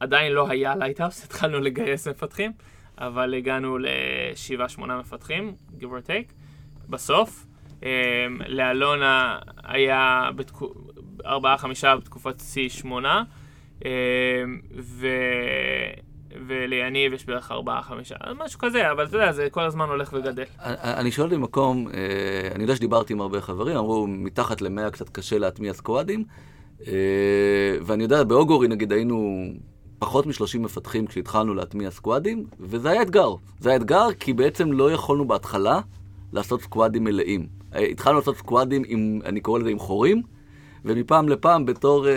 עדיין 0.00 0.32
לא 0.32 0.50
היה 0.50 0.76
lighthouse, 0.76 1.24
התחלנו 1.24 1.60
לגייס 1.60 2.08
מפתחים, 2.08 2.52
אבל 2.98 3.34
הגענו 3.34 3.78
לשבעה, 3.78 4.68
שמונה 4.68 4.98
מפתחים, 4.98 5.54
give 5.78 5.82
or 5.82 6.08
take, 6.08 6.32
בסוף. 6.88 7.46
Um, 7.84 7.86
לאלונה 8.46 9.38
היה 9.64 10.30
בתקו... 10.36 10.72
ארבעה, 11.26 11.58
חמישה 11.58 11.96
בתקופת 11.96 12.40
שיא 12.40 12.68
שמונה, 12.68 13.22
um, 13.80 13.84
ו... 14.78 15.06
וליניב 16.46 17.12
יש 17.12 17.26
בערך 17.26 17.52
ארבעה, 17.52 17.82
חמישה, 17.82 18.14
משהו 18.44 18.58
כזה, 18.58 18.90
אבל 18.90 19.04
אתה 19.04 19.16
יודע, 19.16 19.32
זה 19.32 19.48
כל 19.50 19.60
הזמן 19.60 19.88
הולך 19.88 20.12
וגדל. 20.12 20.44
אני 20.58 20.94
אני 21.00 21.10
שואל 21.10 21.28
במקום, 21.28 21.88
אה, 21.88 22.48
אני 22.54 22.62
יודע 22.62 22.76
שדיברתי 22.76 23.12
עם 23.12 23.20
הרבה 23.20 23.40
חברים, 23.40 23.76
אמרו, 23.76 24.06
מתחת 24.06 24.62
למאה 24.62 24.90
קצת 24.90 25.08
קשה 25.08 25.38
להטמיע 25.38 25.72
סקואדים, 25.72 26.24
אה, 26.86 26.92
ואני 27.82 28.02
יודע, 28.02 28.24
באוגורי 28.24 28.68
נגיד 28.68 28.92
היינו 28.92 29.44
פחות 29.98 30.26
מ-30 30.26 30.58
מפתחים 30.58 31.06
כשהתחלנו 31.06 31.54
להטמיע 31.54 31.90
סקואדים, 31.90 32.46
וזה 32.60 32.90
היה 32.90 33.02
אתגר. 33.02 33.34
זה 33.60 33.68
היה 33.68 33.76
אתגר 33.76 34.06
כי 34.20 34.32
בעצם 34.32 34.72
לא 34.72 34.92
יכולנו 34.92 35.24
בהתחלה 35.24 35.80
לעשות 36.32 36.62
סקואדים 36.62 37.04
מלאים. 37.04 37.46
אה, 37.74 37.80
התחלנו 37.80 38.18
לעשות 38.18 38.36
סקואדים 38.36 38.82
עם, 38.86 39.20
אני 39.24 39.40
קורא 39.40 39.58
לזה 39.58 39.70
עם 39.70 39.78
חורים, 39.78 40.22
ומפעם 40.84 41.28
לפעם 41.28 41.66
בתור 41.66 42.08
אה, 42.08 42.12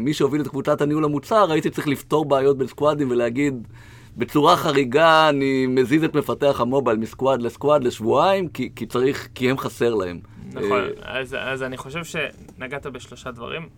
מי 0.00 0.14
שהוביל 0.14 0.40
את 0.40 0.48
קבוצת 0.48 0.80
הניהול 0.80 1.04
המוצר, 1.04 1.52
הייתי 1.52 1.70
צריך 1.70 1.88
לפתור 1.88 2.24
בעיות 2.24 2.58
בין 2.58 2.66
סקואדים 2.66 3.10
ולהגיד, 3.10 3.68
בצורה 4.16 4.56
חריגה 4.56 5.28
אני 5.28 5.66
מזיז 5.66 6.04
את 6.04 6.14
מפתח 6.14 6.60
המובייל 6.60 6.98
מסקואד 6.98 7.42
לסקואד 7.42 7.84
לשבועיים, 7.84 8.48
כי, 8.48 8.70
כי 8.76 8.86
צריך, 8.86 9.28
כי 9.34 9.50
הם 9.50 9.58
חסר 9.58 9.94
להם. 9.94 10.20
נכון, 10.52 10.80
אה, 10.80 11.20
אז, 11.20 11.36
אז 11.40 11.62
אני 11.62 11.76
חושב 11.76 12.00
שנגעת 12.04 12.86
בשלושה 12.86 13.30
דברים, 13.30 13.68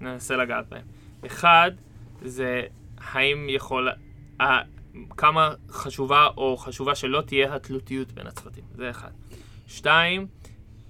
ננסה 0.00 0.36
לגעת 0.36 0.68
בהם. 0.68 0.82
אחד, 1.26 1.70
זה 2.22 2.62
האם 2.98 3.46
יכול, 3.48 3.88
ה, 4.40 4.44
כמה 5.16 5.54
חשובה 5.70 6.26
או 6.36 6.56
חשובה 6.56 6.94
שלא 6.94 7.20
תהיה 7.20 7.54
התלותיות 7.54 8.12
בין 8.12 8.26
הצוותים, 8.26 8.64
זה 8.76 8.90
אחד. 8.90 9.10
שתיים, 9.66 10.26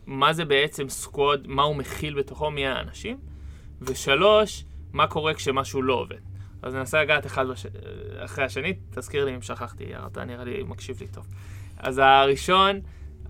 מה 0.06 0.32
זה 0.32 0.44
בעצם 0.44 0.88
סקווד, 0.88 1.46
מה 1.46 1.62
הוא 1.62 1.76
מכיל 1.76 2.14
בתוכו, 2.14 2.50
מי 2.50 2.66
האנשים. 2.66 3.18
ושלוש, 3.80 4.64
מה 4.92 5.06
קורה 5.06 5.34
כשמשהו 5.34 5.82
לא 5.82 5.94
עובד. 5.94 6.16
אז 6.62 6.74
ננסה 6.74 7.02
לגעת 7.02 7.26
אחד 7.26 7.46
בש... 7.48 7.66
אחרי 8.18 8.44
השני, 8.44 8.74
תזכיר 8.90 9.24
לי 9.24 9.34
אם 9.34 9.42
שכחתי, 9.42 9.84
אתה 10.06 10.24
נראה 10.24 10.44
לי 10.44 10.62
מקשיב 10.62 11.00
לי 11.00 11.06
טוב. 11.06 11.26
אז 11.78 11.98
הראשון, 11.98 12.80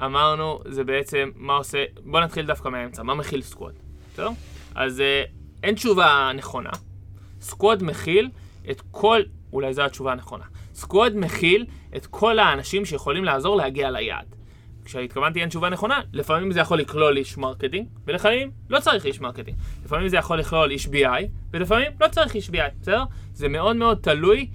אמרנו, 0.04 0.60
זה 0.68 0.84
בעצם 0.84 1.30
מה 1.36 1.56
עושה, 1.56 1.84
בוא 2.04 2.20
נתחיל 2.20 2.46
דווקא 2.46 2.68
מהאמצע, 2.68 3.02
מה 3.02 3.14
מכיל 3.14 3.42
סקווד, 3.42 3.74
בסדר? 4.12 4.30
אז 4.74 5.00
אה, 5.00 5.24
אין 5.62 5.74
תשובה 5.74 6.30
נכונה. 6.34 6.70
squad 7.40 7.82
מכיל 7.82 8.30
את 8.70 8.82
כל, 8.90 9.22
אולי 9.52 9.74
זו 9.74 9.82
התשובה 9.82 10.12
הנכונה. 10.12 10.44
squad 10.74 11.16
מכיל 11.16 11.66
את 11.96 12.06
כל 12.06 12.38
האנשים 12.38 12.84
שיכולים 12.84 13.24
לעזור 13.24 13.56
להגיע 13.56 13.90
ליעד. 13.90 14.36
כשהתכוונתי 14.86 15.40
אין 15.40 15.48
תשובה 15.48 15.68
נכונה, 15.68 16.00
לפעמים 16.12 16.52
זה 16.52 16.60
יכול 16.60 16.78
לכלול 16.78 17.16
איש 17.16 17.38
marketing, 17.38 17.86
ולפעמים 18.06 18.50
לא 18.70 18.80
צריך 18.80 19.06
איש 19.06 19.20
marketing. 19.20 19.56
לפעמים 19.84 20.08
זה 20.08 20.16
יכול 20.16 20.38
לכלול 20.38 20.70
איש 20.70 20.86
BI, 20.86 21.24
ולפעמים 21.52 21.92
לא 22.00 22.08
צריך 22.08 22.34
איש 22.34 22.50
BI, 22.50 22.80
בסדר? 22.80 23.04
זה 23.32 23.48
מאוד 23.48 23.76
מאוד 23.76 23.98
תלוי 24.02 24.50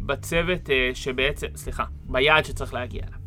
בצוות 0.00 0.70
אה, 0.70 0.90
שבעצם, 0.94 1.46
סליחה, 1.54 1.84
ביעד 2.04 2.44
שצריך 2.44 2.74
להגיע 2.74 3.02
אליו. 3.02 3.18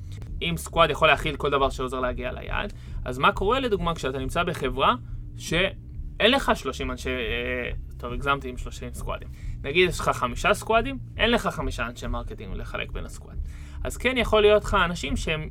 אם 0.42 0.54
squad 0.58 0.90
יכול 0.90 1.08
להכיל 1.08 1.36
כל 1.36 1.50
דבר 1.50 1.70
שעוזר 1.70 2.00
להגיע 2.00 2.32
ליעד, 2.32 2.74
אז 3.06 3.18
מה 3.18 3.32
קורה 3.32 3.60
לדוגמה 3.60 3.96
כשאתה 3.96 4.20
נמצא 4.20 4.44
בחברה 4.44 4.96
שאין 5.38 6.32
לך 6.32 6.52
30 6.56 6.92
אנשי, 6.92 7.10
אה, 7.10 7.72
טוב 7.98 8.14
הגזמתי 8.14 8.50
עם 8.50 8.58
30 8.58 8.94
סקוואדים, 8.94 9.28
נגיד 9.64 9.90
יש 9.90 10.00
לך 10.00 10.10
חמישה 10.10 10.54
סקואדים, 10.54 10.98
אין 11.18 11.32
לך 11.32 11.48
חמישה 11.48 11.88
אנשי 11.88 12.08
marketing 12.08 12.56
לחלק 12.56 12.92
בין 12.92 13.06
ה 13.06 13.10
squad. 13.10 13.38
אז 13.84 13.98
כן 13.98 14.18
יכול 14.18 14.42
להיות 14.42 14.64
לך 14.64 14.78
אנשים 14.86 15.18
שהם, 15.18 15.50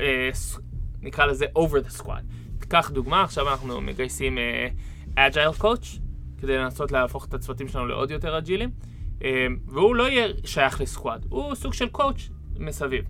אה, 0.00 0.30
נקרא 1.02 1.26
לזה 1.26 1.46
over 1.58 1.88
the 1.88 2.02
squad. 2.02 2.22
קח 2.68 2.90
דוגמה, 2.90 3.22
עכשיו 3.22 3.50
אנחנו 3.50 3.80
מגייסים 3.80 4.38
אה, 4.38 4.68
agile 5.28 5.60
coach, 5.60 5.98
כדי 6.38 6.56
לנסות 6.56 6.92
להפוך 6.92 7.24
את 7.24 7.34
הצוותים 7.34 7.68
שלנו 7.68 7.86
לעוד 7.86 8.10
יותר 8.10 8.38
אג'ילים, 8.38 8.70
אה, 9.24 9.46
והוא 9.66 9.96
לא 9.96 10.08
יהיה 10.08 10.28
שייך 10.44 10.80
ל 10.80 10.87
squad, 10.87 11.26
הוא 11.28 11.54
סוג 11.54 11.74
של 11.74 11.88
coach 11.88 12.28
מסביב. 12.58 13.04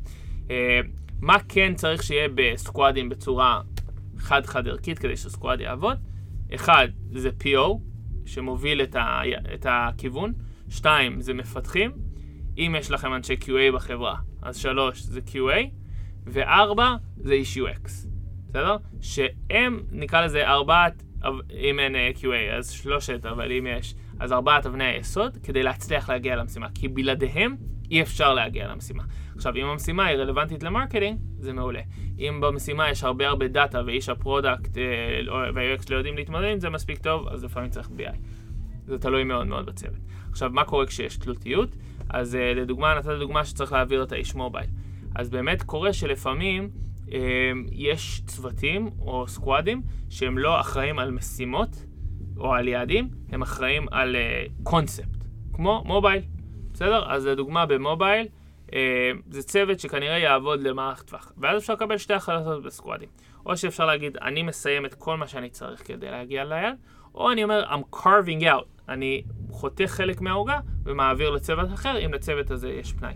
אה, 0.50 0.80
מה 1.20 1.36
כן 1.48 1.74
צריך 1.74 2.02
שיהיה 2.02 2.28
בסקואדים 2.34 3.08
בצורה 3.08 3.60
חד-חד 4.18 4.68
ערכית 4.68 4.98
כדי 4.98 5.16
שסקואד 5.16 5.60
יעבוד? 5.60 5.96
אחד, 6.54 6.88
זה 7.12 7.30
PO, 7.40 7.78
שמוביל 8.26 8.82
את, 8.82 8.96
ה, 8.96 9.20
את 9.54 9.66
הכיוון, 9.68 10.32
שתיים, 10.68 11.20
זה 11.20 11.34
מפתחים, 11.34 11.92
אם 12.58 12.74
יש 12.78 12.90
לכם 12.90 13.14
אנשי 13.14 13.36
QA 13.40 13.74
בחברה, 13.74 14.16
אז 14.42 14.56
שלוש, 14.56 15.00
זה 15.00 15.20
QA, 15.26 15.68
וארבע, 16.26 16.96
זה 17.16 17.32
איש 17.32 17.58
UX, 17.58 18.06
בסדר? 18.48 18.76
שהם, 19.00 19.82
נקרא 19.92 20.24
לזה 20.24 20.46
ארבעת, 20.46 21.02
אם 21.50 21.78
אין 21.78 21.96
אה, 21.96 22.10
QA, 22.16 22.54
אז 22.58 22.70
שלושת, 22.70 23.26
אבל 23.26 23.52
אם 23.52 23.66
יש, 23.78 23.94
אז 24.20 24.32
ארבעת 24.32 24.66
אבני 24.66 24.84
היסוד, 24.84 25.38
כדי 25.42 25.62
להצליח 25.62 26.10
להגיע 26.10 26.36
למשימה, 26.36 26.66
כי 26.74 26.88
בלעדיהם 26.88 27.56
אי 27.90 28.02
אפשר 28.02 28.34
להגיע 28.34 28.68
למשימה. 28.68 29.02
עכשיו, 29.36 29.56
אם 29.56 29.66
המשימה 29.66 30.06
היא 30.06 30.16
רלוונטית 30.16 30.62
ל 30.62 30.68
marketing, 30.68 31.18
זה 31.38 31.52
מעולה. 31.52 31.80
אם 32.18 32.40
במשימה 32.40 32.90
יש 32.90 33.04
הרבה 33.04 33.28
הרבה 33.28 33.48
דאטה 33.48 33.82
ואיש 33.86 34.08
ה 34.08 34.17
product 34.17 34.78
אה, 34.78 34.82
וה-UX 35.54 35.86
לא 35.90 35.96
יודעים 35.96 36.16
להתמודד 36.16 36.48
עם 36.52 36.60
זה 36.60 36.70
מספיק 36.70 36.98
טוב, 36.98 37.28
אז 37.28 37.44
לפעמים 37.44 37.70
צריך 37.70 37.88
BI. 37.98 38.16
זה 38.86 38.98
תלוי 38.98 39.24
מאוד 39.24 39.46
מאוד 39.46 39.66
בצוות. 39.66 40.00
עכשיו, 40.30 40.50
מה 40.50 40.64
קורה 40.64 40.86
כשיש 40.86 41.16
תלותיות? 41.16 41.76
אז 42.08 42.36
אה, 42.36 42.54
לדוגמה, 42.54 42.94
נתת 42.94 43.10
דוגמה 43.18 43.44
שצריך 43.44 43.72
להעביר 43.72 44.02
את 44.02 44.12
האיש 44.12 44.34
mobile. 44.34 44.66
אז 45.14 45.30
באמת 45.30 45.62
קורה 45.62 45.92
שלפעמים 45.92 46.70
אה, 47.12 47.52
יש 47.72 48.22
צוותים 48.26 48.90
או 48.98 49.28
סקואדים 49.28 49.82
שהם 50.10 50.38
לא 50.38 50.60
אחראים 50.60 50.98
על 50.98 51.10
משימות 51.10 51.84
או 52.36 52.54
על 52.54 52.68
יעדים, 52.68 53.08
הם 53.28 53.42
אחראים 53.42 53.86
על 53.90 54.16
קונספט, 54.62 55.24
כמו 55.52 55.82
מובייל. 55.86 56.22
בסדר? 56.72 57.12
אז 57.12 57.26
לדוגמה 57.26 57.66
במובייל, 57.66 58.26
אה, 58.74 59.10
זה 59.30 59.42
צוות 59.42 59.80
שכנראה 59.80 60.18
יעבוד 60.18 60.60
למערך 60.60 61.02
טווח. 61.02 61.32
ואז 61.38 61.62
אפשר 61.62 61.72
לקבל 61.72 61.98
שתי 61.98 62.14
החלטות 62.14 62.62
בסקואדים. 62.62 63.08
או 63.46 63.56
שאפשר 63.56 63.86
להגיד, 63.86 64.16
אני 64.16 64.42
מסיים 64.42 64.86
את 64.86 64.94
כל 64.94 65.16
מה 65.16 65.26
שאני 65.26 65.50
צריך 65.50 65.86
כדי 65.86 66.10
להגיע 66.10 66.44
ליד, 66.44 66.74
או 67.14 67.32
אני 67.32 67.44
אומר, 67.44 67.64
I'm 67.64 67.96
carving 67.96 68.42
out, 68.42 68.82
אני 68.88 69.22
חותך 69.50 69.84
חלק 69.84 70.20
מהעוגה 70.20 70.60
ומעביר 70.84 71.30
לצוות 71.30 71.72
אחר, 71.74 72.04
אם 72.04 72.14
לצוות 72.14 72.50
הזה 72.50 72.68
יש 72.68 72.92
פנאי. 72.92 73.14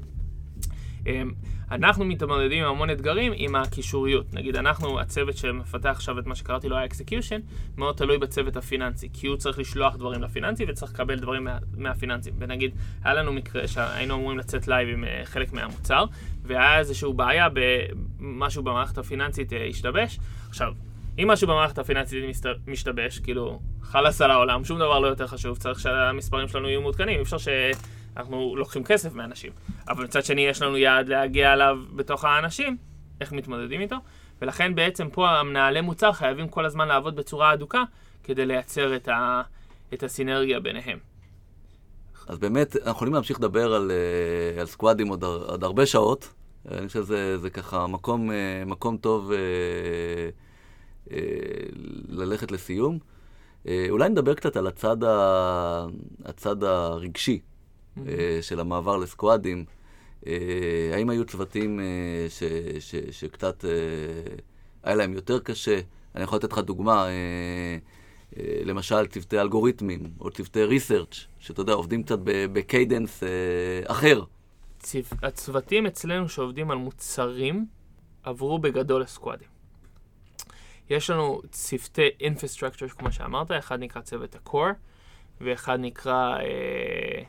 אמ, 1.07 1.32
אנחנו 1.70 2.05
מתמודדים 2.05 2.64
עם 2.64 2.70
המון 2.70 2.90
אתגרים 2.90 3.32
עם 3.36 3.55
הקישוריות. 3.55 4.34
נגיד, 4.34 4.57
אנחנו, 4.57 5.01
הצוות 5.01 5.36
שמפתח 5.36 5.90
עכשיו 5.90 6.18
את 6.18 6.26
מה 6.26 6.34
שקראתי 6.34 6.68
לו 6.68 6.76
ה-execution, 6.76 7.40
מאוד 7.76 7.96
תלוי 7.96 8.18
בצוות 8.18 8.57
הפיננסי, 8.57 9.09
כי 9.12 9.26
הוא 9.26 9.36
צריך 9.36 9.59
לשלוח 9.59 9.96
דברים 9.96 10.22
לפיננסי 10.22 10.64
וצריך 10.68 10.92
לקבל 10.92 11.18
דברים 11.18 11.44
מה, 11.44 11.59
מהפיננסים. 11.76 12.34
ונגיד, 12.38 12.74
היה 13.05 13.14
לנו 13.14 13.32
מקרה 13.32 13.68
שהיינו 13.68 14.14
אמורים 14.14 14.38
לצאת 14.38 14.68
live 14.68 14.89
עם 14.88 15.05
אה, 15.05 15.26
חלק 15.26 15.53
מהמוצר, 15.53 16.05
והיה 16.42 16.78
איזושהי 16.78 17.12
בעיה 17.12 17.49
במשהו 17.53 18.62
במערכת 18.62 18.99
הפיננסית 18.99 19.53
אה, 19.53 19.57
השתבש. 19.70 20.18
עכשיו, 20.49 20.72
אם 21.18 21.28
משהו 21.28 21.49
במערכת 21.49 21.78
הפיננסית 21.78 22.44
משתבש, 22.66 23.18
כאילו, 23.18 23.61
חלאס 23.82 24.20
על 24.20 24.30
העולם, 24.30 24.64
שום 24.64 24.78
דבר 24.78 24.99
לא 24.99 25.07
יותר 25.07 25.26
חשוב, 25.26 25.59
צריך 25.59 25.80
שהמספרים 25.80 26.49
שלנו 26.49 26.68
יהיו 26.68 26.80
מעודכנים, 26.80 27.16
אי 27.16 27.22
אפשר 27.22 27.38
ש... 27.38 27.49
אנחנו 28.16 28.56
לוקחים 28.56 28.84
כסף 28.84 29.14
מאנשים. 29.14 29.52
אבל 29.88 30.04
מצד 30.04 30.24
שני 30.24 30.40
יש 30.40 30.62
לנו 30.62 30.76
יעד 30.76 31.09
להגיע 31.09 31.52
אליו 31.52 31.76
בתוך 31.96 32.24
האנשים, 32.24 32.76
איך 33.20 33.32
מתמודדים 33.32 33.80
איתו? 33.80 33.96
ולכן 34.42 34.74
בעצם 34.74 35.09
פה 35.11 35.30
המנהלי 35.30 35.80
מוצר 35.80 36.12
חייבים 36.12 36.48
כל 36.48 36.64
הזמן 36.64 36.88
לעבוד 36.88 37.16
בצורה 37.16 37.50
הדוקה 37.50 37.82
כדי 38.24 38.46
לייצר 38.46 38.96
את, 38.96 39.09
ה, 39.09 39.42
את 39.94 40.02
הסינרגיה 40.02 40.61
ביניהם. 40.61 40.98
אז 42.28 42.38
באמת, 42.38 42.76
אנחנו 42.76 42.90
יכולים 42.90 43.14
להמשיך 43.14 43.38
לדבר 43.38 43.74
על, 43.74 43.90
אה, 43.90 44.61
על 44.61 44.66
סקואדים 44.66 45.09
עוד, 45.09 45.24
עוד 45.24 45.64
הרבה 45.64 45.86
שעות. 45.86 46.34
אני 46.70 46.88
חושב 46.88 47.04
שזה 47.04 47.50
ככה 47.50 47.86
מקום, 47.86 48.30
אה, 48.30 48.62
מקום 48.66 48.96
טוב 48.96 49.32
אה, 49.32 51.18
ללכת 52.09 52.52
לסיום. 52.52 52.98
אולי 53.90 54.09
נדבר 54.09 54.34
קצת 54.34 54.56
על 54.56 54.66
הצד, 54.66 55.04
ה, 55.04 55.86
הצד 56.24 56.64
הרגשי 56.64 57.40
אה, 58.09 58.38
של 58.42 58.61
המעבר 58.61 58.96
לסקואדים. 58.96 59.64
אה, 60.26 60.90
האם 60.92 61.11
היו 61.11 61.24
צוותים 61.24 61.80
אה, 61.80 61.84
ש, 62.28 62.42
ש, 62.78 62.94
שקצת 63.11 63.64
היה 64.82 64.94
להם 64.94 65.12
יותר 65.12 65.38
קשה? 65.38 65.80
אני 66.14 66.24
יכול 66.24 66.38
לתת 66.38 66.53
לך 66.53 66.59
דוגמה, 66.59 67.07
למשל 68.64 69.07
צוותי 69.07 69.40
אלגוריתמים, 69.40 70.11
או 70.20 70.30
צוותי 70.30 70.64
ריסרצ', 70.64 71.26
שאתה 71.38 71.61
יודע, 71.61 71.72
עובדים 71.72 72.03
קצת 72.03 72.18
בקיידנס 72.24 73.22
אחר. 73.86 74.22
צו... 74.78 74.99
הצוותים 75.22 75.86
אצלנו 75.86 76.28
שעובדים 76.28 76.70
על 76.70 76.78
מוצרים 76.78 77.66
עברו 78.22 78.59
בגדול 78.59 79.03
לסקואדים. 79.03 79.49
יש 80.90 81.11
לנו 81.11 81.42
צוותי 81.51 82.09
infrastructure, 82.20 82.94
כמו 82.99 83.12
שאמרת, 83.12 83.51
אחד 83.51 83.80
נקרא 83.80 84.03
צוות 84.03 84.34
ה-core, 84.34 84.74
ואחד 85.40 85.78
נקרא... 85.80 86.36
אה, 86.36 87.22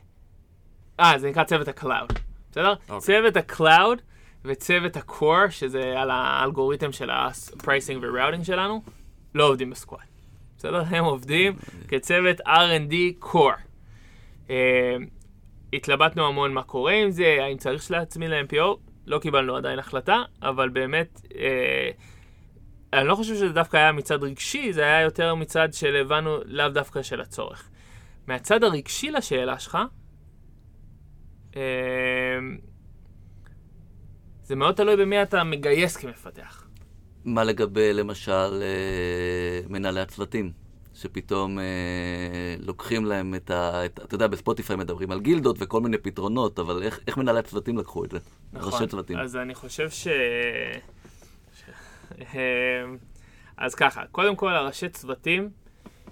אה, 1.00 1.20
זה 1.20 1.30
נקרא 1.30 1.44
צוות 1.44 1.68
ה-Cloud, 1.68 2.14
בסדר? 2.52 2.74
Okay. 2.74 2.92
אוקיי. 2.92 3.00
צוות 3.00 3.38
ה-Cloud 3.38 4.02
וצוות 4.46 4.98
ה-Core, 4.98 5.50
שזה 5.50 5.94
על 5.98 6.12
האלגוריתם 6.12 6.92
של 6.92 7.10
ה-Pricing 7.10 7.98
ו-Routing 8.02 8.44
שלנו, 8.44 8.82
לא 9.36 9.48
עובדים 9.48 9.70
בסקואד. 9.70 10.02
בסדר? 10.58 10.84
הם 10.90 11.04
עובדים 11.04 11.56
כצוות 11.88 12.42
R&D 12.42 13.26
Core. 13.26 13.62
Uh, 14.48 14.52
התלבטנו 15.74 16.28
המון 16.28 16.54
מה 16.54 16.64
קורה 16.64 16.94
עם 16.94 17.12
זה, 17.12 17.38
האם 17.42 17.58
צריך 17.58 17.92
להצמיד 17.92 18.30
ל-MPO, 18.30 18.78
לא 19.08 19.20
קיבלנו 19.20 19.56
עדיין 19.56 19.80
החלטה, 19.80 20.24
אבל 20.42 20.70
באמת, 20.70 21.22
uh, 21.26 21.34
אני 22.94 23.08
לא 23.08 23.16
חושב 23.16 23.36
שזה 23.36 23.50
דווקא 23.50 23.78
היה 23.78 23.92
מצד 23.92 24.24
רגשי, 24.24 24.74
זה 24.74 24.84
היה 24.84 25.02
יותר 25.02 25.36
מצד 25.36 25.74
של 25.74 25.96
הבנו 25.96 26.38
לאו 26.46 26.70
דווקא 26.70 27.02
של 27.02 27.22
הצורך. 27.22 27.70
מהצד 28.28 28.64
הרגשי 28.64 29.12
לשאלה 29.12 29.60
שלך, 29.60 29.78
זה 34.44 34.56
מאוד 34.56 34.76
תלוי 34.76 34.96
במי 34.96 35.22
אתה 35.22 35.44
מגייס 35.44 35.98
כמפתח. 35.98 36.68
מה 37.26 37.44
לגבי, 37.44 37.94
למשל, 37.94 38.62
אה, 38.62 39.60
מנהלי 39.70 40.00
הצוותים? 40.00 40.52
שפתאום 40.94 41.60
אה, 41.60 42.56
לוקחים 42.60 43.06
להם 43.06 43.36
את 43.36 43.52
ה... 43.52 43.86
את, 43.86 44.00
אתה 44.04 44.16
יודע, 44.16 44.28
בספוטיפיי 44.28 44.76
מדברים 44.76 45.12
על 45.12 45.20
גילדות 45.20 45.58
וכל 45.60 45.82
מיני 45.82 45.98
פתרונות, 45.98 46.60
אבל 46.60 46.84
איך, 46.84 47.00
איך 47.08 47.18
מנהלי 47.18 47.40
הצוותים 47.40 47.78
לקחו 47.78 48.06
את 48.06 48.12
זה? 48.12 48.18
נכון, 48.54 48.74
ראשי 48.74 48.88
צוותים. 48.88 49.18
אז 49.18 49.36
אני 49.36 49.56
חושב 49.56 49.90
ש... 49.90 50.08
ש... 51.54 51.64
אמ, 52.20 52.98
אז 53.58 53.76
ככה, 53.76 54.02
קודם 54.12 54.36
כל, 54.36 54.54
הראשי 54.54 54.90
צוותים, 54.90 55.50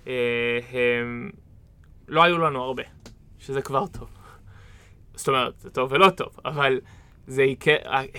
אה, 0.08 0.60
הם... 0.72 1.30
לא 2.08 2.24
היו 2.24 2.38
לנו 2.38 2.64
הרבה, 2.64 2.84
שזה 3.40 3.62
כבר 3.62 3.88
טוב. 3.88 4.17
זאת 5.18 5.28
אומרת, 5.28 5.60
זה 5.60 5.70
טוב 5.70 5.92
ולא 5.92 6.10
טוב, 6.10 6.40
אבל 6.46 6.80
זה 7.28 7.46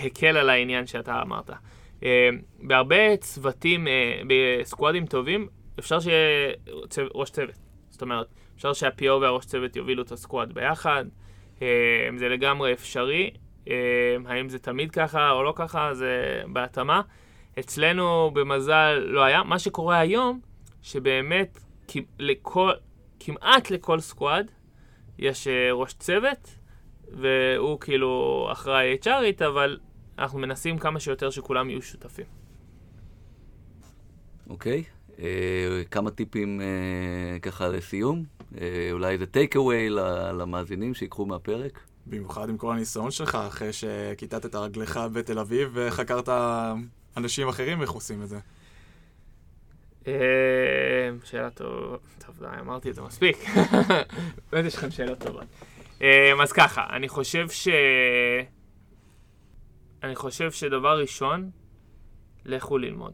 הקל, 0.05 0.37
על 0.37 0.49
העניין 0.49 0.87
שאתה 0.87 1.21
אמרת. 1.21 1.49
Uh, 1.99 2.03
בהרבה 2.59 3.17
צוותים, 3.17 3.87
uh, 3.87 3.89
בסקואדים 4.27 5.05
טובים, 5.05 5.47
אפשר 5.79 5.99
שיהיה 5.99 6.53
ראש 7.15 7.29
צוות. 7.29 7.55
זאת 7.89 8.01
אומרת, 8.01 8.27
אפשר 8.55 8.73
שה-PO 8.73 9.11
והראש 9.21 9.45
צוות 9.45 9.75
יובילו 9.75 10.03
את 10.03 10.11
הסקואד 10.11 10.53
ביחד, 10.53 11.05
uh, 11.55 11.61
זה 12.17 12.29
לגמרי 12.29 12.73
אפשרי. 12.73 13.31
האם 14.25 14.49
זה 14.49 14.59
תמיד 14.59 14.91
ככה 14.91 15.31
או 15.31 15.43
לא 15.43 15.53
ככה, 15.55 15.93
זה 15.93 16.41
בהתאמה. 16.47 17.01
אצלנו 17.59 18.31
במזל 18.33 19.03
לא 19.05 19.23
היה. 19.23 19.43
מה 19.43 19.59
שקורה 19.59 19.99
היום, 19.99 20.39
שבאמת 20.81 21.59
כמעט 23.19 23.71
לכל 23.71 23.99
סקואד 23.99 24.51
יש 25.19 25.47
ראש 25.71 25.93
צוות, 25.93 26.58
והוא 27.13 27.79
כאילו 27.79 28.47
אחראי 28.51 28.97
HRית, 29.03 29.45
אבל 29.47 29.79
אנחנו 30.19 30.39
מנסים 30.39 30.77
כמה 30.77 30.99
שיותר 30.99 31.29
שכולם 31.29 31.69
יהיו 31.69 31.81
שותפים. 31.81 32.25
אוקיי, 34.49 34.83
okay. 34.87 34.99
אה, 35.21 35.83
כמה 35.91 36.11
טיפים 36.11 36.61
אה, 36.61 37.39
ככה 37.39 37.67
לסיום? 37.67 38.23
אה, 38.61 38.89
אולי 38.91 39.13
איזה 39.13 39.25
טייק 39.25 39.55
אווי 39.55 39.89
למאזינים 40.33 40.93
שיקחו 40.93 41.25
מהפרק? 41.25 41.79
במיוחד 42.05 42.49
עם 42.49 42.57
כל 42.57 42.71
הניסיון 42.71 43.11
שלך, 43.11 43.35
אחרי 43.35 43.73
שכיתת 43.73 44.45
את 44.45 44.55
רגליך 44.55 44.99
בתל 45.13 45.39
אביב 45.39 45.69
וחקרת 45.73 46.29
אנשים 47.17 47.47
אחרים 47.47 47.81
איך 47.81 47.91
עושים 47.91 48.23
את 48.23 48.29
זה. 48.29 48.39
שאלה 51.23 51.49
טובה. 51.49 51.97
טוב, 52.25 52.39
די, 52.39 52.45
אמרתי 52.59 52.89
את 52.89 52.95
זה 52.95 53.01
מספיק. 53.01 53.37
באמת 54.51 54.65
יש 54.65 54.75
לכם 54.75 54.91
שאלות 54.91 55.19
טובות. 55.19 55.45
אה, 56.01 56.33
אז 56.41 56.51
ככה, 56.51 56.85
אני 56.89 57.09
חושב 57.09 57.49
ש... 57.49 57.67
אני 60.03 60.15
חושב 60.15 60.51
שדבר 60.51 60.99
ראשון, 60.99 61.49
לכו 62.45 62.77
ללמוד. 62.77 63.13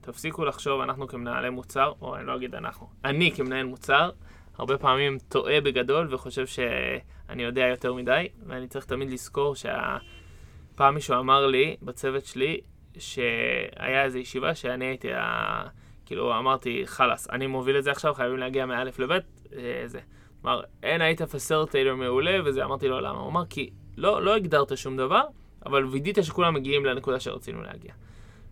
תפסיקו 0.00 0.44
לחשוב, 0.44 0.80
אנחנו 0.80 1.08
כמנהלי 1.08 1.50
מוצר, 1.50 1.92
או 2.00 2.16
אני 2.16 2.26
לא 2.26 2.36
אגיד 2.36 2.54
אנחנו, 2.54 2.90
אני 3.04 3.32
כמנהל 3.36 3.66
מוצר, 3.66 4.10
הרבה 4.58 4.78
פעמים 4.78 5.18
טועה 5.28 5.60
בגדול 5.60 6.14
וחושב 6.14 6.46
שאני 6.46 7.42
יודע 7.42 7.66
יותר 7.66 7.94
מדי, 7.94 8.28
ואני 8.46 8.68
צריך 8.68 8.84
תמיד 8.84 9.10
לזכור 9.10 9.54
שהפעם 9.54 10.94
מישהו 10.94 11.18
אמר 11.18 11.46
לי, 11.46 11.76
בצוות 11.82 12.24
שלי, 12.24 12.60
שהיה 12.98 14.04
איזו 14.04 14.18
ישיבה 14.18 14.54
שאני 14.54 14.84
הייתי, 14.84 15.12
ה... 15.12 15.62
כאילו 16.06 16.38
אמרתי, 16.38 16.82
חלאס, 16.86 17.30
אני 17.30 17.46
מוביל 17.46 17.78
את 17.78 17.84
זה 17.84 17.90
עכשיו, 17.90 18.14
חייבים 18.14 18.38
להגיע 18.38 18.66
מא' 18.66 18.84
לב', 18.84 19.12
אה, 19.12 19.82
זה. 19.86 20.00
כלומר, 20.42 20.62
אין 20.82 21.00
היית 21.00 21.22
פסרטיידר 21.22 21.94
מעולה, 21.94 22.38
וזה, 22.44 22.64
אמרתי 22.64 22.88
לו 22.88 23.00
למה. 23.00 23.18
הוא 23.18 23.28
אמר, 23.28 23.46
כי 23.50 23.70
לא, 23.96 24.22
לא 24.22 24.36
הגדרת 24.36 24.76
שום 24.76 24.96
דבר, 24.96 25.22
אבל 25.66 25.84
וידית 25.84 26.18
שכולם 26.22 26.54
מגיעים 26.54 26.84
לנקודה 26.84 27.20
שרצינו 27.20 27.62
להגיע. 27.62 27.92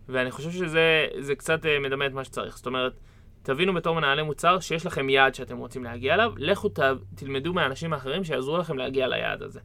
ואני 0.09 0.31
חושב 0.31 0.51
שזה 0.51 1.35
קצת 1.37 1.65
אה, 1.65 1.79
מדמה 1.79 2.05
את 2.05 2.13
מה 2.13 2.23
שצריך. 2.23 2.57
זאת 2.57 2.65
אומרת, 2.65 2.99
תבינו 3.43 3.73
בתור 3.73 3.95
מנהלי 3.95 4.23
מוצר 4.23 4.59
שיש 4.59 4.85
לכם 4.85 5.09
יעד 5.09 5.35
שאתם 5.35 5.57
רוצים 5.57 5.83
להגיע 5.83 6.13
אליו, 6.13 6.33
לכו 6.37 6.69
ת, 6.69 6.79
תלמדו 7.15 7.53
מהאנשים 7.53 7.93
האחרים 7.93 8.23
שיעזרו 8.23 8.57
לכם 8.57 8.77
להגיע 8.77 9.07
ליעד 9.07 9.41
הזה. 9.41 9.59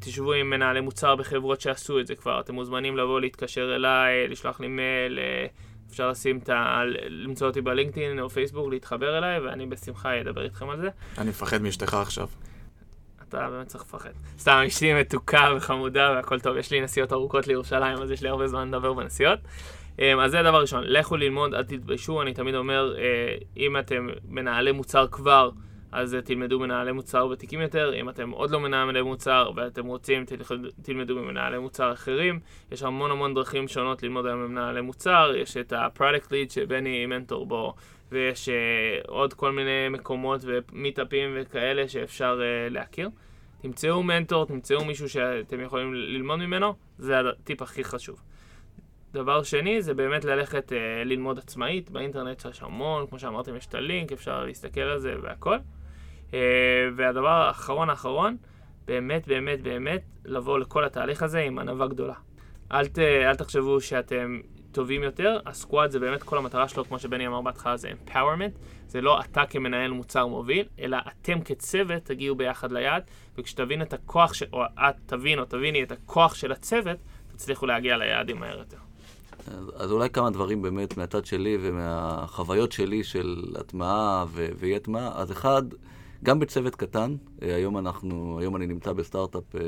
תשבו 0.00 0.32
עם 0.32 0.50
מנהלי 0.50 0.80
מוצר 0.80 1.16
בחברות 1.16 1.60
שעשו 1.60 2.00
את 2.00 2.06
זה 2.06 2.14
כבר, 2.14 2.40
אתם 2.40 2.54
מוזמנים 2.54 2.96
לבוא 2.96 3.20
להתקשר 3.20 3.74
אליי, 3.74 4.28
לשלוח 4.28 4.60
לי 4.60 4.68
מייל, 4.68 5.18
אה, 5.18 5.46
אפשר 5.94 6.10
לשים 6.10 6.38
את 6.38 6.48
ה... 6.48 6.82
למצוא 7.08 7.46
אותי 7.46 7.60
בלינקדאין 7.60 8.20
או 8.20 8.30
פייסבוק, 8.30 8.70
להתחבר 8.70 9.18
אליי, 9.18 9.38
ואני 9.38 9.66
בשמחה 9.66 10.20
אדבר 10.20 10.44
איתכם 10.44 10.70
על 10.70 10.80
זה. 10.80 10.88
אני 11.18 11.30
מפחד 11.30 11.62
מאשתך 11.62 11.94
עכשיו. 11.94 12.28
אתה 13.28 13.50
באמת 13.50 13.66
צריך 13.66 13.84
לפחד. 13.84 14.10
סתם, 14.38 14.62
אשתי 14.66 14.94
מתוקה 14.94 15.48
וחמודה 15.56 16.12
והכל 16.16 16.40
טוב, 16.40 16.56
יש 16.56 16.70
לי 16.70 16.80
נסיעות 16.80 17.12
ארוכות 17.12 17.46
לירושלים, 17.46 18.02
אז 18.02 18.10
יש 18.10 18.22
לי 18.22 18.28
הרבה 18.28 18.46
זמן 18.46 18.68
לדבר 18.68 18.92
בנסיעות. 18.92 19.38
אמ, 19.98 20.20
אז 20.20 20.30
זה 20.30 20.40
הדבר 20.40 20.56
הראשון, 20.56 20.84
לכו 20.86 21.16
ללמוד, 21.16 21.54
אל 21.54 21.64
תתביישו, 21.64 22.22
אני 22.22 22.34
תמיד 22.34 22.54
אומר, 22.54 22.94
אה, 22.98 23.36
אם 23.56 23.78
אתם 23.78 24.08
מנהלי 24.28 24.72
מוצר 24.72 25.06
כבר, 25.10 25.50
אז 25.94 26.16
תלמדו 26.24 26.58
מנהלי 26.58 26.92
מוצר 26.92 27.26
ותיקים 27.26 27.60
יותר, 27.60 27.94
אם 27.94 28.08
אתם 28.08 28.30
עוד 28.30 28.50
לא 28.50 28.60
מנהלי 28.60 29.02
מוצר 29.02 29.50
ואתם 29.56 29.86
רוצים, 29.86 30.24
תלמדו 30.82 31.16
ממנהלי 31.16 31.58
מוצר 31.58 31.92
אחרים. 31.92 32.40
יש 32.72 32.82
המון 32.82 33.10
המון 33.10 33.34
דרכים 33.34 33.68
שונות 33.68 34.02
ללמוד 34.02 34.26
היום 34.26 34.38
ממנהלי 34.38 34.80
מוצר, 34.80 35.32
יש 35.36 35.56
את 35.56 35.72
ה-product 35.72 36.26
lead 36.26 36.52
שבני 36.52 37.06
מנטור 37.06 37.46
בו, 37.46 37.74
ויש 38.12 38.48
uh, 38.48 38.52
עוד 39.08 39.34
כל 39.34 39.52
מיני 39.52 39.88
מקומות 39.90 40.40
ומיטאפים 40.44 41.30
וכאלה 41.36 41.88
שאפשר 41.88 42.40
uh, 42.40 42.72
להכיר. 42.72 43.10
תמצאו 43.62 44.02
מנטור, 44.02 44.46
תמצאו 44.46 44.84
מישהו 44.84 45.08
שאתם 45.08 45.60
יכולים 45.60 45.94
ללמוד 45.94 46.38
ממנו, 46.38 46.74
זה 46.98 47.20
הטיפ 47.20 47.62
הכי 47.62 47.84
חשוב. 47.84 48.22
דבר 49.12 49.42
שני 49.42 49.82
זה 49.82 49.94
באמת 49.94 50.24
ללכת 50.24 50.72
uh, 50.72 50.74
ללמוד 51.04 51.38
עצמאית, 51.38 51.90
באינטרנט 51.90 52.44
יש 52.50 52.62
המון, 52.62 53.06
כמו 53.06 53.18
שאמרתם 53.18 53.56
יש 53.56 53.66
את 53.66 53.74
הלינק, 53.74 54.12
אפשר 54.12 54.44
להסתכל 54.44 54.80
על 54.80 54.98
זה 54.98 55.14
והכל. 55.22 55.56
Uh, 56.34 56.36
והדבר 56.96 57.28
האחרון 57.28 57.90
האחרון, 57.90 58.36
באמת 58.84 59.26
באמת 59.26 59.62
באמת 59.62 60.02
לבוא 60.24 60.58
לכל 60.58 60.84
התהליך 60.84 61.22
הזה 61.22 61.40
עם 61.40 61.58
ענווה 61.58 61.86
גדולה. 61.86 62.14
אל, 62.72 62.86
ת, 62.86 62.98
אל 62.98 63.34
תחשבו 63.34 63.80
שאתם 63.80 64.40
טובים 64.72 65.02
יותר, 65.02 65.40
הסקוואד 65.46 65.90
זה 65.90 65.98
באמת 65.98 66.22
כל 66.22 66.38
המטרה 66.38 66.68
שלו, 66.68 66.84
כמו 66.84 66.98
שבני 66.98 67.26
אמר 67.26 67.40
בהתחלה, 67.40 67.76
זה 67.76 67.90
empowerment, 67.90 68.58
זה 68.88 69.00
לא 69.00 69.20
אתה 69.20 69.46
כמנהל 69.46 69.90
מוצר 69.90 70.26
מוביל, 70.26 70.66
אלא 70.78 70.96
אתם 71.08 71.40
כצוות 71.40 72.04
תגיעו 72.04 72.36
ביחד 72.36 72.72
ליעד, 72.72 73.02
וכשתבין 73.38 73.82
את 73.82 73.92
הכוח, 73.92 74.34
ש... 74.34 74.42
או 74.52 74.64
את 74.64 74.94
תבין 75.06 75.38
או 75.38 75.44
תביני 75.44 75.82
את 75.82 75.92
הכוח 75.92 76.34
של 76.34 76.52
הצוות, 76.52 76.96
תצליחו 77.32 77.66
להגיע 77.66 77.96
ליעדים 77.96 78.40
מהר 78.40 78.58
יותר. 78.58 78.78
אז, 79.48 79.72
אז 79.76 79.92
אולי 79.92 80.10
כמה 80.10 80.30
דברים 80.30 80.62
באמת 80.62 80.96
מהצד 80.96 81.26
שלי 81.26 81.58
ומהחוויות 81.60 82.72
שלי 82.72 83.04
של 83.04 83.44
הטמעה 83.60 84.24
ואי 84.32 84.76
הטמעה. 84.76 85.12
אז 85.14 85.32
אחד, 85.32 85.62
גם 86.24 86.38
בצוות 86.38 86.76
קטן, 86.76 87.16
אה, 87.42 87.54
היום 87.54 87.78
אנחנו, 87.78 88.38
היום 88.40 88.56
אני 88.56 88.66
נמצא 88.66 88.92
בסטארט-אפ 88.92 89.56
אה, 89.56 89.60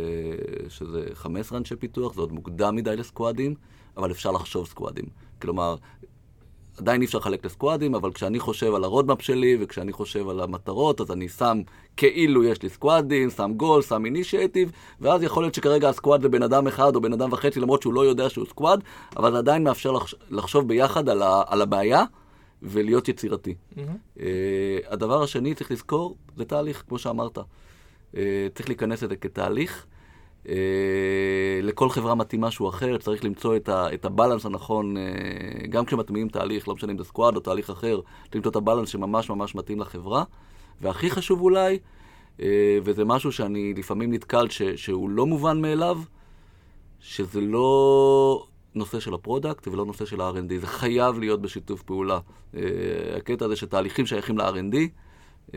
שזה 0.69 1.05
15 1.15 1.59
אנשי 1.59 1.77
פיתוח, 1.77 2.15
זה 2.15 2.21
עוד 2.21 2.33
מוקדם 2.33 2.77
מדי 2.77 2.97
לסקואדים, 2.97 3.55
אבל 3.97 4.11
אפשר 4.11 4.33
לחשוב 4.33 4.67
סקואדים. 4.67 5.05
כלומר, 5.43 5.77
עדיין 6.79 7.01
אי 7.01 7.07
אפשר 7.07 7.19
לחלק 7.19 7.45
לסקואדים, 7.45 7.95
אבל 7.95 8.13
כשאני 8.13 8.39
חושב 8.39 8.75
על 8.75 8.85
ה 8.85 8.89
roadmap 8.89 9.23
שלי 9.23 9.57
וכשאני 9.61 9.93
חושב 9.93 10.29
על 10.29 10.41
המטרות, 10.41 11.01
אז 11.01 11.11
אני 11.11 11.29
שם 11.29 11.61
כאילו 11.97 12.45
יש 12.45 12.63
לי 12.63 12.69
סקואדים, 12.69 13.31
שם 13.31 13.53
גול, 13.57 13.83
שם 13.83 14.05
initiative, 14.05 14.73
ואז 15.01 15.23
יכול 15.23 15.43
להיות 15.43 15.55
שכרגע 15.55 15.89
הסקואד 15.89 16.23
זה 16.23 16.29
בן 16.29 16.43
אדם 16.43 16.67
אחד 16.67 16.97
או 16.97 17.01
בן 17.01 17.13
אדם 17.13 17.33
וחצי, 17.33 17.61
למרות 17.61 17.83
שהוא 17.83 17.95
לא 17.95 18.07
יודע 18.07 18.31
שהוא 18.31 18.47
סקואד, 18.47 18.81
אבל 19.17 19.33
זה 19.33 19.39
עדיין 19.39 19.65
מאפשר 19.65 19.95
לחשוב 20.31 20.69
ביחד 20.69 21.09
על, 21.09 21.23
ה, 21.23 21.43
על 21.47 21.63
הבעיה 21.63 22.05
ולהיות 22.63 23.09
יצירתי. 23.09 23.55
Mm-hmm. 23.55 23.79
Uh, 24.17 24.21
הדבר 24.87 25.23
השני, 25.23 25.55
צריך 25.55 25.71
לזכור, 25.71 26.17
זה 26.37 26.45
תהליך, 26.45 26.85
כמו 26.89 26.99
שאמרת. 26.99 27.39
Uh, 27.39 28.17
צריך 28.55 28.69
להיכנס 28.69 29.03
לזה 29.03 29.17
כתהליך. 29.17 29.87
Uh, 30.45 30.49
לכל 31.63 31.91
חברה 31.91 32.15
מתאים 32.15 32.41
משהו 32.41 32.69
אחר, 32.69 32.99
צריך 32.99 33.25
למצוא 33.25 33.57
את, 33.57 33.69
ה, 33.69 33.95
את 33.95 34.05
הבלנס 34.05 34.47
הנכון, 34.47 34.97
גם 35.71 35.85
כשמטמיעים 35.85 36.29
תהליך, 36.29 36.69
לא 36.69 36.75
משנה 36.75 36.93
אם 36.93 36.99
זה 36.99 37.05
סקואד 37.05 37.37
או 37.37 37.41
תהליך 37.41 37.71
אחר, 37.71 38.01
צריך 38.23 38.37
למצוא 38.37 38.51
את 38.51 38.57
הבלנס 38.57 38.89
שממש 38.89 39.31
ממש 39.31 39.55
מתאים 39.55 39.81
לחברה. 39.81 40.25
והכי 40.81 41.11
חשוב 41.11 41.41
אולי, 41.41 41.79
וזה 42.83 43.05
משהו 43.05 43.33
שאני 43.33 43.75
לפעמים 43.75 44.13
נתקל 44.13 44.49
ש, 44.49 44.63
שהוא 44.63 45.11
לא 45.11 45.27
מובן 45.27 45.61
מאליו, 45.61 45.99
שזה 47.01 47.41
לא 47.41 48.47
נושא 48.77 49.01
של 49.01 49.14
ה 49.14 49.21
product 49.21 49.69
ולא 49.68 49.87
נושא 49.87 50.05
של 50.05 50.20
ה-R&D. 50.20 50.61
זה 50.61 50.66
חייב 50.66 51.18
להיות 51.18 51.43
בשיתוף 51.43 51.83
פעולה. 51.83 52.18
אה, 52.53 52.57
הקטע 53.16 53.45
הזה 53.45 53.57
שתהליכים 53.57 54.07
שייכים 54.07 54.39
ל-R&D, 54.39 54.74
אה, 54.75 55.55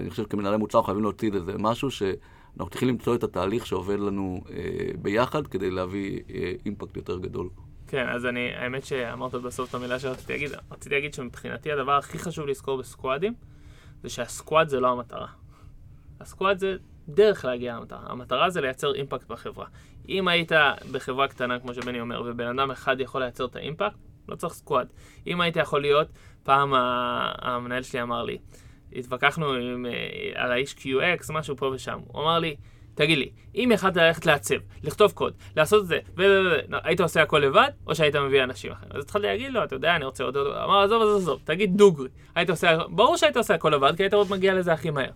אני 0.00 0.10
חושב 0.10 0.22
שכמנהלי 0.22 0.56
מוצר 0.56 0.82
חייבים 0.82 1.02
להוציא 1.02 1.32
לזה 1.32 1.52
משהו 1.58 1.90
שאנחנו 1.90 2.70
צריכים 2.70 2.88
למצוא 2.88 3.14
את 3.14 3.22
התהליך 3.22 3.66
שעובד 3.66 3.98
לנו 3.98 4.40
אה, 4.46 4.50
ביחד 4.98 5.46
כדי 5.46 5.70
להביא 5.70 6.20
impact 6.66 6.96
יותר 6.96 7.18
גדול. 7.18 7.48
כן, 7.88 8.08
אז 8.08 8.26
אני, 8.26 8.48
האמת 8.54 8.84
שאמרת 8.84 9.34
בסוף 9.34 9.70
את 9.70 9.74
המילה 9.74 9.98
שרציתי 9.98 10.32
להגיד, 10.32 10.50
רציתי 10.70 10.94
להגיד 10.94 11.14
שמבחינתי 11.14 11.72
הדבר 11.72 11.92
הכי 11.92 12.18
חשוב 12.18 12.46
לזכור 12.46 12.78
בסקואדים, 12.78 13.34
זה 14.02 14.08
שהסקואד 14.08 14.68
זה 14.68 14.80
לא 14.80 14.88
המטרה. 14.88 15.26
הסקואד 16.20 16.58
זה 16.58 16.76
דרך 17.08 17.44
להגיע 17.44 17.76
למטרה. 17.76 18.12
המטרה 18.12 18.50
זה 18.50 18.60
לייצר 18.60 18.94
אימפקט 18.94 19.28
בחברה. 19.28 19.66
אם 20.08 20.28
היית 20.28 20.52
בחברה 20.92 21.28
קטנה, 21.28 21.58
כמו 21.58 21.74
שבני 21.74 22.00
אומר, 22.00 22.22
ובן 22.26 22.58
אדם 22.58 22.70
אחד 22.70 23.00
יכול 23.00 23.22
לייצר 23.22 23.44
את 23.44 23.56
האימפקט, 23.56 23.96
לא 24.28 24.36
צריך 24.36 24.54
סקואד. 24.54 24.86
אם 25.26 25.40
היית 25.40 25.56
יכול 25.56 25.80
להיות, 25.80 26.08
פעם 26.42 26.72
המנהל 26.74 27.82
שלי 27.82 28.02
אמר 28.02 28.22
לי, 28.22 28.38
התווכחנו 28.96 29.52
עם, 29.52 29.86
אה, 29.86 30.42
על 30.42 30.52
האיש 30.52 30.74
QX, 30.74 31.32
משהו 31.32 31.56
פה 31.56 31.66
ושם. 31.66 31.98
הוא 32.06 32.22
אמר 32.22 32.38
לי, 32.38 32.56
תגיד 32.94 33.18
לי, 33.18 33.30
אם 33.54 33.70
יכולת 33.74 33.96
ללכת 33.96 34.26
לעצב, 34.26 34.54
לכתוב 34.82 35.12
קוד, 35.12 35.32
לעשות 35.56 35.82
את 35.82 35.88
זה, 35.88 35.98
ו... 36.16 36.22
היית 36.82 37.00
עושה 37.00 37.22
הכל 37.22 37.38
לבד, 37.38 37.70
או 37.86 37.94
שהיית 37.94 38.16
מביא 38.16 38.42
אנשים 38.42 38.72
אחרים? 38.72 38.92
אז 38.94 39.02
התחלתי 39.02 39.26
להגיד 39.26 39.52
לו, 39.52 39.64
אתה 39.64 39.74
יודע, 39.74 39.96
אני 39.96 40.04
רוצה 40.04 40.24
עוד... 40.24 40.36
אמר, 40.36 40.82
עזוב, 40.82 41.02
עזוב, 41.02 41.16
עזוב, 41.16 41.40
תגיד 41.44 41.76
דוגרי. 41.76 42.08
היית 42.34 42.50
עושה... 42.50 42.78
ברור 42.88 43.16
שהיית 43.16 43.36
עושה 43.36 43.54
הכל 43.54 43.68
לבד, 43.68 43.96
כי 43.96 44.02
היית 44.02 44.14
עוד 44.14 44.30
מגיע 44.30 44.54
לזה 44.54 44.72
הכי 44.72 44.90
מהר. 44.90 45.10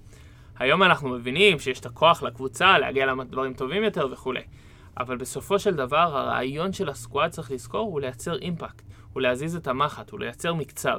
היום 0.59 0.83
אנחנו 0.83 1.09
מבינים 1.09 1.59
שיש 1.59 1.81
את 1.81 1.87
הכוח 1.87 2.23
לקבוצה 2.23 2.79
להגיע 2.79 3.07
לדברים 3.07 3.55
טובים 3.55 3.85
יותר 3.85 4.09
וכולי. 4.13 4.41
אבל 4.99 5.17
בסופו 5.17 5.59
של 5.59 5.75
דבר, 5.75 6.17
הרעיון 6.17 6.73
של 6.73 6.89
הסקואד, 6.89 7.31
צריך 7.31 7.51
לזכור, 7.51 7.91
הוא 7.93 8.01
לייצר 8.01 8.39
אימפקט. 8.39 8.83
הוא 9.13 9.23
להזיז 9.23 9.57
את 9.57 9.67
המחט, 9.67 10.11
הוא 10.11 10.21
לייצר 10.21 10.55
מקצב. 10.55 10.99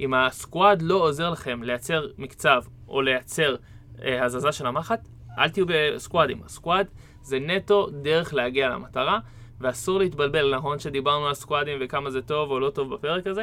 אם 0.00 0.14
הסקואד 0.14 0.82
לא 0.82 0.94
עוזר 0.94 1.30
לכם 1.30 1.62
לייצר 1.62 2.06
מקצב 2.18 2.62
או 2.88 3.02
לייצר 3.02 3.56
אה, 4.02 4.24
הזזה 4.24 4.52
של 4.52 4.66
המחט, 4.66 5.08
אל 5.38 5.48
תהיו 5.48 5.64
בסקואדים. 5.68 6.42
הסקואד 6.44 6.86
זה 7.22 7.38
נטו 7.38 7.88
דרך 8.02 8.34
להגיע 8.34 8.68
למטרה, 8.68 9.18
ואסור 9.60 9.98
להתבלבל, 9.98 10.56
נכון 10.56 10.78
שדיברנו 10.78 11.26
על 11.26 11.34
סקואדים 11.34 11.78
וכמה 11.80 12.10
זה 12.10 12.22
טוב 12.22 12.50
או 12.50 12.60
לא 12.60 12.70
טוב 12.70 12.94
בפרק 12.94 13.26
הזה, 13.26 13.42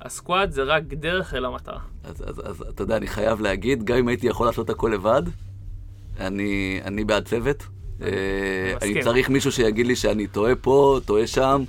ה 0.00 0.08
squad 0.08 0.50
זה 0.50 0.62
רק 0.62 0.82
דרך 0.82 1.34
אל 1.34 1.44
המטרה. 1.44 1.80
אז, 2.04 2.24
אז, 2.28 2.42
אז 2.44 2.64
אתה 2.68 2.82
יודע, 2.82 2.96
אני 2.96 3.06
חייב 3.06 3.40
להגיד, 3.40 3.84
גם 3.84 3.96
אם 3.96 4.08
הייתי 4.08 4.26
יכול 4.26 4.46
לעשות 4.46 4.70
הכל 4.70 4.90
לבד, 4.94 5.22
אני, 6.20 6.80
אני 6.84 7.04
בעד 7.04 7.24
צוות. 7.24 7.66
אני 8.02 8.96
אה, 8.96 9.02
צריך 9.02 9.28
מישהו 9.28 9.52
שיגיד 9.52 9.86
לי 9.86 9.96
שאני 9.96 10.26
טועה 10.26 10.56
פה, 10.56 11.00
טועה 11.04 11.26
שם, 11.26 11.64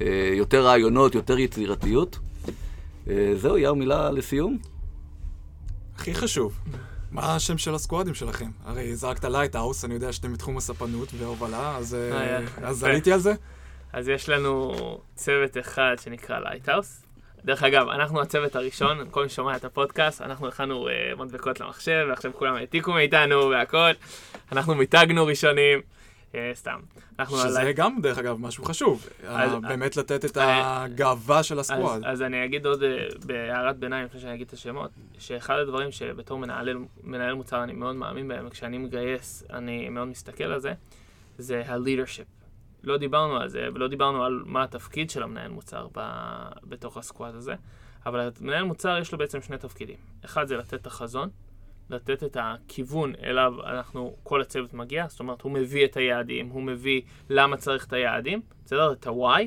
אה, 0.00 0.30
יותר 0.34 0.64
רעיונות, 0.64 1.14
יותר 1.14 1.38
יצירתיות. 1.38 2.18
אה, 3.10 3.32
זהו, 3.36 3.58
יאו, 3.58 3.74
מילה 3.74 4.10
לסיום? 4.10 4.58
הכי 5.96 6.14
חשוב. 6.14 6.58
מה 7.10 7.34
השם 7.34 7.58
של 7.58 7.74
הסקואדים 7.74 8.14
שלכם? 8.14 8.50
הרי 8.64 8.96
זרקת 8.96 9.24
Lighthouse, 9.24 9.84
אני 9.84 9.94
יודע 9.94 10.12
שאתם 10.12 10.32
בתחום 10.32 10.56
הספנות 10.56 11.08
והובלה, 11.18 11.76
אז, 11.76 11.96
אז 12.62 12.84
עליתי 12.84 13.12
על 13.12 13.20
זה. 13.20 13.34
אז 13.92 14.08
יש 14.08 14.28
לנו 14.28 14.72
צוות 15.14 15.56
אחד 15.60 15.94
שנקרא 16.02 16.38
Lighthouse. 16.38 17.02
דרך 17.44 17.62
אגב, 17.62 17.88
אנחנו 17.88 18.20
הצוות 18.20 18.56
הראשון, 18.56 18.98
כל 19.10 19.22
מי 19.22 19.28
ששומע 19.28 19.56
את 19.56 19.64
הפודקאסט, 19.64 20.22
אנחנו 20.22 20.48
הכנו 20.48 20.88
אה, 20.88 21.20
מדבקות 21.20 21.60
למחשב, 21.60 22.06
ועכשיו 22.08 22.32
כולם 22.34 22.54
העתיקו 22.54 22.92
מאיתנו 22.92 23.50
והכל. 23.50 23.90
אנחנו 24.52 24.74
מיתגנו 24.74 25.26
ראשונים. 25.26 25.80
אה, 26.32 26.34
סתם. 26.54 26.80
שזה 27.26 27.60
על- 27.60 27.72
גם, 27.72 27.96
דרך 28.02 28.18
אגב, 28.18 28.36
משהו 28.40 28.64
חשוב. 28.64 29.06
אז- 29.26 29.52
אה, 29.52 29.60
באמת 29.60 29.96
לתת 29.96 30.24
את 30.24 30.36
אה, 30.38 30.82
הגאווה 30.84 31.42
של 31.42 31.58
אז, 31.58 31.70
ה 31.70 31.75
squad. 31.75 32.04
אז 32.04 32.22
אני 32.22 32.44
אגיד 32.44 32.66
עוד 32.66 32.82
אה, 32.82 33.06
בהערת 33.26 33.76
ביניים, 33.78 34.04
לפני 34.04 34.20
שאני 34.20 34.34
אגיד 34.34 34.46
את 34.46 34.52
השמות, 34.52 34.90
שאחד 35.18 35.58
הדברים 35.58 35.90
שבתור 35.92 36.38
מנהל, 36.38 36.68
מנהל 37.04 37.34
מוצר 37.34 37.64
אני 37.64 37.72
מאוד 37.72 37.96
מאמין 37.96 38.28
בהם, 38.28 38.46
וכשאני 38.46 38.78
מגייס 38.78 39.44
אני 39.52 39.88
מאוד 39.88 40.08
מסתכל 40.08 40.44
על 40.44 40.60
זה, 40.60 40.72
זה 41.38 41.62
ה-leadership. 41.68 42.39
לא 42.82 42.96
דיברנו 42.96 43.36
על 43.36 43.48
זה, 43.48 43.68
ולא 43.74 43.88
דיברנו 43.88 44.24
על 44.24 44.42
מה 44.46 44.62
התפקיד 44.62 45.10
של 45.10 45.22
המנהל 45.22 45.50
מוצר 45.50 45.86
ב, 45.94 46.00
בתוך 46.64 46.96
הסקוואד 46.96 47.34
הזה, 47.34 47.54
אבל 48.06 48.30
מנהל 48.40 48.64
מוצר 48.64 48.98
יש 49.00 49.12
לו 49.12 49.18
בעצם 49.18 49.42
שני 49.42 49.58
תפקידים. 49.58 49.96
אחד 50.24 50.46
זה 50.46 50.56
לתת 50.56 50.74
את 50.74 50.86
החזון, 50.86 51.28
לתת 51.90 52.24
את 52.24 52.36
הכיוון 52.40 53.12
אליו 53.22 53.54
אנחנו, 53.66 54.16
כל 54.22 54.40
הצוות 54.40 54.74
מגיע, 54.74 55.06
זאת 55.08 55.20
אומרת, 55.20 55.42
הוא 55.42 55.52
מביא 55.52 55.84
את 55.84 55.96
היעדים, 55.96 56.48
הוא 56.48 56.62
מביא 56.62 57.02
למה 57.30 57.56
צריך 57.56 57.86
את 57.86 57.92
היעדים, 57.92 58.40
בסדר? 58.64 58.92
את 58.92 59.06
ה-why, 59.06 59.42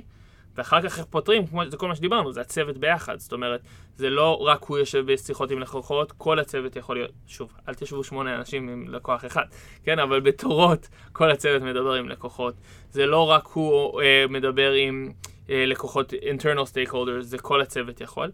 ואחר 0.55 0.81
כך 0.81 0.99
איך 0.99 1.05
פותרים, 1.09 1.47
כמו 1.47 1.69
זה 1.69 1.77
כל 1.77 1.87
מה 1.87 1.95
שדיברנו, 1.95 2.31
זה 2.31 2.41
הצוות 2.41 2.77
ביחד. 2.77 3.19
זאת 3.19 3.33
אומרת, 3.33 3.61
זה 3.95 4.09
לא 4.09 4.41
רק 4.41 4.63
הוא 4.63 4.77
יושב 4.77 5.11
בשיחות 5.11 5.51
עם 5.51 5.59
לקוחות, 5.59 6.11
כל 6.11 6.39
הצוות 6.39 6.75
יכול 6.75 6.95
להיות, 6.95 7.11
שוב, 7.27 7.53
אל 7.69 7.73
תשבו 7.73 8.03
שמונה 8.03 8.35
אנשים 8.35 8.69
עם 8.69 8.85
לקוח 8.87 9.25
אחד, 9.25 9.45
כן, 9.83 9.99
אבל 9.99 10.19
בתורות 10.19 10.87
כל 11.11 11.31
הצוות 11.31 11.61
מדבר 11.61 11.93
עם 11.93 12.09
לקוחות. 12.09 12.53
זה 12.91 13.05
לא 13.05 13.29
רק 13.29 13.47
הוא 13.47 14.01
אה, 14.01 14.25
מדבר 14.29 14.71
עם 14.71 15.11
אה, 15.49 15.65
לקוחות 15.65 16.13
internal 16.13 16.91
stakeholders, 16.91 17.21
זה 17.21 17.37
כל 17.37 17.61
הצוות 17.61 18.01
יכול. 18.01 18.31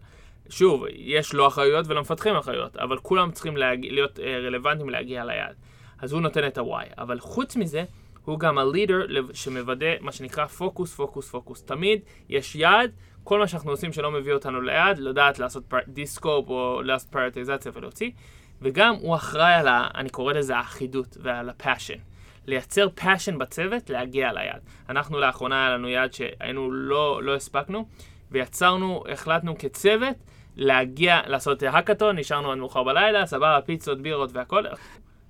שוב, 0.48 0.84
יש 0.90 1.34
לו 1.34 1.46
אחריות 1.46 1.86
ולמפתחים 1.88 2.36
אחריות, 2.36 2.76
אבל 2.76 2.98
כולם 2.98 3.30
צריכים 3.30 3.56
להג... 3.56 3.86
להיות 3.90 4.20
אה, 4.20 4.38
רלוונטיים 4.38 4.90
להגיע 4.90 5.24
ליעד. 5.24 5.54
אז 5.98 6.12
הוא 6.12 6.20
נותן 6.20 6.46
את 6.46 6.58
ה-why. 6.58 6.94
אבל 6.98 7.20
חוץ 7.20 7.56
מזה, 7.56 7.84
הוא 8.24 8.38
גם 8.38 8.58
הלידר 8.58 9.06
שמוודא 9.32 9.86
מה 10.00 10.12
שנקרא 10.12 10.46
פוקוס, 10.46 10.94
פוקוס, 10.94 11.28
פוקוס. 11.28 11.62
תמיד 11.62 12.00
יש 12.28 12.56
יעד, 12.56 12.90
כל 13.24 13.38
מה 13.38 13.48
שאנחנו 13.48 13.70
עושים 13.70 13.92
שלא 13.92 14.10
מביא 14.10 14.32
אותנו 14.32 14.60
ליעד, 14.60 14.98
לדעת 14.98 15.38
לעשות 15.38 15.64
דיסקופ 15.88 16.48
או 16.48 16.82
לעשות 16.82 17.10
פריוטיזציה 17.10 17.72
ולהוציא. 17.74 18.10
וגם 18.62 18.94
הוא 18.94 19.14
אחראי 19.14 19.54
על 19.54 19.68
ה... 19.68 19.88
אני 19.94 20.08
קורא 20.08 20.32
לזה 20.32 20.56
האחידות 20.56 21.16
ועל 21.20 21.48
ה 21.48 21.54
passion. 21.54 21.98
לייצר 22.46 22.88
passion 22.88 23.38
בצוות 23.38 23.90
להגיע 23.90 24.32
ליעד. 24.32 24.60
אנחנו 24.88 25.18
לאחרונה 25.18 25.66
היה 25.66 25.74
לנו 25.74 25.88
יעד 25.88 26.12
שהיינו 26.12 26.72
לא, 26.72 27.22
לא 27.22 27.34
הספקנו, 27.34 27.86
ויצרנו, 28.30 29.04
החלטנו 29.12 29.58
כצוות 29.58 30.16
להגיע, 30.56 31.20
לעשות 31.26 31.62
האקתון, 31.62 32.18
נשארנו 32.18 32.52
עד 32.52 32.58
מאוחר 32.58 32.82
בלילה, 32.82 33.26
סבבה, 33.26 33.58
פיצות, 33.64 34.00
בירות 34.00 34.30
והכל. 34.32 34.64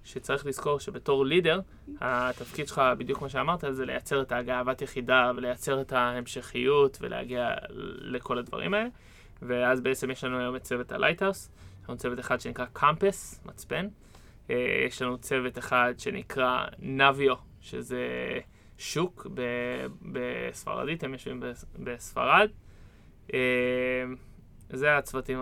שצריך 0.04 0.46
לזכור 0.46 0.80
שבתור 0.80 1.26
leader, 1.26 1.60
התפקיד 2.00 2.68
שלך, 2.68 2.82
בדיוק 2.98 3.22
מה 3.22 3.28
שאמרת, 3.28 3.64
זה 3.70 3.86
לייצר 3.86 4.22
את 4.22 4.32
הגאוות 4.32 4.82
יחידה 4.82 5.32
ולייצר 5.36 5.80
את 5.80 5.92
ההמשכיות 5.92 6.98
ולהגיע 7.00 7.54
לכל 8.00 8.38
הדברים 8.38 8.74
האלה. 8.74 8.88
ואז 9.42 9.80
בעצם 9.80 10.10
יש 10.10 10.24
לנו 10.24 10.38
היום 10.38 10.56
את 10.56 10.62
צוות 10.62 10.92
ה 10.92 10.97
Lighthouse, 10.97 11.50
יש 11.82 11.88
לנו 11.88 11.98
צוות 11.98 12.20
אחד 12.20 12.40
שנקרא 12.40 12.64
Compass, 12.72 13.40
מצפן. 13.44 13.88
אה, 14.50 14.56
יש 14.88 15.02
לנו 15.02 15.18
צוות 15.18 15.58
אחד 15.58 15.94
שנקרא 15.98 16.64
Navío, 16.78 17.34
שזה 17.60 18.06
שוק 18.78 19.26
ב- 19.34 19.86
בספרדית, 20.02 21.04
הם 21.04 21.12
יושבים 21.12 21.40
בס- 21.40 21.64
בספרד. 21.78 22.48
אה, 23.34 23.38
זה 24.70 24.96
הצוותים. 24.98 25.38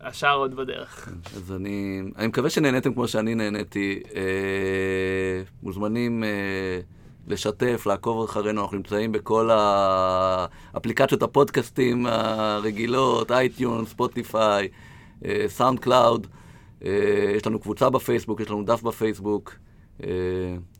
השאר 0.00 0.36
עוד 0.36 0.54
בדרך. 0.56 1.08
אז 1.36 1.52
אני, 1.52 2.02
אני 2.16 2.26
מקווה 2.26 2.50
שנהניתם 2.50 2.94
כמו 2.94 3.08
שאני 3.08 3.34
נהניתי. 3.34 4.02
אה, 4.16 5.42
מוזמנים 5.62 6.24
אה, 6.24 6.80
לשתף, 7.26 7.86
לעקוב 7.86 8.24
אחרינו, 8.24 8.62
אנחנו 8.62 8.76
נמצאים 8.76 9.12
בכל 9.12 9.50
האפליקציות 9.52 11.22
הפודקאסטים 11.22 12.06
הרגילות, 12.06 13.30
iTunes, 13.30 13.86
Spotify, 13.86 14.68
אה, 15.24 15.44
SoundCloud. 15.48 16.26
אה, 16.84 17.32
יש 17.36 17.46
לנו 17.46 17.60
קבוצה 17.60 17.90
בפייסבוק, 17.90 18.40
יש 18.40 18.50
לנו 18.50 18.64
דף 18.64 18.82
בפייסבוק. 18.82 19.54
אה, 20.04 20.08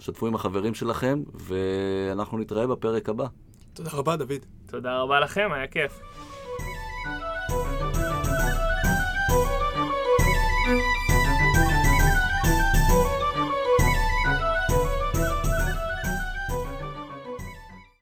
שתפו 0.01 0.27
עם 0.27 0.35
החברים 0.35 0.75
שלכם, 0.75 1.23
ואנחנו 1.35 2.39
נתראה 2.39 2.67
בפרק 2.67 3.09
הבא. 3.09 3.27
תודה 3.75 3.91
רבה, 3.93 4.17
דוד. 4.17 4.33
תודה 4.67 4.99
רבה 4.99 5.21
לכם, 5.21 5.49
היה 5.53 5.67
כיף. 5.67 6.01